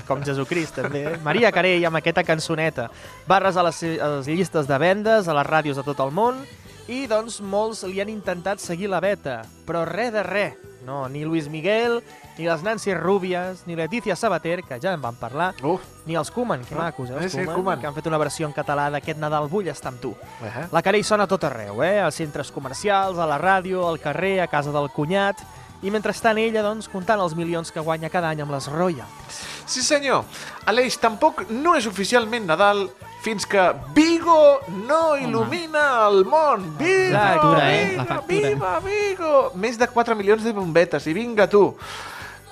com 0.04 0.20
Jesucrist 0.20 0.76
també, 0.82 1.06
Maria 1.24 1.48
Carey 1.54 1.80
amb 1.88 2.02
aquesta 2.02 2.26
cançoneta. 2.28 2.90
Va 3.24 3.40
resar 3.40 3.64
les, 3.64 3.80
les 3.80 4.28
llistes 4.28 4.68
de 4.68 4.78
vendes 4.78 5.24
a 5.24 5.40
les 5.40 5.48
ràdios 5.48 5.80
de 5.80 5.86
tot 5.88 6.04
el 6.04 6.12
món 6.12 6.44
i 6.92 7.06
doncs 7.08 7.40
molts 7.40 7.86
li 7.88 8.02
han 8.04 8.12
intentat 8.12 8.60
seguir 8.60 8.92
la 8.92 9.00
beta, 9.00 9.40
però 9.64 9.86
res 9.88 10.12
de 10.12 10.28
res. 10.28 10.60
No, 10.84 11.06
ni 11.08 11.24
Luis 11.24 11.48
Miguel, 11.52 12.02
ni 12.38 12.46
les 12.46 12.62
Nancy 12.62 12.94
Rubias, 12.94 13.64
ni 13.66 13.74
Letícia 13.76 14.14
Sabater, 14.16 14.62
que 14.62 14.78
ja 14.80 14.92
en 14.94 15.02
van 15.02 15.16
parlar, 15.16 15.54
Uf, 15.62 15.80
ni 16.06 16.14
els 16.16 16.30
Koeman, 16.30 16.64
que 16.64 16.74
Ah, 16.74 16.84
macos, 16.84 17.10
eh, 17.10 17.14
eh, 17.18 17.24
els 17.24 17.32
sí, 17.32 17.38
Koeman, 17.38 17.54
Koeman. 17.54 17.80
que 17.80 17.86
han 17.88 17.94
fet 17.94 18.06
una 18.06 18.18
versió 18.18 18.46
en 18.46 18.52
català 18.54 18.88
d'aquest 18.90 19.18
Nadal 19.18 19.48
vull 19.48 19.68
estar 19.68 19.90
amb 19.92 20.00
tu. 20.00 20.14
eh? 20.44 20.66
La 20.72 20.82
Carey 20.82 21.02
sona 21.02 21.24
a 21.24 21.26
tot 21.26 21.44
arreu, 21.44 21.82
eh? 21.82 22.00
als 22.00 22.14
centres 22.14 22.50
comercials, 22.52 23.18
a 23.18 23.26
la 23.26 23.38
ràdio, 23.38 23.86
al 23.88 23.98
carrer, 24.00 24.40
a 24.40 24.46
casa 24.46 24.70
del 24.72 24.88
cunyat, 24.90 25.36
i 25.82 25.90
mentrestant 25.94 26.38
ella, 26.38 26.62
doncs, 26.62 26.88
comptant 26.88 27.20
els 27.20 27.36
milions 27.38 27.70
que 27.70 27.78
guanya 27.80 28.08
cada 28.10 28.30
any 28.30 28.40
amb 28.42 28.50
les 28.50 28.66
royalties. 28.66 29.36
Sí, 29.68 29.82
senyor. 29.82 30.24
Aleix, 30.66 30.96
tampoc 30.98 31.44
no 31.50 31.76
és 31.76 31.86
oficialment 31.86 32.46
Nadal 32.48 32.88
fins 33.22 33.44
que 33.46 33.74
Vigo 33.94 34.58
no 34.88 35.14
il·lumina 35.20 36.08
el 36.08 36.24
món. 36.24 36.64
Vigo, 36.78 37.12
La 37.12 37.34
factura, 37.34 37.72
eh? 37.74 37.96
La 37.96 38.04
factura. 38.06 38.48
Viva 38.48 38.80
Vigo! 38.80 39.50
Més 39.54 39.78
de 39.78 39.86
4 39.86 40.16
milions 40.16 40.42
de 40.42 40.52
bombetes, 40.52 41.06
i 41.06 41.12
vinga 41.12 41.46
tu. 41.46 41.76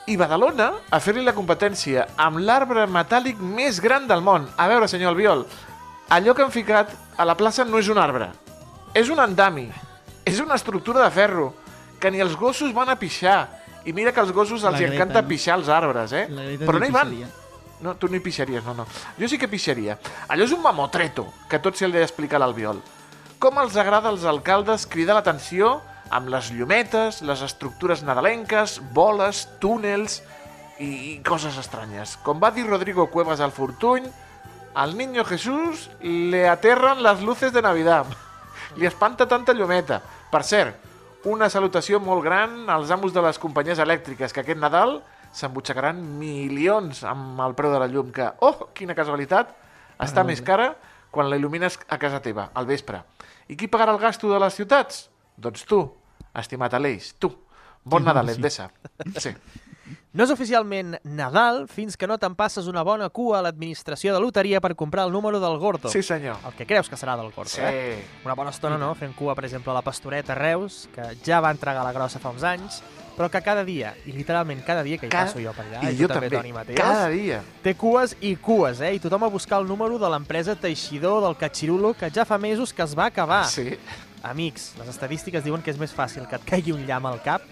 I 0.07 0.15
Badalona 0.15 0.69
a 0.95 0.99
fer-li 1.03 1.25
la 1.27 1.35
competència 1.35 2.05
amb 2.23 2.39
l'arbre 2.39 2.85
metàl·lic 2.87 3.41
més 3.43 3.81
gran 3.83 4.07
del 4.07 4.23
món. 4.23 4.45
A 4.55 4.69
veure, 4.71 4.87
senyor 4.87 5.11
Albiol, 5.11 5.43
allò 6.15 6.35
que 6.35 6.45
han 6.45 6.53
ficat 6.55 6.93
a 7.19 7.27
la 7.27 7.35
plaça 7.35 7.65
no 7.67 7.81
és 7.83 7.89
un 7.91 7.99
arbre, 7.99 8.29
és 8.95 9.11
un 9.11 9.19
andami, 9.19 9.67
és 10.25 10.39
una 10.41 10.55
estructura 10.55 11.03
de 11.03 11.11
ferro, 11.11 11.49
que 11.99 12.13
ni 12.15 12.23
els 12.23 12.37
gossos 12.39 12.75
van 12.77 12.93
a 12.93 12.99
pixar. 13.01 13.49
I 13.87 13.93
mira 13.95 14.13
que 14.13 14.23
als 14.23 14.31
gossos 14.35 14.63
els 14.63 14.79
Greta, 14.79 14.95
encanta 14.95 15.23
no? 15.23 15.29
pixar 15.29 15.59
els 15.59 15.69
arbres, 15.71 16.13
eh? 16.13 16.27
Però 16.63 16.79
no 16.79 16.87
hi 16.87 16.95
van. 16.95 17.11
pixaria. 17.11 17.33
No, 17.83 17.97
tu 17.99 18.09
no 18.09 18.17
hi 18.17 18.23
pixaries, 18.23 18.65
no, 18.65 18.75
no. 18.75 18.87
Jo 19.19 19.29
sí 19.29 19.39
que 19.39 19.51
pixaria. 19.51 19.99
Allò 20.29 20.47
és 20.47 20.55
un 20.55 20.63
mamotreto, 20.63 21.27
que 21.51 21.59
tot 21.63 21.77
se 21.77 21.87
li 21.91 21.99
ha 21.99 22.03
d'explicar 22.03 22.39
a 22.39 22.45
l'Albiol. 22.45 22.79
Com 23.43 23.59
els 23.63 23.77
agrada 23.77 24.11
als 24.11 24.25
alcaldes 24.25 24.87
cridar 24.87 25.19
l'atenció 25.19 25.81
amb 26.11 26.31
les 26.31 26.51
llumetes, 26.55 27.23
les 27.23 27.43
estructures 27.43 28.03
nadalenques, 28.07 28.79
boles, 28.95 29.47
túnels 29.63 30.21
i, 30.79 30.89
i 30.89 31.13
coses 31.27 31.59
estranyes. 31.59 32.17
Com 32.23 32.41
va 32.43 32.53
dir 32.55 32.67
Rodrigo 32.67 33.09
Cuevas 33.11 33.41
al 33.41 33.53
Fortuny, 33.53 34.07
al 34.77 34.97
niño 34.97 35.25
Jesús 35.25 35.91
le 36.03 36.49
aterran 36.49 37.03
las 37.03 37.23
luces 37.23 37.53
de 37.53 37.63
Navidad. 37.63 38.07
Li 38.77 38.87
espanta 38.87 39.27
tanta 39.27 39.55
llumeta. 39.55 40.03
Per 40.31 40.43
cert, 40.45 40.77
una 41.27 41.49
salutació 41.51 41.99
molt 41.99 42.23
gran 42.23 42.69
als 42.71 42.93
amos 42.95 43.15
de 43.15 43.23
les 43.25 43.39
companyies 43.41 43.81
elèctriques, 43.83 44.33
que 44.33 44.45
aquest 44.45 44.61
Nadal 44.61 45.01
s'embutxacaran 45.37 45.99
milions 46.21 47.03
amb 47.09 47.41
el 47.45 47.57
preu 47.57 47.73
de 47.73 47.81
la 47.83 47.89
llum, 47.91 48.13
que, 48.15 48.29
oh, 48.45 48.69
quina 48.77 48.95
casualitat, 48.97 49.51
està 50.03 50.25
més 50.29 50.43
cara 50.45 50.75
quan 51.11 51.31
la 51.31 51.39
il·lumines 51.41 51.81
a 51.89 51.99
casa 51.99 52.21
teva, 52.21 52.51
al 52.55 52.69
vespre. 52.69 53.03
I 53.49 53.57
qui 53.57 53.69
pagarà 53.73 53.95
el 53.97 54.01
gasto 54.03 54.29
de 54.29 54.41
les 54.43 54.57
ciutats? 54.57 55.07
Doncs 55.37 55.65
tu, 55.69 55.81
estimat 56.35 56.75
Aleix, 56.75 57.15
tu. 57.21 57.31
Bon 57.85 58.03
Nadal. 58.03 58.31
Endesa. 58.35 58.71
Sí. 59.21 59.31
No 60.17 60.25
és 60.25 60.31
oficialment 60.33 60.97
Nadal 61.05 61.67
fins 61.71 61.95
que 61.97 62.09
no 62.11 62.17
te'n 62.19 62.35
passes 62.35 62.67
una 62.67 62.83
bona 62.83 63.07
cua 63.15 63.39
a 63.39 63.43
l'administració 63.47 64.15
de 64.15 64.19
loteria 64.25 64.59
per 64.65 64.73
comprar 64.75 65.05
el 65.07 65.13
número 65.15 65.39
del 65.39 65.59
Gordo. 65.63 65.91
Sí, 65.93 66.03
senyor. 66.03 66.41
El 66.49 66.57
que 66.59 66.67
creus 66.67 66.89
que 66.91 66.97
serà 66.99 67.15
del 67.21 67.31
Gordo, 67.31 67.51
Sí. 67.53 67.61
eh? 67.63 68.03
Una 68.25 68.35
bona 68.35 68.51
estona, 68.51 68.79
no?, 68.81 68.95
fent 68.99 69.15
cua, 69.15 69.37
per 69.37 69.45
exemple, 69.45 69.71
a 69.71 69.75
la 69.77 69.83
Pastoreta 69.87 70.35
Reus, 70.35 70.89
que 70.95 71.13
ja 71.25 71.39
va 71.41 71.53
entregar 71.55 71.85
la 71.85 71.93
grossa 71.93 72.19
fa 72.19 72.31
uns 72.35 72.43
anys, 72.43 72.83
però 73.17 73.31
que 73.31 73.41
cada 73.43 73.65
dia, 73.65 73.95
i 74.07 74.13
literalment 74.13 74.63
cada 74.65 74.83
dia 74.85 74.99
que 74.99 75.07
hi 75.07 75.11
Cada- 75.11 75.27
passo 75.31 75.41
jo 75.41 75.53
per 75.57 75.65
allà, 75.65 75.83
i 75.91 75.95
i, 75.95 75.99
jo 75.99 76.09
també, 76.09 76.29
Toni 76.31 76.53
Mateus, 76.53 76.79
cada 76.79 77.09
dia. 77.09 77.43
té 77.63 77.75
cues 77.75 78.17
i 78.21 78.35
cues, 78.37 78.81
eh? 78.81 78.95
I 78.95 79.01
tothom 79.01 79.25
a 79.25 79.29
buscar 79.33 79.61
el 79.63 79.67
número 79.69 79.99
de 79.99 80.09
l'empresa 80.11 80.55
Teixidor 80.55 81.23
del 81.25 81.37
Catxirulo, 81.37 81.95
que 81.95 82.11
ja 82.11 82.25
fa 82.25 82.37
mesos 82.39 82.73
que 82.73 82.83
es 82.83 82.97
va 82.99 83.07
acabar. 83.07 83.45
Sí. 83.47 83.77
Amics, 84.23 84.75
les 84.79 84.89
estadístiques 84.89 85.45
diuen 85.45 85.63
que 85.63 85.71
és 85.71 85.79
més 85.79 85.93
fàcil 85.95 86.27
que 86.29 86.37
et 86.37 86.45
caigui 86.45 86.73
un 86.73 86.85
llamp 86.87 87.07
al 87.07 87.21
cap 87.23 87.43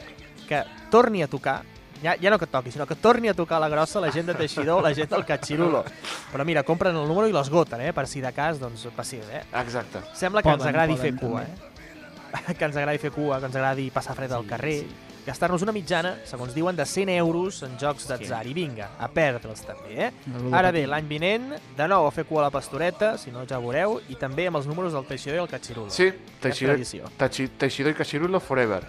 que 0.49 0.65
torni 0.91 1.23
a 1.23 1.29
tocar 1.29 1.63
ja, 2.03 2.17
ja 2.21 2.29
no 2.29 2.37
que 2.39 2.45
et 2.45 2.51
toqui, 2.51 2.71
sinó 2.75 2.85
que 2.87 2.97
torni 2.97 3.29
a 3.31 3.35
tocar 3.35 3.61
la 3.63 3.69
grossa 3.71 4.01
la 4.01 4.11
gent 4.13 4.27
de 4.27 4.35
Teixidor, 4.35 4.83
la 4.83 4.93
gent 4.93 5.09
del 5.09 5.25
Catxirulo. 5.25 5.85
Però 6.33 6.45
mira, 6.45 6.63
compren 6.63 6.95
el 6.97 7.07
número 7.09 7.29
i 7.29 7.33
l'esgoten, 7.33 7.81
eh? 7.81 7.93
Per 7.97 8.05
si 8.11 8.21
de 8.21 8.33
cas, 8.35 8.59
doncs, 8.61 8.85
passi, 8.97 9.17
eh? 9.23 9.45
Exacte. 9.63 10.03
Sembla 10.13 10.43
que 10.43 10.51
ens 10.51 10.59
Poden, 10.59 10.75
agradi 10.75 10.97
poden, 10.99 11.17
fer 11.17 11.21
cua, 11.23 11.45
també. 11.47 12.51
eh? 12.51 12.55
que 12.59 12.65
ens 12.67 12.77
agradi 12.77 12.99
fer 12.99 13.11
cua, 13.15 13.39
que 13.41 13.47
ens 13.47 13.57
agradi 13.57 13.91
passar 13.95 14.15
fred 14.19 14.33
al 14.33 14.45
carrer, 14.45 14.83
gastar-nos 15.25 15.63
una 15.65 15.73
mitjana, 15.73 16.15
segons 16.29 16.55
diuen, 16.55 16.77
de 16.77 16.85
100 16.87 17.11
euros 17.17 17.63
en 17.65 17.79
jocs 17.81 18.07
d'atzar. 18.11 18.43
I 18.47 18.55
vinga, 18.57 18.91
a 19.01 19.09
perdre'ls 19.09 19.65
també, 19.65 20.09
eh? 20.09 20.11
Ara 20.53 20.73
bé, 20.75 20.85
l'any 20.91 21.09
vinent, 21.09 21.55
de 21.77 21.89
nou 21.89 22.07
a 22.07 22.13
fer 22.15 22.27
cua 22.29 22.43
a 22.43 22.47
la 22.49 22.53
pastoreta, 22.55 23.15
si 23.19 23.33
no 23.33 23.47
ja 23.49 23.59
ho 23.59 23.65
veureu, 23.65 23.99
i 24.13 24.19
també 24.21 24.49
amb 24.51 24.61
els 24.61 24.69
números 24.69 24.93
del 24.93 25.07
Teixidor 25.09 25.39
i 25.39 25.43
el 25.45 25.51
Catxirulo. 25.51 25.93
Sí, 25.95 26.11
Teixidor, 26.43 26.83
Teixidor 27.17 27.95
i 27.95 27.97
Cachirulo 27.97 28.41
forever. 28.41 28.83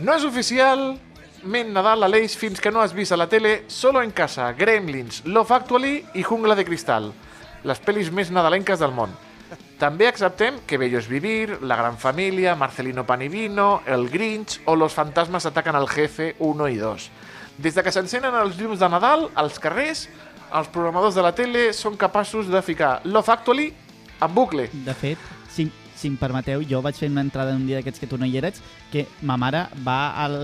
No 0.00 0.16
és 0.16 0.24
oficialment 0.28 1.72
Nadal 1.72 2.04
a 2.04 2.12
l'Eix 2.12 2.36
fins 2.36 2.60
que 2.60 2.72
no 2.72 2.84
has 2.84 2.92
vist 2.96 3.12
a 3.12 3.18
la 3.20 3.28
tele 3.28 3.64
Solo 3.68 4.02
en 4.04 4.12
casa, 4.12 4.52
Gremlins, 4.52 5.24
Love 5.24 5.56
Actually 5.56 5.96
i 6.14 6.24
Jungla 6.24 6.56
de 6.56 6.64
Cristal, 6.68 7.10
les 7.64 7.80
pel·lis 7.80 8.12
més 8.12 8.30
nadalenques 8.32 8.80
del 8.80 8.92
món. 8.96 9.12
També 9.80 10.04
acceptem 10.10 10.58
Que 10.68 10.76
Bello 10.76 10.98
es 10.98 11.06
Vivir, 11.08 11.62
La 11.62 11.74
Gran 11.74 11.96
Família, 11.96 12.54
Marcelino 12.54 13.06
Pan 13.06 13.22
y 13.22 13.28
Vino, 13.28 13.80
El 13.86 14.10
Grinch 14.10 14.60
o 14.66 14.76
Los 14.76 14.92
fantasmas 14.92 15.46
atacan 15.46 15.74
al 15.74 15.88
jefe 15.88 16.34
1 16.38 16.68
i 16.68 16.76
2. 16.76 17.06
Des 17.56 17.74
de 17.74 17.82
que 17.82 17.92
s'encenen 17.92 18.36
els 18.36 18.58
llums 18.60 18.76
de 18.78 18.90
Nadal, 18.92 19.30
als 19.40 19.56
carrers, 19.58 20.02
els 20.52 20.68
programadors 20.68 21.16
de 21.16 21.24
la 21.24 21.32
tele 21.32 21.70
són 21.72 21.96
capaços 21.96 22.52
de 22.52 22.60
ficar 22.60 23.00
Love 23.04 23.32
Actually 23.32 23.70
en 24.20 24.34
bucle. 24.36 24.68
De 24.84 24.92
fet, 24.92 25.32
si 26.00 26.08
em 26.08 26.16
permeteu, 26.18 26.62
jo 26.66 26.80
vaig 26.82 26.96
fer 26.98 27.10
una 27.10 27.22
entrada 27.24 27.54
un 27.56 27.66
dia 27.68 27.78
d'aquests 27.78 28.00
que 28.00 28.08
tu 28.10 28.18
no 28.18 28.26
hi 28.26 28.38
eres, 28.40 28.60
que 28.92 29.06
ma 29.22 29.36
mare 29.40 29.66
va 29.86 30.16
al 30.24 30.36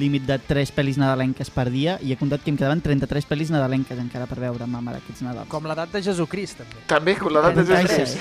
límit 0.00 0.26
de 0.28 0.38
3 0.50 0.74
pel·lis 0.76 0.98
nadalenques 1.00 1.52
per 1.54 1.68
dia 1.70 1.96
i 2.02 2.12
he 2.12 2.18
comptat 2.20 2.44
que 2.44 2.52
em 2.52 2.58
quedaven 2.58 2.82
33 2.82 3.28
pel·lis 3.30 3.52
nadalenques 3.54 3.98
encara 4.02 4.28
per 4.30 4.40
veure 4.42 4.66
ma 4.66 4.82
mare 4.84 5.00
aquests 5.00 5.22
Nadals. 5.24 5.50
Com 5.52 5.68
l'edat 5.70 5.92
de 5.94 6.02
Jesucrist, 6.04 6.64
també. 6.64 6.84
També, 6.90 7.16
con 7.20 7.34
l'edat 7.34 7.56
de. 7.56 7.82
Jesús. 7.86 8.18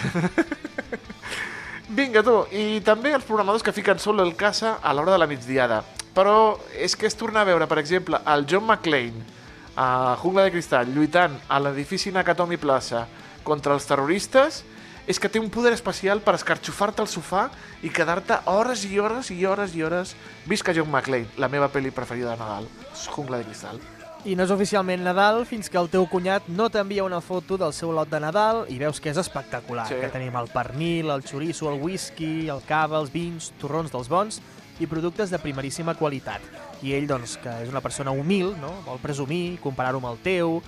Vinga, 2.00 2.22
tu. 2.22 2.44
I 2.54 2.84
també 2.86 3.16
els 3.18 3.26
programadors 3.26 3.66
que 3.66 3.74
fiquen 3.74 4.00
solo 4.00 4.24
el 4.24 4.36
casa 4.38 4.78
a 4.82 4.94
l'hora 4.94 5.16
de 5.16 5.20
la 5.22 5.28
migdiada. 5.28 5.82
Però 6.14 6.60
és 6.78 6.96
que 6.96 7.08
es 7.10 7.18
torna 7.18 7.42
a 7.42 7.48
veure, 7.50 7.66
per 7.70 7.80
exemple, 7.82 8.20
el 8.30 8.46
John 8.50 8.66
McClane 8.68 9.38
a 9.80 10.18
Jungla 10.20 10.44
de 10.44 10.52
Cristal 10.52 10.90
lluitant 10.92 11.38
a 11.48 11.60
l'edifici 11.64 12.12
Nakatomi 12.12 12.58
Plaza 12.60 13.06
contra 13.48 13.78
els 13.78 13.86
terroristes 13.88 14.64
és 15.10 15.18
que 15.18 15.30
té 15.30 15.42
un 15.42 15.50
poder 15.50 15.74
especial 15.74 16.22
per 16.22 16.36
escarxofar-te 16.38 17.02
al 17.02 17.10
sofà 17.10 17.48
i 17.82 17.90
quedar-te 17.90 18.44
hores 18.52 18.84
i 18.86 19.00
hores 19.02 19.32
i 19.34 19.40
hores 19.50 19.74
i 19.74 19.82
hores. 19.82 20.12
Visca 20.46 20.76
John 20.78 20.92
McClane, 20.92 21.32
la 21.42 21.50
meva 21.50 21.72
pel·li 21.74 21.90
preferida 21.90 22.36
de 22.36 22.38
Nadal, 22.38 22.68
Jungla 23.08 23.40
de 23.42 23.48
Cristal. 23.50 23.82
I 24.28 24.36
no 24.36 24.46
és 24.46 24.54
oficialment 24.54 25.02
Nadal 25.02 25.46
fins 25.50 25.72
que 25.72 25.80
el 25.82 25.90
teu 25.90 26.06
cunyat 26.12 26.46
no 26.54 26.68
t'envia 26.70 27.08
una 27.08 27.24
foto 27.26 27.58
del 27.58 27.74
seu 27.74 27.90
lot 27.96 28.12
de 28.12 28.20
Nadal 28.22 28.66
i 28.70 28.78
veus 28.78 29.00
que 29.02 29.10
és 29.10 29.18
espectacular. 29.18 29.88
Sí. 29.90 29.98
Que 29.98 30.12
tenim 30.14 30.36
el 30.38 30.52
pernil, 30.54 31.10
el 31.10 31.26
xoriço, 31.26 31.72
el 31.72 31.82
whisky, 31.82 32.50
el 32.54 32.62
cava, 32.68 33.00
els 33.02 33.10
vins, 33.10 33.50
torrons 33.58 33.90
dels 33.96 34.12
bons 34.12 34.42
i 34.80 34.88
productes 34.88 35.34
de 35.34 35.40
primeríssima 35.42 35.96
qualitat. 35.98 36.44
I 36.86 36.94
ell, 36.96 37.10
doncs, 37.10 37.40
que 37.42 37.52
és 37.64 37.72
una 37.72 37.82
persona 37.82 38.14
humil, 38.14 38.54
no? 38.62 38.76
vol 38.86 39.02
presumir, 39.02 39.58
comparar-ho 39.64 40.04
amb 40.04 40.14
el 40.14 40.22
teu, 40.24 40.60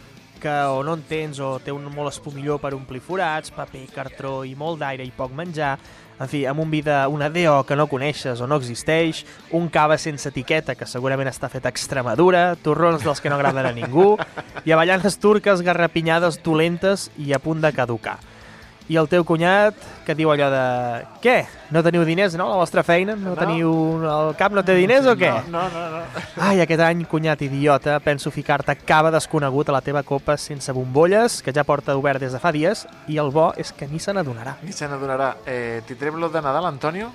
que 0.42 0.52
o 0.74 0.82
no 0.84 0.98
en 0.98 1.04
tens 1.08 1.40
o 1.40 1.54
té 1.64 1.72
un 1.72 1.86
molt 1.94 2.10
espumilló 2.12 2.58
per 2.60 2.74
omplir 2.76 3.00
forats, 3.06 3.54
paper, 3.54 3.86
cartró 3.94 4.42
i 4.44 4.56
molt 4.58 4.82
d'aire 4.82 5.06
i 5.06 5.14
poc 5.16 5.36
menjar, 5.38 5.76
en 6.22 6.30
fi, 6.30 6.44
amb 6.46 6.62
un 6.62 6.70
vi 6.70 6.84
de 6.86 6.98
una 7.10 7.32
DO 7.34 7.64
que 7.66 7.78
no 7.78 7.88
coneixes 7.90 8.42
o 8.42 8.48
no 8.50 8.60
existeix, 8.62 9.24
un 9.58 9.70
cava 9.74 9.98
sense 9.98 10.30
etiqueta 10.30 10.76
que 10.78 10.90
segurament 10.90 11.30
està 11.32 11.50
fet 11.50 11.66
a 11.66 11.72
Extremadura, 11.74 12.52
torrons 12.62 13.02
dels 13.06 13.22
que 13.22 13.32
no 13.32 13.40
agraden 13.40 13.72
a 13.72 13.74
ningú, 13.74 14.14
i 14.68 14.74
avellanes 14.74 15.18
turques 15.22 15.64
garrapinyades 15.66 16.42
dolentes 16.46 17.10
i 17.18 17.34
a 17.34 17.42
punt 17.42 17.64
de 17.66 17.74
caducar. 17.74 18.20
I 18.92 18.98
el 19.00 19.08
teu 19.08 19.24
cunyat, 19.24 19.78
que 20.04 20.12
diu 20.20 20.28
allò 20.34 20.50
de... 20.52 20.62
Què? 21.24 21.36
No 21.72 21.80
teniu 21.86 22.04
diners, 22.04 22.34
no? 22.36 22.50
La 22.50 22.58
vostra 22.60 22.84
feina? 22.84 23.14
No, 23.16 23.30
No. 23.32 23.38
teniu... 23.40 23.70
El 24.04 24.34
cap 24.36 24.52
no 24.52 24.66
té 24.68 24.76
diners 24.76 25.08
o 25.08 25.14
què? 25.16 25.30
No, 25.54 25.62
no, 25.72 25.84
no. 25.94 26.02
Ai, 26.44 26.60
aquest 26.60 26.84
any, 26.84 27.06
cunyat 27.08 27.40
idiota, 27.48 27.96
penso 28.04 28.34
ficar-te 28.36 28.76
cava 28.84 29.14
desconegut 29.16 29.72
a 29.72 29.78
la 29.78 29.82
teva 29.86 30.04
copa 30.04 30.36
sense 30.36 30.76
bombolles, 30.76 31.40
que 31.46 31.54
ja 31.56 31.64
porta 31.64 31.96
obert 31.96 32.20
des 32.20 32.36
de 32.36 32.42
fa 32.44 32.52
dies, 32.52 32.84
i 33.08 33.16
el 33.22 33.32
bo 33.32 33.54
és 33.56 33.72
que 33.72 33.88
ni 33.88 34.00
se 34.04 34.12
n'adonarà. 34.12 34.58
Ni 34.66 34.76
se 34.76 34.90
n'adonarà. 34.92 35.38
Eh, 35.46 35.82
Tindrem 35.88 36.20
lo 36.20 36.28
de 36.30 36.42
Nadal, 36.44 36.66
Antonio? 36.68 37.14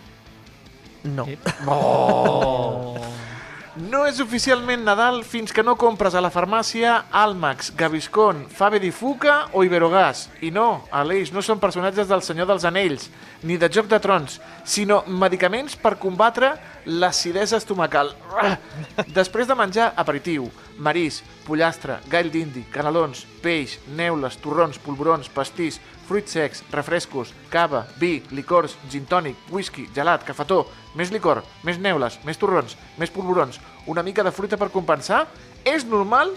No. 1.04 1.28
Oh. 1.68 2.96
No 3.76 4.06
és 4.08 4.22
oficialment 4.24 4.86
Nadal 4.86 5.18
fins 5.28 5.50
que 5.52 5.60
no 5.60 5.74
compres 5.76 6.14
a 6.16 6.22
la 6.24 6.30
farmàcia 6.32 6.94
Almax, 7.12 7.74
Gaviscon, 7.76 8.46
Fave 8.48 8.78
di 8.80 8.88
Fuca 8.88 9.50
o 9.52 9.66
Iberogàs. 9.66 10.22
I 10.40 10.48
no, 10.48 10.86
Aleix, 10.88 11.28
no 11.28 11.42
són 11.44 11.60
personatges 11.60 12.08
del 12.08 12.24
Senyor 12.24 12.48
dels 12.48 12.64
Anells, 12.64 13.10
ni 13.44 13.58
de 13.60 13.68
Joc 13.68 13.90
de 13.90 13.98
Trons, 14.00 14.38
sinó 14.64 15.02
medicaments 15.04 15.76
per 15.76 15.98
combatre 16.00 16.54
l'acidesa 16.86 17.58
estomacal. 17.58 18.12
Després 19.12 19.48
de 19.48 19.56
menjar 19.58 19.90
aperitiu, 19.98 20.46
marís, 20.78 21.20
pollastre, 21.46 21.98
gall 22.10 22.30
d'indi, 22.30 22.62
canelons, 22.72 23.24
peix, 23.42 23.76
neules, 23.98 24.38
torrons, 24.42 24.78
polvorons, 24.82 25.28
pastís, 25.34 25.80
fruits 26.06 26.36
secs, 26.38 26.62
refrescos, 26.70 27.32
cava, 27.50 27.84
vi, 27.98 28.20
licors, 28.30 28.76
gin 28.90 29.06
tònic, 29.10 29.48
whisky, 29.50 29.88
gelat, 29.94 30.24
cafetó, 30.26 30.62
més 30.94 31.10
licor, 31.10 31.42
més 31.66 31.80
neules, 31.82 32.20
més 32.24 32.38
torrons, 32.38 32.76
més 32.98 33.10
polvorons, 33.10 33.58
una 33.90 34.06
mica 34.06 34.22
de 34.22 34.32
fruita 34.34 34.56
per 34.56 34.70
compensar, 34.74 35.26
és 35.66 35.84
normal 35.84 36.30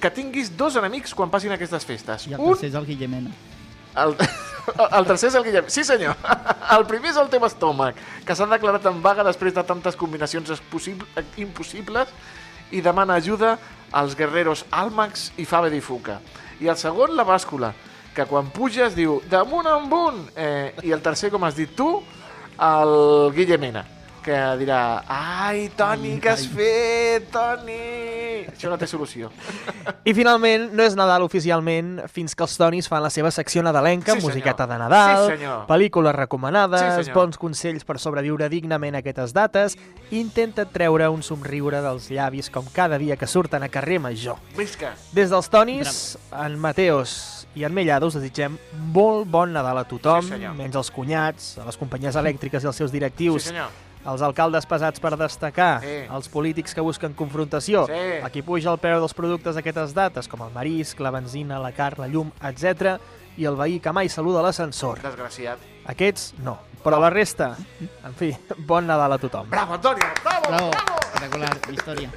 que 0.00 0.12
tinguis 0.14 0.52
dos 0.56 0.76
enemics 0.78 1.14
quan 1.16 1.30
passin 1.32 1.54
aquestes 1.54 1.86
festes. 1.88 2.28
I 2.28 2.36
el 2.36 2.40
Un 2.40 2.54
tercer 2.54 2.70
és 2.70 2.78
el 2.78 2.86
Guillemena. 2.86 3.34
el, 4.04 4.14
el 4.98 5.06
tercer 5.06 5.30
és 5.30 5.36
el 5.38 5.44
Guillem. 5.46 5.68
Sí, 5.68 5.84
senyor. 5.84 6.16
El 6.74 6.86
primer 6.88 7.10
és 7.12 7.18
el 7.20 7.28
teu 7.30 7.44
estómac, 7.46 7.98
que 8.24 8.34
s'ha 8.34 8.46
declarat 8.48 8.86
en 8.88 9.02
vaga 9.04 9.22
després 9.26 9.52
de 9.54 9.62
tantes 9.68 9.98
combinacions 10.00 10.48
possible, 10.72 11.06
impossibles 11.38 12.10
i 12.72 12.80
demana 12.82 13.18
ajuda 13.20 13.58
als 13.94 14.16
guerreros 14.18 14.64
Almax 14.72 15.28
i 15.38 15.44
Fave 15.46 15.70
di 15.70 15.82
Fuca. 15.84 16.18
I 16.64 16.70
el 16.72 16.78
segon, 16.80 17.12
la 17.14 17.26
bàscula, 17.28 17.74
que 18.16 18.24
quan 18.30 18.48
puges 18.54 18.96
diu 18.96 19.20
damunt 19.30 19.68
en 19.70 19.92
un. 19.92 20.22
Eh, 20.34 20.72
I 20.82 20.94
el 20.96 21.02
tercer, 21.04 21.30
com 21.30 21.44
has 21.44 21.54
dit 21.54 21.70
tu, 21.76 22.00
el 22.58 22.96
Guillemena, 23.36 23.84
que 24.24 24.36
dirà 24.58 25.04
ai, 25.06 25.66
Toni, 25.76 26.14
què 26.22 26.30
has 26.32 26.46
fet, 26.48 27.26
Toni? 27.30 28.46
Això 28.54 28.70
no 28.72 28.78
té 28.80 28.86
solució. 28.88 29.28
I 30.04 30.14
finalment, 30.16 30.70
no 30.76 30.82
és 30.84 30.96
Nadal 30.96 31.22
oficialment 31.26 31.98
fins 32.12 32.34
que 32.36 32.44
els 32.46 32.56
Tonis 32.60 32.88
fan 32.88 33.02
la 33.04 33.10
seva 33.12 33.30
secció 33.34 33.62
nadalenca, 33.62 34.12
Sí, 34.14 34.20
senyor. 34.20 34.30
musiqueta 34.32 34.66
de 34.66 34.78
Nadal, 34.80 35.26
Sí, 35.26 35.36
senyor. 35.36 35.66
pel·lícules 35.68 36.14
recomanades, 36.16 37.06
Sí, 37.06 37.12
bons 37.12 37.36
consells 37.38 37.84
per 37.84 37.98
sobreviure 37.98 38.48
dignament 38.48 38.94
a 38.96 38.98
aquestes 39.04 39.32
dates, 39.36 39.76
i 40.10 40.18
intenta 40.20 40.64
treure 40.64 41.08
un 41.12 41.22
somriure 41.22 41.80
dels 41.82 42.08
llavis 42.10 42.48
com 42.50 42.64
cada 42.72 42.98
dia 42.98 43.16
que 43.16 43.26
surten 43.26 43.62
a 43.62 43.68
carrer 43.68 44.00
Major. 44.00 44.36
Visca! 44.56 44.94
Des 45.12 45.30
dels 45.30 45.48
Tonis, 45.50 46.18
en 46.32 46.58
Mateos 46.58 47.46
i 47.54 47.62
en 47.64 47.72
Mellado 47.74 48.08
us 48.08 48.14
desitgem 48.14 48.56
molt 48.92 49.28
bon 49.30 49.52
Nadal 49.52 49.78
a 49.78 49.84
tothom, 49.84 50.22
Sí, 50.22 50.28
senyor. 50.30 50.54
menys 50.54 50.74
als 50.76 50.90
cunyats, 50.90 51.58
a 51.58 51.64
les 51.66 51.76
companyies 51.76 52.16
elèctriques 52.16 52.64
i 52.64 52.66
als 52.66 52.76
seus 52.76 52.90
directius, 52.92 53.42
Sí, 53.44 53.48
senyor. 53.50 53.68
Els 54.06 54.22
alcaldes 54.22 54.66
pesats 54.66 55.00
per 55.00 55.16
destacar, 55.16 55.80
Sí. 55.82 56.06
els 56.12 56.28
polítics 56.28 56.74
que 56.74 56.80
busquen 56.80 57.14
confrontació, 57.14 57.86
Sí. 57.86 58.20
a 58.22 58.28
qui 58.30 58.42
puja 58.42 58.70
el 58.72 58.78
preu 58.78 58.98
dels 59.00 59.14
productes 59.14 59.54
d'aquestes 59.54 59.94
dates, 59.94 60.28
com 60.28 60.42
el 60.42 60.50
marisc, 60.52 61.00
la 61.00 61.10
benzina, 61.10 61.58
la 61.58 61.72
carn, 61.72 62.00
la 62.00 62.08
llum, 62.08 62.30
etc, 62.42 62.98
i 63.36 63.44
el 63.46 63.56
veí 63.56 63.80
que 63.80 63.92
mai 63.92 64.08
saluda 64.08 64.42
l'ascensor. 64.42 65.00
Desgraciat. 65.02 65.58
Aquests 65.86 66.34
no, 66.38 66.58
però 66.84 67.00
la 67.00 67.10
resta, 67.10 67.56
en 68.04 68.14
fi, 68.14 68.36
bon 68.58 68.86
Nadal 68.86 69.12
a 69.12 69.18
tothom. 69.18 69.48
Bravo, 69.50 69.74
Antonio! 69.74 70.04
Bravo! 70.22 70.48
Bravo, 70.70 70.70
regular, 71.20 71.56
història. 71.70 72.10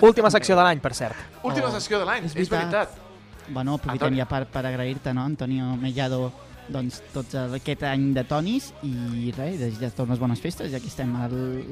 Última 0.00 0.30
secció 0.30 0.56
de 0.56 0.62
l'any, 0.62 0.80
per 0.80 0.94
cert. 0.94 1.16
Última 1.42 1.68
Oh, 1.68 1.70
sessió 1.72 1.98
de 1.98 2.04
l'any, 2.04 2.24
és 2.26 2.36
és 2.36 2.48
veritat. 2.48 2.90
Bueno, 3.48 3.74
aprofitem 3.74 4.06
Antoni. 4.06 4.16
ja 4.18 4.26
per, 4.26 4.46
per 4.46 4.64
agrair-te, 4.66 5.12
no, 5.12 5.24
Antonio 5.24 5.76
Mellado, 5.76 6.32
doncs, 6.72 7.00
tots 7.14 7.34
aquest 7.34 7.82
any 7.88 8.12
de 8.16 8.24
tonis 8.24 8.72
i 8.86 9.32
res, 9.36 9.58
desitjar-te 9.60 10.02
unes 10.06 10.18
bones 10.22 10.40
festes, 10.40 10.70
ja 10.72 10.80
que 10.80 10.86
estem. 10.90 11.14
El, 11.26 11.64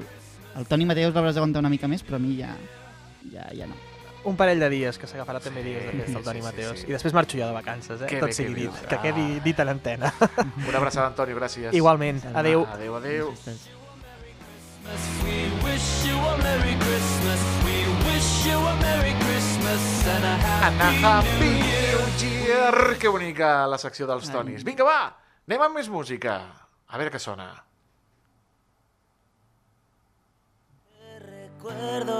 el 0.58 0.66
Toni 0.66 0.84
Mateus 0.88 1.14
l'hauràs 1.14 1.34
d'aguantar 1.38 1.60
una 1.62 1.70
mica 1.70 1.88
més, 1.88 2.02
però 2.02 2.16
a 2.16 2.22
mi 2.22 2.36
ja, 2.40 2.50
ja, 3.32 3.46
ja 3.54 3.66
no. 3.70 3.76
un 4.28 4.36
parell 4.36 4.58
de 4.60 4.68
dies, 4.68 4.98
que 4.98 5.06
s'agafarà 5.06 5.38
també 5.40 5.62
dies 5.62 5.84
de 5.86 5.92
festa 6.02 6.18
el 6.18 6.24
Toni 6.24 6.40
sí, 6.40 6.44
sí, 6.44 6.48
Mateos. 6.50 6.80
sí. 6.80 6.86
I 6.90 6.92
després 6.96 7.14
marxo 7.14 7.38
jo 7.38 7.46
de 7.46 7.52
vacances, 7.54 8.02
eh? 8.02 8.06
Que 8.10 8.18
Tot 8.20 8.28
bé, 8.28 8.34
sigui 8.34 8.54
que 8.54 8.60
dit, 8.60 8.86
que 8.90 8.98
quedi 9.06 9.26
Ah. 9.38 9.42
dit 9.44 9.58
en 9.60 9.68
antena. 9.68 10.12
Una 10.68 10.78
abraçada, 10.78 11.06
Antonio, 11.06 11.36
gràcies. 11.38 11.72
Igualment. 11.72 12.24
Adéu. 12.34 12.66
Adéu, 12.74 12.96
adéu. 12.96 13.32
We 15.24 15.38
wish 15.64 16.06
you 16.08 16.16
a 16.16 16.36
Merry 16.42 16.74
Christmas. 16.80 17.40
We 17.64 17.78
wish 18.08 18.46
you 18.48 18.56
a 18.58 18.74
Merry 18.80 19.12
Christmas 19.20 19.82
and 20.08 20.24
a 20.24 20.34
And 20.66 20.80
a 20.80 20.84
Happy, 20.84 21.02
Happy 21.02 21.44
New 21.44 21.56
Year. 21.56 21.67
Year! 22.18 22.96
Que 22.98 23.08
bonica 23.08 23.66
la 23.70 23.78
secció 23.78 24.06
dels 24.08 24.26
Tonis. 24.32 24.64
Vinga, 24.66 24.82
va! 24.82 25.00
Anem 25.46 25.62
amb 25.64 25.78
més 25.78 25.88
música. 25.92 26.34
A 26.88 26.98
veure 26.98 27.12
què 27.14 27.20
sona. 27.22 27.46
Recuerdo, 31.22 32.18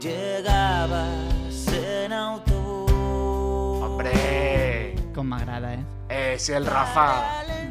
llegabas 0.00 1.64
en 1.72 2.12
autobús. 2.12 3.82
Hombre! 3.88 4.12
Com 5.16 5.32
m'agrada, 5.32 5.74
eh? 5.74 5.84
Es 6.34 6.48
el 6.50 6.66
Rafa, 6.66 7.08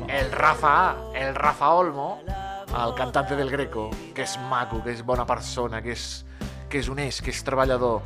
el 0.08 0.32
Rafa, 0.32 0.76
el 1.14 1.36
Rafa 1.36 1.74
Olmo, 1.74 2.22
el 2.26 2.96
cantante 2.96 3.36
del 3.36 3.52
Greco, 3.52 3.90
que 4.16 4.24
és 4.26 4.38
maco, 4.50 4.82
que 4.82 4.94
és 4.96 5.06
bona 5.06 5.26
persona, 5.30 5.82
que 5.86 5.94
és, 5.94 6.26
que 6.70 6.82
és 6.82 6.90
honest, 6.90 7.22
que 7.22 7.30
és 7.30 7.44
treballador. 7.46 8.02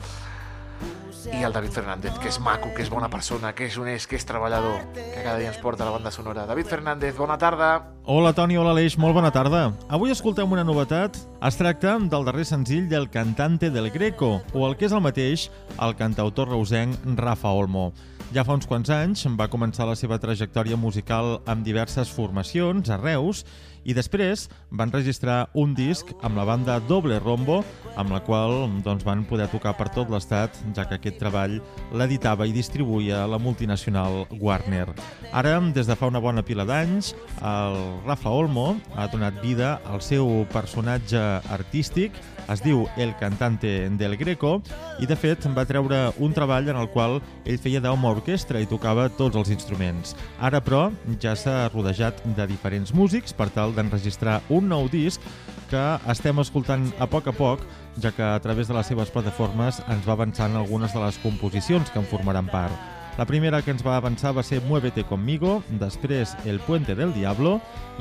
I 1.33 1.43
el 1.43 1.51
David 1.51 1.71
Fernández, 1.71 2.13
que 2.21 2.29
és 2.31 2.39
maco, 2.39 2.69
que 2.73 2.81
és 2.85 2.89
bona 2.89 3.09
persona, 3.11 3.51
que 3.53 3.67
és 3.67 3.75
honest, 3.77 4.07
que 4.09 4.15
és 4.15 4.25
treballador, 4.25 4.79
que 4.95 5.21
cada 5.25 5.35
dia 5.41 5.51
ens 5.51 5.59
porta 5.59 5.85
la 5.85 5.91
banda 5.91 6.11
sonora. 6.11 6.45
David 6.47 6.69
Fernández, 6.71 7.17
bona 7.17 7.37
tarda. 7.37 7.69
Hola 8.07 8.31
Toni, 8.33 8.55
hola 8.57 8.71
Aleix, 8.71 8.95
molt 8.97 9.17
bona 9.17 9.31
tarda. 9.35 9.67
Avui 9.91 10.13
escoltem 10.13 10.51
una 10.51 10.63
novetat. 10.63 11.19
Es 11.43 11.59
tracta 11.59 11.97
del 11.99 12.25
darrer 12.25 12.47
senzill 12.47 12.87
del 12.87 13.09
cantante 13.11 13.69
del 13.69 13.91
Greco, 13.91 14.41
o 14.53 14.67
el 14.69 14.77
que 14.79 14.87
és 14.87 14.95
el 14.95 15.03
mateix, 15.03 15.49
el 15.83 15.97
cantautor 15.99 16.47
reusenc 16.49 17.03
Rafa 17.19 17.51
Olmo. 17.51 17.91
Ja 18.33 18.43
fa 18.43 18.55
uns 18.57 18.67
quants 18.67 18.89
anys 18.91 19.27
va 19.39 19.51
començar 19.51 19.85
la 19.87 19.95
seva 19.95 20.17
trajectòria 20.19 20.79
musical 20.79 21.37
amb 21.47 21.63
diverses 21.63 22.09
formacions 22.11 22.89
a 22.89 22.97
Reus 22.99 23.45
i 23.87 23.95
després 23.95 24.49
van 24.75 24.91
registrar 24.91 25.47
un 25.55 25.73
disc 25.75 26.11
amb 26.21 26.35
la 26.37 26.45
banda 26.47 26.77
Doble 26.83 27.21
Rombo, 27.23 27.61
amb 27.97 28.11
la 28.11 28.19
qual 28.21 28.67
doncs, 28.83 29.05
van 29.07 29.23
poder 29.25 29.47
tocar 29.49 29.73
per 29.79 29.87
tot 29.95 30.11
l'estat, 30.11 30.53
ja 30.75 30.85
que 30.85 30.99
aquest 30.99 31.17
treball 31.21 31.57
l'editava 31.95 32.45
i 32.45 32.55
distribuïa 32.55 33.23
la 33.31 33.39
multinacional 33.39 34.25
Warner. 34.41 34.89
Ara, 35.31 35.57
des 35.73 35.87
de 35.87 35.95
fa 35.95 36.11
una 36.11 36.21
bona 36.21 36.43
pila 36.43 36.67
d'anys, 36.67 37.13
el 37.39 37.77
Rafa 38.05 38.29
Olmo 38.29 38.73
ha 38.95 39.07
donat 39.07 39.39
vida 39.41 39.77
al 39.87 40.03
seu 40.03 40.43
personatge 40.51 41.21
artístic, 41.55 42.19
es 42.47 42.61
diu 42.63 42.85
El 42.95 43.13
Cantante 43.19 43.89
del 43.99 44.15
Greco, 44.17 44.57
i 44.99 45.07
de 45.07 45.17
fet 45.19 45.47
va 45.55 45.65
treure 45.67 46.13
un 46.23 46.35
treball 46.35 46.69
en 46.71 46.79
el 46.79 46.87
qual 46.93 47.19
ell 47.45 47.59
feia 47.59 47.81
d'home 47.83 48.07
orquestra 48.07 48.61
i 48.63 48.69
tocava 48.69 49.09
tots 49.09 49.35
els 49.39 49.51
instruments. 49.53 50.15
Ara, 50.39 50.61
però, 50.63 50.87
ja 51.21 51.35
s'ha 51.35 51.67
rodejat 51.73 52.23
de 52.37 52.47
diferents 52.47 52.93
músics 52.95 53.35
per 53.35 53.49
tal 53.51 53.75
d'enregistrar 53.77 54.41
un 54.49 54.67
nou 54.73 54.89
disc 54.91 55.23
que 55.71 55.85
estem 56.11 56.41
escoltant 56.41 56.89
a 56.99 57.07
poc 57.11 57.29
a 57.29 57.35
poc, 57.35 57.63
ja 58.01 58.11
que 58.11 58.25
a 58.25 58.39
través 58.43 58.67
de 58.67 58.75
les 58.77 58.87
seves 58.89 59.13
plataformes 59.13 59.81
ens 59.87 60.05
va 60.07 60.17
avançant 60.17 60.55
algunes 60.55 60.93
de 60.93 61.01
les 61.05 61.17
composicions 61.23 61.91
que 61.91 61.99
en 62.01 62.07
formaran 62.09 62.49
part. 62.51 62.75
La 63.17 63.25
primera 63.25 63.63
que 63.65 63.73
ens 63.73 63.81
va 63.81 63.95
avançar 63.97 64.29
va 64.37 64.43
ser 64.45 64.59
Muévete 64.61 65.01
conmigo, 65.09 65.63
després 65.81 66.35
El 66.45 66.59
puente 66.61 66.93
del 66.93 67.15
diablo 67.15 67.55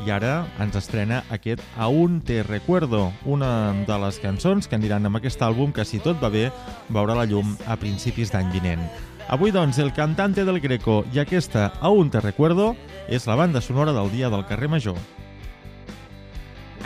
i 0.04 0.12
ara 0.12 0.44
ens 0.60 0.76
estrena 0.76 1.22
aquest 1.32 1.62
Aún 1.80 2.20
te 2.20 2.42
recuerdo, 2.42 3.12
una 3.24 3.72
de 3.88 3.98
les 4.04 4.20
cançons 4.20 4.68
que 4.68 4.76
aniran 4.76 5.08
amb 5.08 5.16
aquest 5.16 5.40
àlbum 5.40 5.72
que 5.72 5.88
si 5.88 6.04
tot 6.04 6.20
va 6.20 6.28
bé 6.28 6.50
veurà 6.92 7.16
la 7.16 7.24
llum 7.24 7.56
a 7.66 7.80
principis 7.80 8.34
d'any 8.34 8.52
vinent. 8.52 8.84
Avui 9.32 9.50
doncs 9.50 9.80
el 9.80 9.94
cantante 9.96 10.44
del 10.44 10.60
Greco 10.60 11.02
i 11.14 11.24
aquesta 11.24 11.72
Aún 11.80 12.12
te 12.12 12.20
recuerdo 12.20 12.74
és 13.08 13.26
la 13.26 13.40
banda 13.40 13.64
sonora 13.64 13.96
del 13.96 14.12
dia 14.12 14.28
del 14.28 14.44
carrer 14.44 14.68
Major. 14.68 15.00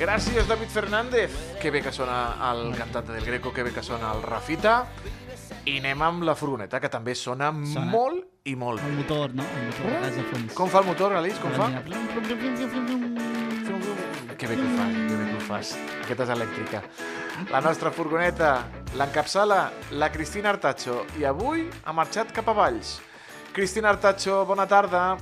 Gràcies, 0.00 0.48
David 0.48 0.68
Fernández. 0.72 1.30
Que 1.60 1.70
bé 1.70 1.82
que 1.84 1.92
sona 1.92 2.38
el 2.50 2.74
cantante 2.74 3.12
del 3.12 3.22
Greco, 3.24 3.52
que 3.52 3.62
bé 3.62 3.70
que 3.70 3.82
sona 3.82 4.14
el 4.14 4.22
Rafita. 4.22 4.86
I 5.68 5.74
anem 5.76 6.00
amb 6.02 6.22
la 6.24 6.32
furgoneta, 6.34 6.80
que 6.80 6.88
també 6.88 7.12
sona, 7.14 7.50
Sona. 7.68 7.84
molt 7.92 8.24
i 8.48 8.54
molt 8.56 8.80
El 8.80 8.94
motor, 8.96 9.34
no? 9.36 9.44
El 9.44 9.66
motor 9.66 10.06
de 10.16 10.22
fons. 10.30 10.54
Com 10.56 10.70
fa 10.72 10.80
el 10.80 10.86
motor, 10.86 11.12
Alice? 11.18 11.36
Com 11.42 11.52
fa? 11.52 11.68
Que 14.38 14.46
bé 14.48 14.56
que 14.56 14.64
ho 14.64 14.72
fas, 14.78 14.94
que 14.96 15.16
bé 15.18 15.26
que 15.28 15.36
ho 15.36 15.40
fas. 15.44 15.74
Aquesta 16.06 16.24
és 16.24 16.30
elèctrica. 16.32 16.82
La 17.52 17.60
nostra 17.60 17.92
furgoneta 17.92 18.54
l'encapçala 18.96 19.70
la 19.92 20.08
Cristina 20.10 20.48
Artacho 20.48 21.04
i 21.20 21.24
avui 21.28 21.68
ha 21.84 21.92
marxat 21.92 22.32
cap 22.32 22.48
a 22.48 22.56
Valls. 22.56 22.96
Cristina 23.52 23.90
Artacho, 23.92 24.46
bona 24.46 24.64
tarda. 24.66 25.18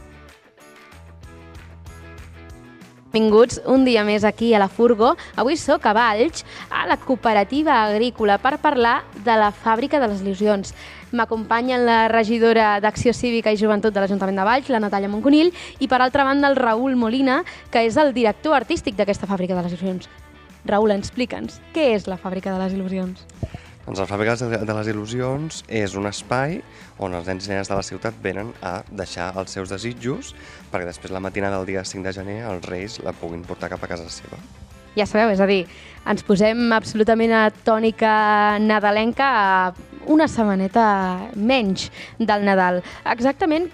Benvinguts 3.09 3.63
un 3.65 3.87
dia 3.87 4.03
més 4.05 4.21
aquí 4.29 4.51
a 4.53 4.59
la 4.61 4.69
Furgo. 4.69 5.15
Avui 5.41 5.57
sóc 5.57 5.87
a 5.89 5.95
Valls, 5.97 6.45
a 6.69 6.85
la 6.87 6.99
cooperativa 7.01 7.79
agrícola, 7.87 8.37
per 8.37 8.59
parlar 8.61 8.99
de 9.25 9.37
la 9.41 9.49
fàbrica 9.49 9.97
de 9.97 10.11
les 10.11 10.21
il·lusions. 10.21 10.75
M'acompanyen 11.17 11.87
la 11.89 12.03
regidora 12.13 12.75
d'Acció 12.85 13.15
Cívica 13.17 13.49
i 13.49 13.57
Joventut 13.57 13.97
de 13.97 14.03
l'Ajuntament 14.05 14.37
de 14.37 14.45
Valls, 14.45 14.69
la 14.69 14.83
Natàlia 14.85 15.09
Monconill, 15.09 15.55
i 15.81 15.89
per 15.89 16.03
altra 16.05 16.27
banda 16.29 16.53
el 16.53 16.61
Raül 16.61 17.01
Molina, 17.01 17.41
que 17.73 17.87
és 17.89 17.97
el 17.97 18.13
director 18.13 18.59
artístic 18.59 18.99
d'aquesta 19.01 19.31
fàbrica 19.31 19.57
de 19.57 19.65
les 19.65 19.79
il·lusions. 19.79 20.11
Raül, 20.69 20.93
explica'ns, 20.93 21.63
què 21.73 21.95
és 21.95 22.11
la 22.13 22.21
fàbrica 22.21 22.53
de 22.53 22.61
les 22.61 22.77
il·lusions? 22.77 23.25
Doncs 23.89 24.03
la 24.03 24.05
Fàbrica 24.05 24.34
de 24.68 24.74
les 24.76 24.89
Il·lusions 24.93 25.62
és 25.72 25.95
un 25.97 26.05
espai 26.11 26.59
on 27.01 27.14
els 27.16 27.30
nens 27.30 27.47
i 27.47 27.55
nenes 27.55 27.70
de 27.70 27.78
la 27.78 27.84
ciutat 27.86 28.18
venen 28.20 28.51
a 28.61 28.82
deixar 28.93 29.30
els 29.41 29.55
seus 29.57 29.72
desitjos 29.72 30.34
perquè 30.68 30.84
després 30.84 31.14
la 31.14 31.22
matina 31.24 31.49
del 31.55 31.64
dia 31.70 31.86
5 31.89 32.05
de 32.05 32.12
gener 32.12 32.36
els 32.51 32.68
Reis 32.68 32.99
la 33.01 33.16
puguin 33.16 33.47
portar 33.49 33.72
cap 33.72 33.80
a 33.80 33.89
casa 33.89 34.05
seva. 34.12 34.36
Ja 34.93 35.09
sabeu, 35.09 35.32
és 35.32 35.41
a 35.41 35.49
dir, 35.49 35.62
ens 36.05 36.20
posem 36.28 36.68
absolutament 36.76 37.32
a 37.32 37.49
tònica 37.64 38.12
nadalenca 38.61 39.32
a 39.32 39.51
una 40.05 40.28
setmaneta 40.28 40.84
menys 41.32 41.89
del 42.20 42.45
Nadal. 42.45 42.84
Exactament 43.09 43.70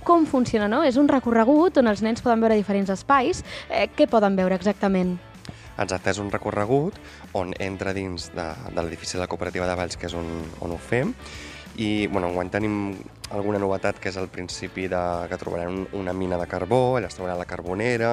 com 0.00 0.24
funciona, 0.24 0.64
no? 0.64 0.80
És 0.80 0.96
un 0.96 1.12
recorregut 1.12 1.76
on 1.76 1.92
els 1.92 2.00
nens 2.00 2.24
poden 2.24 2.40
veure 2.40 2.56
diferents 2.56 2.96
espais. 2.96 3.44
Eh, 3.68 3.90
què 3.92 4.08
poden 4.08 4.32
veure 4.40 4.56
exactament? 4.56 5.18
Exacte, 5.78 6.10
és 6.10 6.18
un 6.18 6.32
recorregut 6.34 6.96
on 7.38 7.52
entra 7.62 7.92
dins 7.94 8.32
de, 8.34 8.46
de 8.74 8.82
l'edifici 8.82 9.14
de 9.14 9.22
la 9.22 9.28
cooperativa 9.30 9.68
de 9.68 9.76
Valls, 9.78 9.96
que 9.96 10.08
és 10.10 10.16
on, 10.18 10.26
on 10.64 10.74
ho 10.74 10.78
fem, 10.82 11.12
i 11.78 12.08
bueno, 12.10 12.32
enguany 12.32 12.50
tenim 12.50 12.74
alguna 13.30 13.60
novetat 13.62 14.00
que 14.02 14.10
és 14.10 14.18
al 14.18 14.26
principi 14.32 14.88
de, 14.90 15.02
que 15.30 15.38
trobaran 15.38 15.84
una 15.94 16.14
mina 16.16 16.38
de 16.40 16.48
carbó, 16.50 16.96
allà 16.98 17.10
es 17.10 17.14
trobarà 17.14 17.36
la 17.38 17.46
carbonera, 17.46 18.12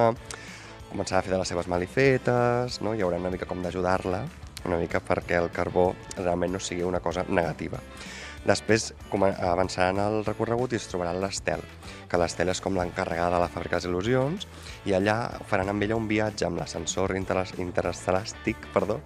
començarà 0.91 1.23
a 1.23 1.25
fer 1.25 1.33
de 1.33 1.41
les 1.41 1.49
seves 1.49 1.69
malifetes, 1.71 2.81
no? 2.85 2.93
hi 2.93 3.01
haurà 3.01 3.17
una 3.17 3.33
mica 3.33 3.49
com 3.49 3.65
d'ajudar-la, 3.65 4.21
una 4.69 4.77
mica 4.81 5.01
perquè 5.01 5.41
el 5.41 5.49
carbó 5.55 5.93
realment 6.19 6.53
no 6.53 6.61
sigui 6.61 6.85
una 6.85 7.01
cosa 7.01 7.25
negativa. 7.27 7.81
Després 8.45 8.91
avançaran 9.09 9.97
el 10.03 10.21
recorregut 10.25 10.75
i 10.75 10.77
es 10.77 10.85
trobaran 10.91 11.17
l'Estel, 11.23 11.65
que 12.09 12.19
l'Estel 12.21 12.51
és 12.53 12.61
com 12.61 12.75
l'encarregada 12.77 13.35
de 13.35 13.43
la 13.45 13.51
fàbrica 13.51 13.79
de 13.79 13.85
les 13.85 13.89
il·lusions, 13.91 14.47
i 14.85 14.95
allà 14.97 15.17
faran 15.49 15.71
amb 15.71 15.83
ella 15.83 15.99
un 15.99 16.07
viatge 16.07 16.47
amb 16.47 16.59
l'ascensor 16.61 17.15
interes- 17.17 17.55
interestelàstic, 17.57 18.69
perdó, 18.73 19.01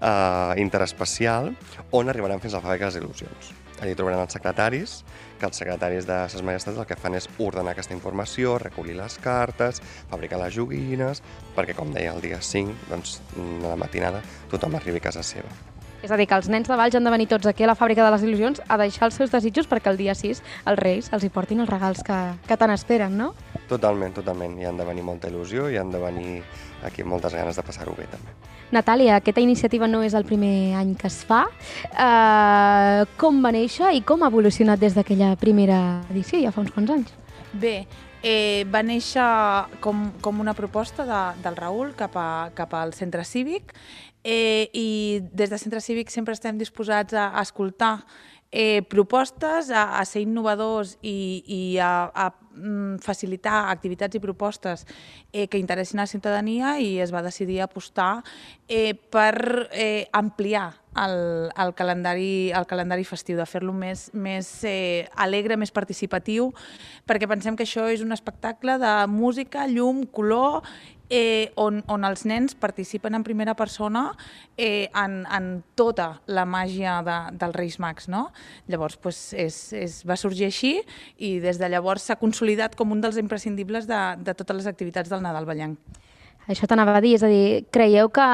eh, 0.00 0.54
interespacial, 0.62 1.54
on 1.90 2.08
arribaran 2.08 2.40
fins 2.40 2.54
a 2.54 2.58
la 2.58 2.66
fàbrica 2.68 2.88
de 2.88 2.92
les 2.92 3.02
il·lusions. 3.02 3.52
Allí 3.82 3.94
trobaran 3.98 4.22
els 4.22 4.32
secretaris, 4.32 5.02
que 5.40 5.46
els 5.46 5.58
secretaris 5.58 6.06
de 6.06 6.28
ses 6.30 6.42
majestats 6.46 6.78
el 6.78 6.86
que 6.86 6.96
fan 6.96 7.18
és 7.18 7.28
ordenar 7.42 7.74
aquesta 7.74 7.94
informació, 7.96 8.56
recollir 8.62 8.94
les 8.96 9.18
cartes, 9.18 9.82
fabricar 10.10 10.38
les 10.38 10.54
joguines, 10.54 11.22
perquè, 11.56 11.74
com 11.74 11.92
deia, 11.92 12.14
el 12.14 12.22
dia 12.22 12.40
5, 12.40 12.88
doncs, 12.88 13.20
a 13.36 13.74
la 13.74 13.76
matinada, 13.76 14.22
tothom 14.50 14.78
arribi 14.78 15.02
a 15.02 15.08
casa 15.10 15.26
seva. 15.26 15.73
És 16.04 16.10
a 16.12 16.18
dir, 16.20 16.26
que 16.28 16.36
els 16.36 16.50
nens 16.52 16.68
de 16.68 16.76
Valls 16.76 16.92
han 16.98 17.06
de 17.06 17.10
venir 17.14 17.24
tots 17.30 17.48
aquí 17.48 17.64
a 17.64 17.68
la 17.70 17.74
fàbrica 17.78 18.04
de 18.04 18.10
les 18.12 18.24
il·lusions 18.26 18.58
a 18.68 18.76
deixar 18.76 19.06
els 19.06 19.16
seus 19.16 19.30
desitjos 19.32 19.64
perquè 19.70 19.88
el 19.88 19.96
dia 19.96 20.12
6 20.12 20.42
els 20.68 20.80
Reis 20.82 21.08
els 21.16 21.24
hi 21.24 21.30
portin 21.32 21.62
els 21.64 21.70
regals 21.70 22.04
que, 22.04 22.18
que 22.44 22.58
tant 22.60 22.74
esperen, 22.74 23.16
no? 23.16 23.30
Totalment, 23.70 24.12
totalment. 24.12 24.58
Hi 24.60 24.68
han 24.68 24.76
de 24.76 24.84
venir 24.84 25.06
molta 25.06 25.32
il·lusió 25.32 25.70
i 25.72 25.80
han 25.80 25.94
de 25.94 26.02
venir 26.02 26.42
aquí 26.84 27.06
amb 27.06 27.14
moltes 27.14 27.32
ganes 27.32 27.56
de 27.56 27.64
passar-ho 27.64 27.96
bé, 27.96 28.04
també. 28.12 28.36
Natàlia, 28.76 29.16
aquesta 29.22 29.40
iniciativa 29.40 29.88
no 29.88 30.02
és 30.04 30.12
el 30.12 30.28
primer 30.28 30.76
any 30.76 30.92
que 31.00 31.08
es 31.08 31.22
fa. 31.24 31.46
Uh, 31.94 33.08
com 33.16 33.40
va 33.40 33.54
néixer 33.56 33.96
i 33.96 34.04
com 34.04 34.24
ha 34.26 34.32
evolucionat 34.34 34.84
des 34.84 34.98
d'aquella 34.98 35.32
primera 35.40 35.78
edició, 36.12 36.44
ja 36.44 36.52
fa 36.52 36.66
uns 36.66 36.74
quants 36.76 36.98
anys? 36.98 37.16
Bé, 37.56 37.78
eh, 38.20 38.66
va 38.68 38.84
néixer 38.84 39.24
com, 39.80 40.10
com 40.20 40.44
una 40.44 40.52
proposta 40.58 41.08
de, 41.08 41.26
del 41.40 41.56
Raül 41.56 41.96
cap, 41.96 42.18
a, 42.18 42.50
cap 42.52 42.76
al 42.76 42.92
centre 42.92 43.24
cívic 43.24 43.72
eh, 44.24 44.70
i 44.72 45.20
des 45.32 45.52
del 45.52 45.60
centre 45.60 45.82
cívic 45.84 46.10
sempre 46.10 46.34
estem 46.34 46.58
disposats 46.58 47.14
a, 47.14 47.28
a 47.36 47.44
escoltar 47.44 47.98
eh, 48.56 48.82
propostes, 48.88 49.70
a, 49.70 49.98
a 49.98 50.04
ser 50.06 50.22
innovadors 50.22 50.94
i, 51.02 51.42
i 51.50 51.60
a, 51.82 52.06
a 52.14 52.28
mm, 52.54 53.00
facilitar 53.02 53.64
activitats 53.72 54.14
i 54.14 54.22
propostes 54.22 54.86
eh, 55.32 55.48
que 55.50 55.58
interessin 55.58 55.98
a 55.98 56.06
la 56.06 56.12
ciutadania 56.12 56.76
i 56.78 57.00
es 57.02 57.10
va 57.10 57.24
decidir 57.26 57.58
apostar 57.64 58.22
eh, 58.68 58.94
per 58.94 59.68
eh, 59.72 60.06
ampliar 60.14 60.68
el, 60.94 61.50
el, 61.50 61.74
calendari, 61.74 62.52
el 62.54 62.66
calendari 62.70 63.02
festiu, 63.02 63.36
de 63.42 63.46
fer-lo 63.50 63.74
més, 63.74 64.06
més 64.14 64.46
eh, 64.62 65.10
alegre, 65.18 65.58
més 65.58 65.74
participatiu, 65.74 66.52
perquè 67.10 67.26
pensem 67.26 67.58
que 67.58 67.66
això 67.66 67.88
és 67.90 68.06
un 68.06 68.14
espectacle 68.14 68.78
de 68.78 68.94
música, 69.10 69.66
llum, 69.66 70.04
color 70.06 70.62
eh, 71.10 71.52
on, 71.56 71.82
on 71.88 72.04
els 72.06 72.24
nens 72.28 72.54
participen 72.54 73.14
en 73.14 73.24
primera 73.24 73.54
persona 73.54 74.06
eh, 74.56 74.88
en, 74.94 75.22
en 75.26 75.50
tota 75.74 76.20
la 76.26 76.46
màgia 76.46 77.00
de, 77.06 77.18
dels 77.40 77.56
Reis 77.56 77.78
Mags. 77.82 78.08
No? 78.08 78.28
Llavors 78.68 78.96
pues, 78.96 79.32
és, 79.36 79.58
és, 79.76 80.00
va 80.08 80.16
sorgir 80.20 80.48
així 80.48 80.76
i 81.18 81.36
des 81.44 81.60
de 81.60 81.68
llavors 81.68 82.08
s'ha 82.08 82.18
consolidat 82.20 82.76
com 82.78 82.92
un 82.92 83.04
dels 83.04 83.20
imprescindibles 83.20 83.88
de, 83.90 84.00
de 84.24 84.34
totes 84.34 84.62
les 84.62 84.70
activitats 84.70 85.12
del 85.12 85.22
Nadal 85.24 85.48
Ballenc. 85.48 85.78
Això 86.44 86.66
t'anava 86.68 86.92
a 86.98 87.00
dir, 87.00 87.14
és 87.16 87.22
a 87.24 87.28
dir, 87.30 87.64
creieu 87.72 88.10
que 88.12 88.24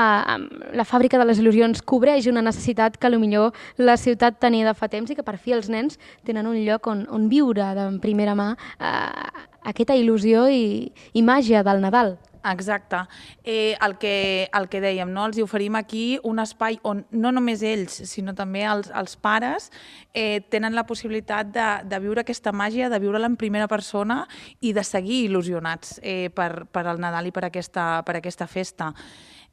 la 0.75 0.87
fàbrica 0.87 1.19
de 1.21 1.27
les 1.29 1.39
il·lusions 1.39 1.79
cobreix 1.87 2.27
una 2.27 2.43
necessitat 2.43 2.97
que 2.99 3.11
millor 3.15 3.55
la 3.79 3.97
ciutat 3.97 4.41
tenia 4.43 4.67
de 4.67 4.75
fa 4.75 4.89
temps 4.89 5.11
i 5.11 5.15
que 5.15 5.23
per 5.23 5.37
fi 5.39 5.55
els 5.55 5.69
nens 5.71 5.99
tenen 6.27 6.47
un 6.47 6.59
lloc 6.67 6.89
on, 6.91 7.07
on 7.07 7.29
viure 7.31 7.71
de 7.77 7.87
primera 8.03 8.35
mà 8.35 8.57
eh, 8.81 9.47
aquesta 9.63 9.95
il·lusió 9.95 10.49
i, 10.51 10.91
i 11.15 11.23
màgia 11.23 11.63
del 11.63 11.81
Nadal. 11.81 12.17
Exacte. 12.43 12.97
Eh, 13.45 13.77
el, 13.85 13.99
que, 13.99 14.49
el 14.53 14.69
que 14.73 14.81
dèiem, 14.81 15.11
no? 15.13 15.27
els 15.29 15.39
oferim 15.45 15.77
aquí 15.77 16.19
un 16.25 16.41
espai 16.41 16.79
on 16.89 17.03
no 17.13 17.33
només 17.37 17.61
ells, 17.67 17.99
sinó 18.09 18.33
també 18.37 18.65
els, 18.65 18.89
els 18.97 19.17
pares 19.21 19.69
eh, 20.15 20.41
tenen 20.49 20.75
la 20.75 20.87
possibilitat 20.89 21.51
de, 21.53 21.69
de 21.85 22.01
viure 22.01 22.25
aquesta 22.25 22.53
màgia, 22.57 22.89
de 22.89 23.01
viure-la 23.03 23.29
en 23.29 23.37
primera 23.37 23.69
persona 23.69 24.23
i 24.61 24.73
de 24.73 24.85
seguir 24.85 25.27
il·lusionats 25.29 25.99
eh, 26.01 26.31
per, 26.33 26.65
per 26.73 26.87
al 26.87 27.03
Nadal 27.03 27.29
i 27.29 27.35
per 27.35 27.45
aquesta, 27.51 28.01
per 28.09 28.17
aquesta 28.23 28.49
festa. 28.49 28.95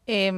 Eh, 0.07 0.31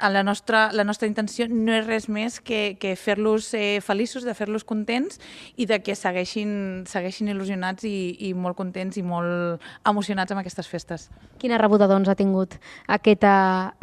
la, 0.00 0.22
nostra, 0.22 0.70
la 0.72 0.84
nostra 0.84 1.08
intenció 1.08 1.46
no 1.50 1.74
és 1.76 1.86
res 1.86 2.08
més 2.08 2.40
que, 2.40 2.78
que 2.80 2.94
fer-los 2.96 3.52
eh, 3.54 3.80
feliços, 3.84 4.24
de 4.24 4.34
fer-los 4.34 4.64
contents 4.64 5.20
i 5.60 5.68
de 5.68 5.82
que 5.84 5.96
segueixin, 5.98 6.82
segueixin 6.88 7.28
il·lusionats 7.28 7.84
i, 7.84 8.16
i 8.28 8.32
molt 8.32 8.56
contents 8.56 8.96
i 8.96 9.04
molt 9.04 9.62
emocionats 9.88 10.32
amb 10.32 10.40
aquestes 10.40 10.68
festes. 10.68 11.10
Quina 11.42 11.60
rebuda 11.60 11.90
doncs, 11.90 12.08
ha 12.08 12.16
tingut 12.16 12.56
aquesta, 12.88 13.34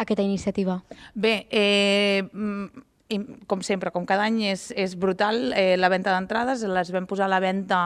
aquesta 0.01 0.25
iniciativa? 0.25 0.81
Bé, 1.13 1.45
eh, 1.51 2.23
mm, 2.33 2.88
i, 3.09 3.19
com 3.49 3.63
sempre, 3.65 3.91
com 3.91 4.05
cada 4.05 4.27
any, 4.29 4.43
és, 4.51 4.67
és 4.77 4.93
brutal 4.99 5.51
eh, 5.57 5.75
la 5.77 5.89
venda 5.89 6.13
d'entrades. 6.13 6.61
Les 6.69 6.91
vam 6.93 7.07
posar 7.09 7.25
a 7.25 7.33
la 7.33 7.41
venda 7.41 7.79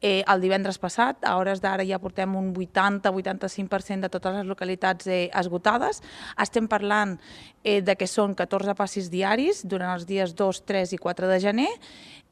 eh, 0.00 0.22
el 0.24 0.40
divendres 0.44 0.80
passat. 0.80 1.20
A 1.28 1.36
hores 1.36 1.60
d'ara 1.60 1.84
ja 1.88 2.00
portem 2.00 2.32
un 2.38 2.50
80-85% 2.56 4.06
de 4.06 4.12
totes 4.12 4.38
les 4.40 4.48
localitats 4.48 5.08
eh, 5.12 5.26
esgotades. 5.38 6.00
Estem 6.40 6.70
parlant 6.72 7.18
eh, 7.64 7.80
de 7.82 7.96
que 7.96 8.08
són 8.10 8.34
14 8.38 8.74
passis 8.78 9.10
diaris 9.12 9.62
durant 9.64 9.94
els 9.94 10.06
dies 10.06 10.34
2, 10.38 10.64
3 10.68 10.96
i 10.96 10.98
4 10.98 11.30
de 11.30 11.40
gener 11.40 11.70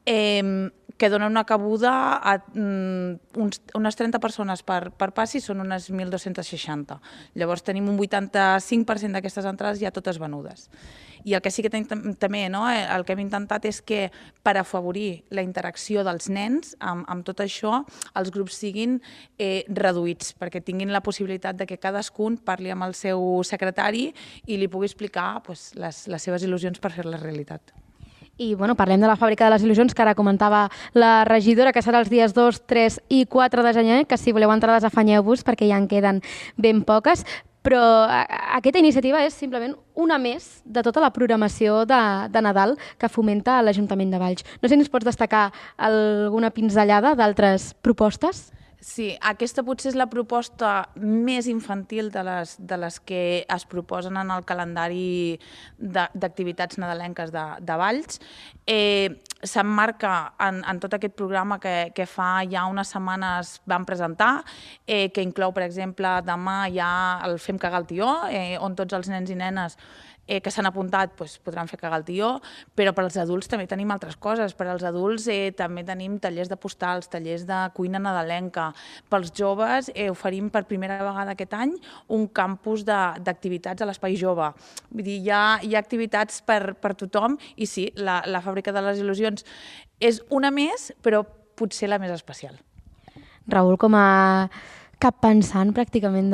eh, 0.05 0.71
que 1.01 1.09
donen 1.09 1.31
una 1.31 1.45
cabuda 1.45 2.21
a 2.21 2.37
mm, 2.53 3.39
uns, 3.41 3.61
unes 3.73 3.95
30 3.95 4.19
persones 4.21 4.61
per, 4.61 4.91
per 4.93 5.09
passi, 5.17 5.39
són 5.41 5.63
unes 5.63 5.89
1.260. 5.89 6.99
Llavors 7.41 7.65
tenim 7.65 7.87
un 7.89 7.97
85% 7.97 9.17
d'aquestes 9.17 9.47
entrades 9.49 9.81
ja 9.81 9.89
totes 9.89 10.19
venudes. 10.21 10.67
I 11.23 11.35
el 11.37 11.41
que 11.41 11.51
sí 11.53 11.61
que 11.61 11.69
tenim 11.69 12.13
també, 12.17 12.43
no, 12.49 12.63
eh, 12.69 12.85
el 12.85 13.05
que 13.05 13.13
hem 13.13 13.21
intentat 13.23 13.65
és 13.69 13.81
que 13.81 14.09
per 14.45 14.55
afavorir 14.57 15.23
la 15.33 15.43
interacció 15.45 16.05
dels 16.05 16.29
nens 16.33 16.75
amb, 16.79 17.05
amb 17.09 17.25
tot 17.25 17.43
això, 17.43 17.83
els 18.17 18.31
grups 18.33 18.57
siguin 18.61 18.99
eh, 19.37 19.63
reduïts, 19.69 20.33
perquè 20.37 20.63
tinguin 20.65 20.93
la 20.93 21.03
possibilitat 21.05 21.57
de 21.57 21.69
que 21.69 21.79
cadascun 21.81 22.39
parli 22.45 22.73
amb 22.73 22.85
el 22.87 22.97
seu 22.97 23.41
secretari 23.47 24.09
i 24.45 24.57
li 24.57 24.69
pugui 24.69 24.89
explicar 24.89 25.20
pues, 25.45 25.71
les, 25.75 26.03
les 26.11 26.27
seves 26.27 26.43
il·lusions 26.47 26.81
per 26.81 26.93
fer-les 26.95 27.21
realitat. 27.21 27.73
I 28.41 28.55
bueno, 28.55 28.73
parlem 28.75 29.01
de 29.01 29.09
la 29.09 29.17
Fàbrica 29.19 29.45
de 29.45 29.53
les 29.53 29.63
Il·lusions, 29.65 29.93
que 29.93 30.01
ara 30.01 30.15
comentava 30.17 30.63
la 30.97 31.21
regidora, 31.27 31.73
que 31.75 31.83
serà 31.83 31.99
els 32.01 32.09
dies 32.09 32.33
2, 32.33 32.63
3 32.65 32.97
i 33.13 33.25
4 33.29 33.65
de 33.67 33.73
gener, 33.75 33.99
que 34.09 34.17
si 34.17 34.33
voleu 34.33 34.49
entrades 34.53 34.87
afanyeu-vos 34.87 35.43
perquè 35.45 35.67
ja 35.69 35.77
en 35.77 35.87
queden 35.91 36.23
ben 36.57 36.81
poques, 36.87 37.25
però 37.61 37.81
aquesta 38.09 38.81
iniciativa 38.81 39.21
és 39.21 39.35
simplement 39.37 39.75
una 39.93 40.17
més 40.17 40.63
de 40.65 40.81
tota 40.81 41.03
la 41.03 41.11
programació 41.13 41.83
de, 41.85 41.99
de 42.33 42.41
Nadal 42.41 42.73
que 42.97 43.11
fomenta 43.11 43.59
l'Ajuntament 43.61 44.09
de 44.09 44.21
Valls. 44.21 44.47
No 44.57 44.65
sé 44.65 44.73
si 44.73 44.81
ens 44.81 44.89
pots 44.89 45.05
destacar 45.05 45.51
alguna 45.77 46.49
pinzellada 46.55 47.13
d'altres 47.19 47.75
propostes? 47.85 48.49
Sí, 48.81 49.11
aquesta 49.21 49.61
potser 49.61 49.91
és 49.91 49.95
la 49.95 50.07
proposta 50.09 50.87
més 50.97 51.45
infantil 51.45 52.07
de 52.09 52.23
les, 52.25 52.55
de 52.57 52.79
les 52.81 52.95
que 53.05 53.19
es 53.45 53.65
proposen 53.69 54.17
en 54.17 54.31
el 54.33 54.41
calendari 54.41 55.37
d'activitats 55.77 56.81
nadalenques 56.81 57.29
de, 57.29 57.43
de 57.61 57.77
Valls. 57.77 58.17
Eh, 58.65 59.21
S'emmarca 59.45 60.33
en, 60.41 60.63
en 60.69 60.81
tot 60.81 60.97
aquest 60.97 61.13
programa 61.17 61.59
que, 61.61 61.91
que 61.97 62.07
fa 62.09 62.43
ja 62.49 62.65
unes 62.69 62.89
setmanes 62.93 63.55
vam 63.69 63.85
presentar, 63.85 64.43
eh, 64.85 65.09
que 65.13 65.21
inclou, 65.25 65.53
per 65.53 65.67
exemple, 65.67 66.17
demà 66.25 66.63
ja 66.73 66.91
el 67.25 67.37
Fem 67.41 67.61
cagar 67.61 67.83
el 67.83 67.89
tió, 67.89 68.09
eh, 68.33 68.57
on 68.61 68.73
tots 68.77 68.97
els 68.97 69.13
nens 69.13 69.29
i 69.29 69.37
nenes 69.37 69.77
eh, 70.27 70.39
que 70.41 70.51
s'han 70.51 70.67
apuntat 70.69 71.15
doncs, 71.17 71.37
podran 71.43 71.69
fer 71.69 71.79
cagar 71.81 71.99
el 72.01 72.05
tió, 72.07 72.31
però 72.77 72.93
per 72.95 73.05
als 73.05 73.17
adults 73.21 73.49
també 73.51 73.67
tenim 73.69 73.91
altres 73.91 74.17
coses. 74.21 74.53
Per 74.57 74.67
als 74.69 74.85
adults 74.87 75.27
eh, 75.31 75.51
també 75.57 75.83
tenim 75.87 76.17
tallers 76.21 76.49
de 76.51 76.57
postals, 76.59 77.09
tallers 77.11 77.45
de 77.49 77.59
cuina 77.75 77.99
nadalenca. 77.99 78.71
Pels 79.11 79.33
joves 79.37 79.91
eh, 79.95 80.09
oferim 80.11 80.49
per 80.53 80.65
primera 80.69 81.01
vegada 81.03 81.35
aquest 81.35 81.55
any 81.57 81.75
un 82.09 82.27
campus 82.27 82.85
d'activitats 82.85 83.81
a 83.81 83.89
l'Espai 83.89 84.17
Jove. 84.19 84.51
Vull 84.91 85.05
dir, 85.05 85.19
hi 85.21 85.31
ha, 85.31 85.43
hi 85.63 85.75
ha 85.75 85.83
activitats 85.83 86.41
per, 86.45 86.75
per 86.79 86.95
tothom 86.99 87.37
i 87.55 87.67
sí, 87.69 87.89
la, 87.95 88.21
la 88.27 88.43
Fàbrica 88.43 88.73
de 88.75 88.83
les 88.85 89.01
Il·lusions 89.01 89.45
és 90.01 90.21
una 90.33 90.51
més, 90.51 90.91
però 91.01 91.23
potser 91.57 91.89
la 91.89 91.99
més 92.01 92.13
especial. 92.13 92.55
Raül, 93.51 93.77
com 93.81 93.95
a 93.97 94.49
cap 95.01 95.17
pensant 95.21 95.73
pràcticament 95.73 96.29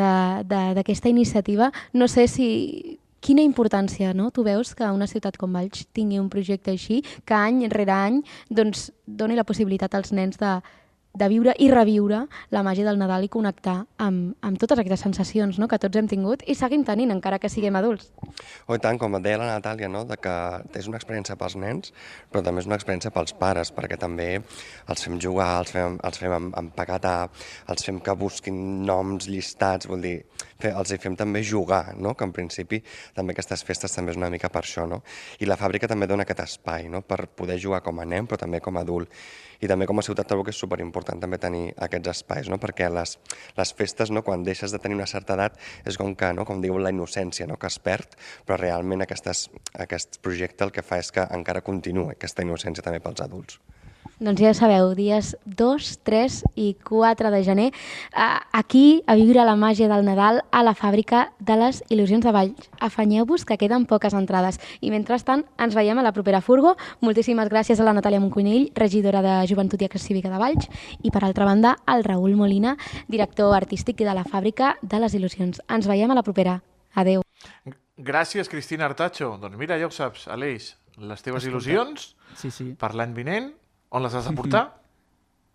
d'aquesta 0.48 1.10
iniciativa, 1.10 1.72
no 1.96 2.08
sé 2.12 2.28
si 2.28 2.97
quina 3.28 3.44
importància 3.44 4.14
no? 4.16 4.32
tu 4.32 4.46
veus 4.48 4.72
que 4.78 4.88
una 4.88 5.08
ciutat 5.12 5.36
com 5.36 5.52
Valls 5.52 5.84
tingui 5.92 6.22
un 6.22 6.32
projecte 6.32 6.72
així, 6.72 7.02
que 7.28 7.36
any 7.36 7.66
rere 7.74 7.92
any 7.92 8.22
doncs, 8.48 8.88
doni 9.06 9.36
la 9.36 9.44
possibilitat 9.48 9.98
als 9.98 10.14
nens 10.16 10.40
de, 10.40 10.54
de 11.18 11.28
viure 11.28 11.52
i 11.60 11.68
reviure 11.72 12.22
la 12.56 12.62
màgia 12.64 12.86
del 12.88 13.00
Nadal 13.02 13.26
i 13.26 13.32
connectar 13.34 13.76
amb, 14.04 14.38
amb 14.46 14.62
totes 14.62 14.80
aquestes 14.80 15.04
sensacions 15.04 15.60
no? 15.60 15.68
que 15.68 15.80
tots 15.82 16.00
hem 16.00 16.08
tingut 16.08 16.46
i 16.48 16.56
seguim 16.56 16.86
tenint, 16.88 17.12
encara 17.12 17.40
que 17.42 17.52
siguem 17.52 17.76
adults. 17.76 18.12
Oh, 18.68 18.78
i 18.78 18.82
tant, 18.84 19.00
com 19.02 19.18
et 19.18 19.26
deia 19.26 19.42
la 19.42 19.50
Natàlia, 19.50 19.90
no? 19.92 20.06
de 20.08 20.16
que 20.22 20.36
és 20.80 20.88
una 20.88 21.02
experiència 21.02 21.36
pels 21.40 21.58
nens, 21.60 21.92
però 22.32 22.46
també 22.46 22.64
és 22.64 22.70
una 22.70 22.80
experiència 22.80 23.12
pels 23.12 23.36
pares, 23.40 23.74
perquè 23.76 24.00
també 24.00 24.30
els 24.40 25.04
fem 25.04 25.20
jugar, 25.20 25.50
els 25.66 25.74
fem, 25.76 26.00
els 26.08 26.22
fem 26.22 26.52
empaquetar, 26.64 27.18
els 27.74 27.88
fem 27.90 28.00
que 28.04 28.16
busquin 28.16 28.62
noms 28.88 29.28
llistats, 29.28 29.90
vull 29.90 30.06
dir, 30.06 30.20
els 30.66 30.92
hi 30.92 30.98
fem 30.98 31.16
també 31.16 31.44
jugar, 31.46 31.96
no? 31.98 32.16
que 32.18 32.26
en 32.26 32.34
principi 32.34 32.80
també 33.16 33.36
aquestes 33.36 33.64
festes 33.64 33.94
també 33.94 34.14
és 34.14 34.18
una 34.18 34.30
mica 34.34 34.50
per 34.50 34.64
això, 34.64 34.88
no? 34.90 35.04
I 35.40 35.46
la 35.46 35.58
fàbrica 35.60 35.88
també 35.88 36.08
dona 36.10 36.26
aquest 36.26 36.42
espai, 36.46 36.88
no? 36.90 37.02
per 37.02 37.28
poder 37.28 37.60
jugar 37.62 37.84
com 37.86 38.00
a 38.00 38.06
nen, 38.06 38.28
però 38.28 38.42
també 38.42 38.62
com 38.64 38.78
a 38.78 38.86
adult. 38.86 39.14
I 39.62 39.70
també 39.70 39.88
com 39.90 39.98
a 39.98 40.06
ciutat 40.06 40.28
trobo 40.30 40.44
que 40.46 40.54
és 40.54 40.60
superimportant 40.62 41.22
també 41.22 41.40
tenir 41.42 41.72
aquests 41.88 42.14
espais, 42.14 42.50
no? 42.50 42.60
perquè 42.62 42.90
les, 42.94 43.18
les 43.58 43.74
festes, 43.74 44.12
no? 44.14 44.24
quan 44.26 44.44
deixes 44.46 44.74
de 44.74 44.82
tenir 44.82 44.98
una 44.98 45.10
certa 45.10 45.38
edat, 45.38 45.58
és 45.86 45.98
com 45.98 46.14
que, 46.16 46.34
no? 46.34 46.46
com 46.46 46.62
diu 46.62 46.78
la 46.78 46.94
innocència, 46.94 47.48
no? 47.50 47.58
que 47.58 47.70
es 47.70 47.80
perd, 47.82 48.18
però 48.46 48.60
realment 48.62 49.06
aquestes, 49.06 49.48
aquest 49.78 50.22
projecte 50.22 50.66
el 50.66 50.74
que 50.74 50.86
fa 50.86 51.02
és 51.02 51.14
que 51.14 51.26
encara 51.38 51.66
continua 51.66 52.14
aquesta 52.18 52.46
innocència 52.46 52.86
també 52.86 53.02
pels 53.02 53.26
adults. 53.26 53.62
Doncs 54.20 54.42
ja 54.42 54.50
sabeu, 54.58 54.96
dies 54.98 55.36
2, 55.46 55.88
3 56.02 56.40
i 56.58 56.72
4 56.82 57.30
de 57.30 57.44
gener, 57.46 57.68
aquí 58.52 59.04
a 59.06 59.14
viure 59.14 59.44
la 59.46 59.54
màgia 59.56 59.86
del 59.92 60.02
Nadal 60.08 60.40
a 60.50 60.64
la 60.66 60.74
fàbrica 60.74 61.28
de 61.38 61.54
les 61.60 61.84
Il·lusions 61.94 62.26
de 62.26 62.32
Valls. 62.34 62.70
Afanyeu-vos 62.82 63.46
que 63.46 63.60
queden 63.62 63.86
poques 63.86 64.16
entrades. 64.18 64.58
I 64.82 64.90
mentrestant 64.90 65.44
ens 65.62 65.78
veiem 65.78 66.02
a 66.02 66.06
la 66.08 66.14
propera 66.16 66.42
furgo. 66.42 66.74
Moltíssimes 67.06 67.52
gràcies 67.54 67.78
a 67.80 67.86
la 67.86 67.94
Natàlia 67.94 68.18
Moncunill, 68.24 68.72
regidora 68.74 69.22
de 69.22 69.36
Joventut 69.52 69.86
i 69.86 69.86
Acció 69.86 70.02
Cívica 70.08 70.34
de 70.34 70.42
Valls, 70.42 70.66
i 71.06 71.14
per 71.14 71.22
altra 71.24 71.46
banda 71.46 71.76
al 71.86 72.02
Raül 72.04 72.34
Molina, 72.42 72.74
director 73.08 73.54
artístic 73.54 74.02
de 74.02 74.18
la 74.18 74.26
fàbrica 74.26 74.74
de 74.82 74.98
les 75.04 75.14
Il·lusions. 75.14 75.62
Ens 75.70 75.86
veiem 75.86 76.10
a 76.10 76.18
la 76.18 76.26
propera. 76.26 76.58
Adeu. 76.98 77.22
Gràcies, 77.98 78.50
Cristina 78.50 78.90
Artacho. 78.90 79.36
Doncs 79.38 79.62
mira, 79.62 79.78
ja 79.78 79.86
ho 79.86 79.94
saps, 79.94 80.26
Aleix, 80.28 80.74
les 80.98 81.22
teves 81.22 81.46
Escolta. 81.46 81.54
il·lusions 81.54 82.16
Sí, 82.34 82.50
sí. 82.50 82.72
per 82.74 82.96
l'any 82.98 83.14
vinent, 83.14 83.52
on 83.90 84.04
les 84.04 84.14
has 84.14 84.28
de 84.28 84.36
portar? 84.36 84.64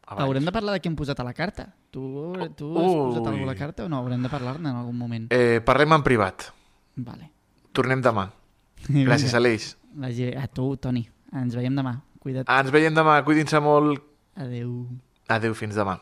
A 0.03 0.15
Valls. 0.15 0.27
Haurem 0.27 0.45
de 0.45 0.53
parlar 0.53 0.75
de 0.77 0.83
què 0.83 0.91
hem 0.91 0.97
posat 0.99 1.21
a 1.23 1.25
la 1.25 1.33
carta. 1.37 1.69
Tu, 1.95 2.03
tu 2.59 2.73
has 2.77 2.93
posat 2.93 3.23
Ui. 3.23 3.29
alguna 3.29 3.47
a 3.49 3.53
la 3.53 3.59
carta 3.59 3.87
o 3.87 3.89
no? 3.89 4.01
Haurem 4.03 4.23
de 4.25 4.31
parlar-ne 4.33 4.69
en 4.69 4.77
algun 4.77 4.99
moment. 4.99 5.29
Eh, 5.33 5.61
parlem 5.65 5.95
en 5.97 6.05
privat. 6.05 6.51
Vale. 6.97 7.31
Tornem 7.73 8.03
demà. 8.05 8.27
Gràcies, 9.09 9.35
Aleix. 9.39 9.73
A 10.37 10.47
tu, 10.49 10.73
Toni. 10.77 11.07
Ens 11.33 11.55
veiem 11.57 11.77
demà. 11.77 11.97
Cuida't. 12.23 12.49
Ens 12.51 12.73
veiem 12.75 12.95
demà. 12.95 13.21
Cuidin-se 13.25 13.61
molt. 13.63 14.03
Adeu. 14.37 14.75
Adeu, 15.33 15.55
fins 15.57 15.79
demà. 15.79 15.97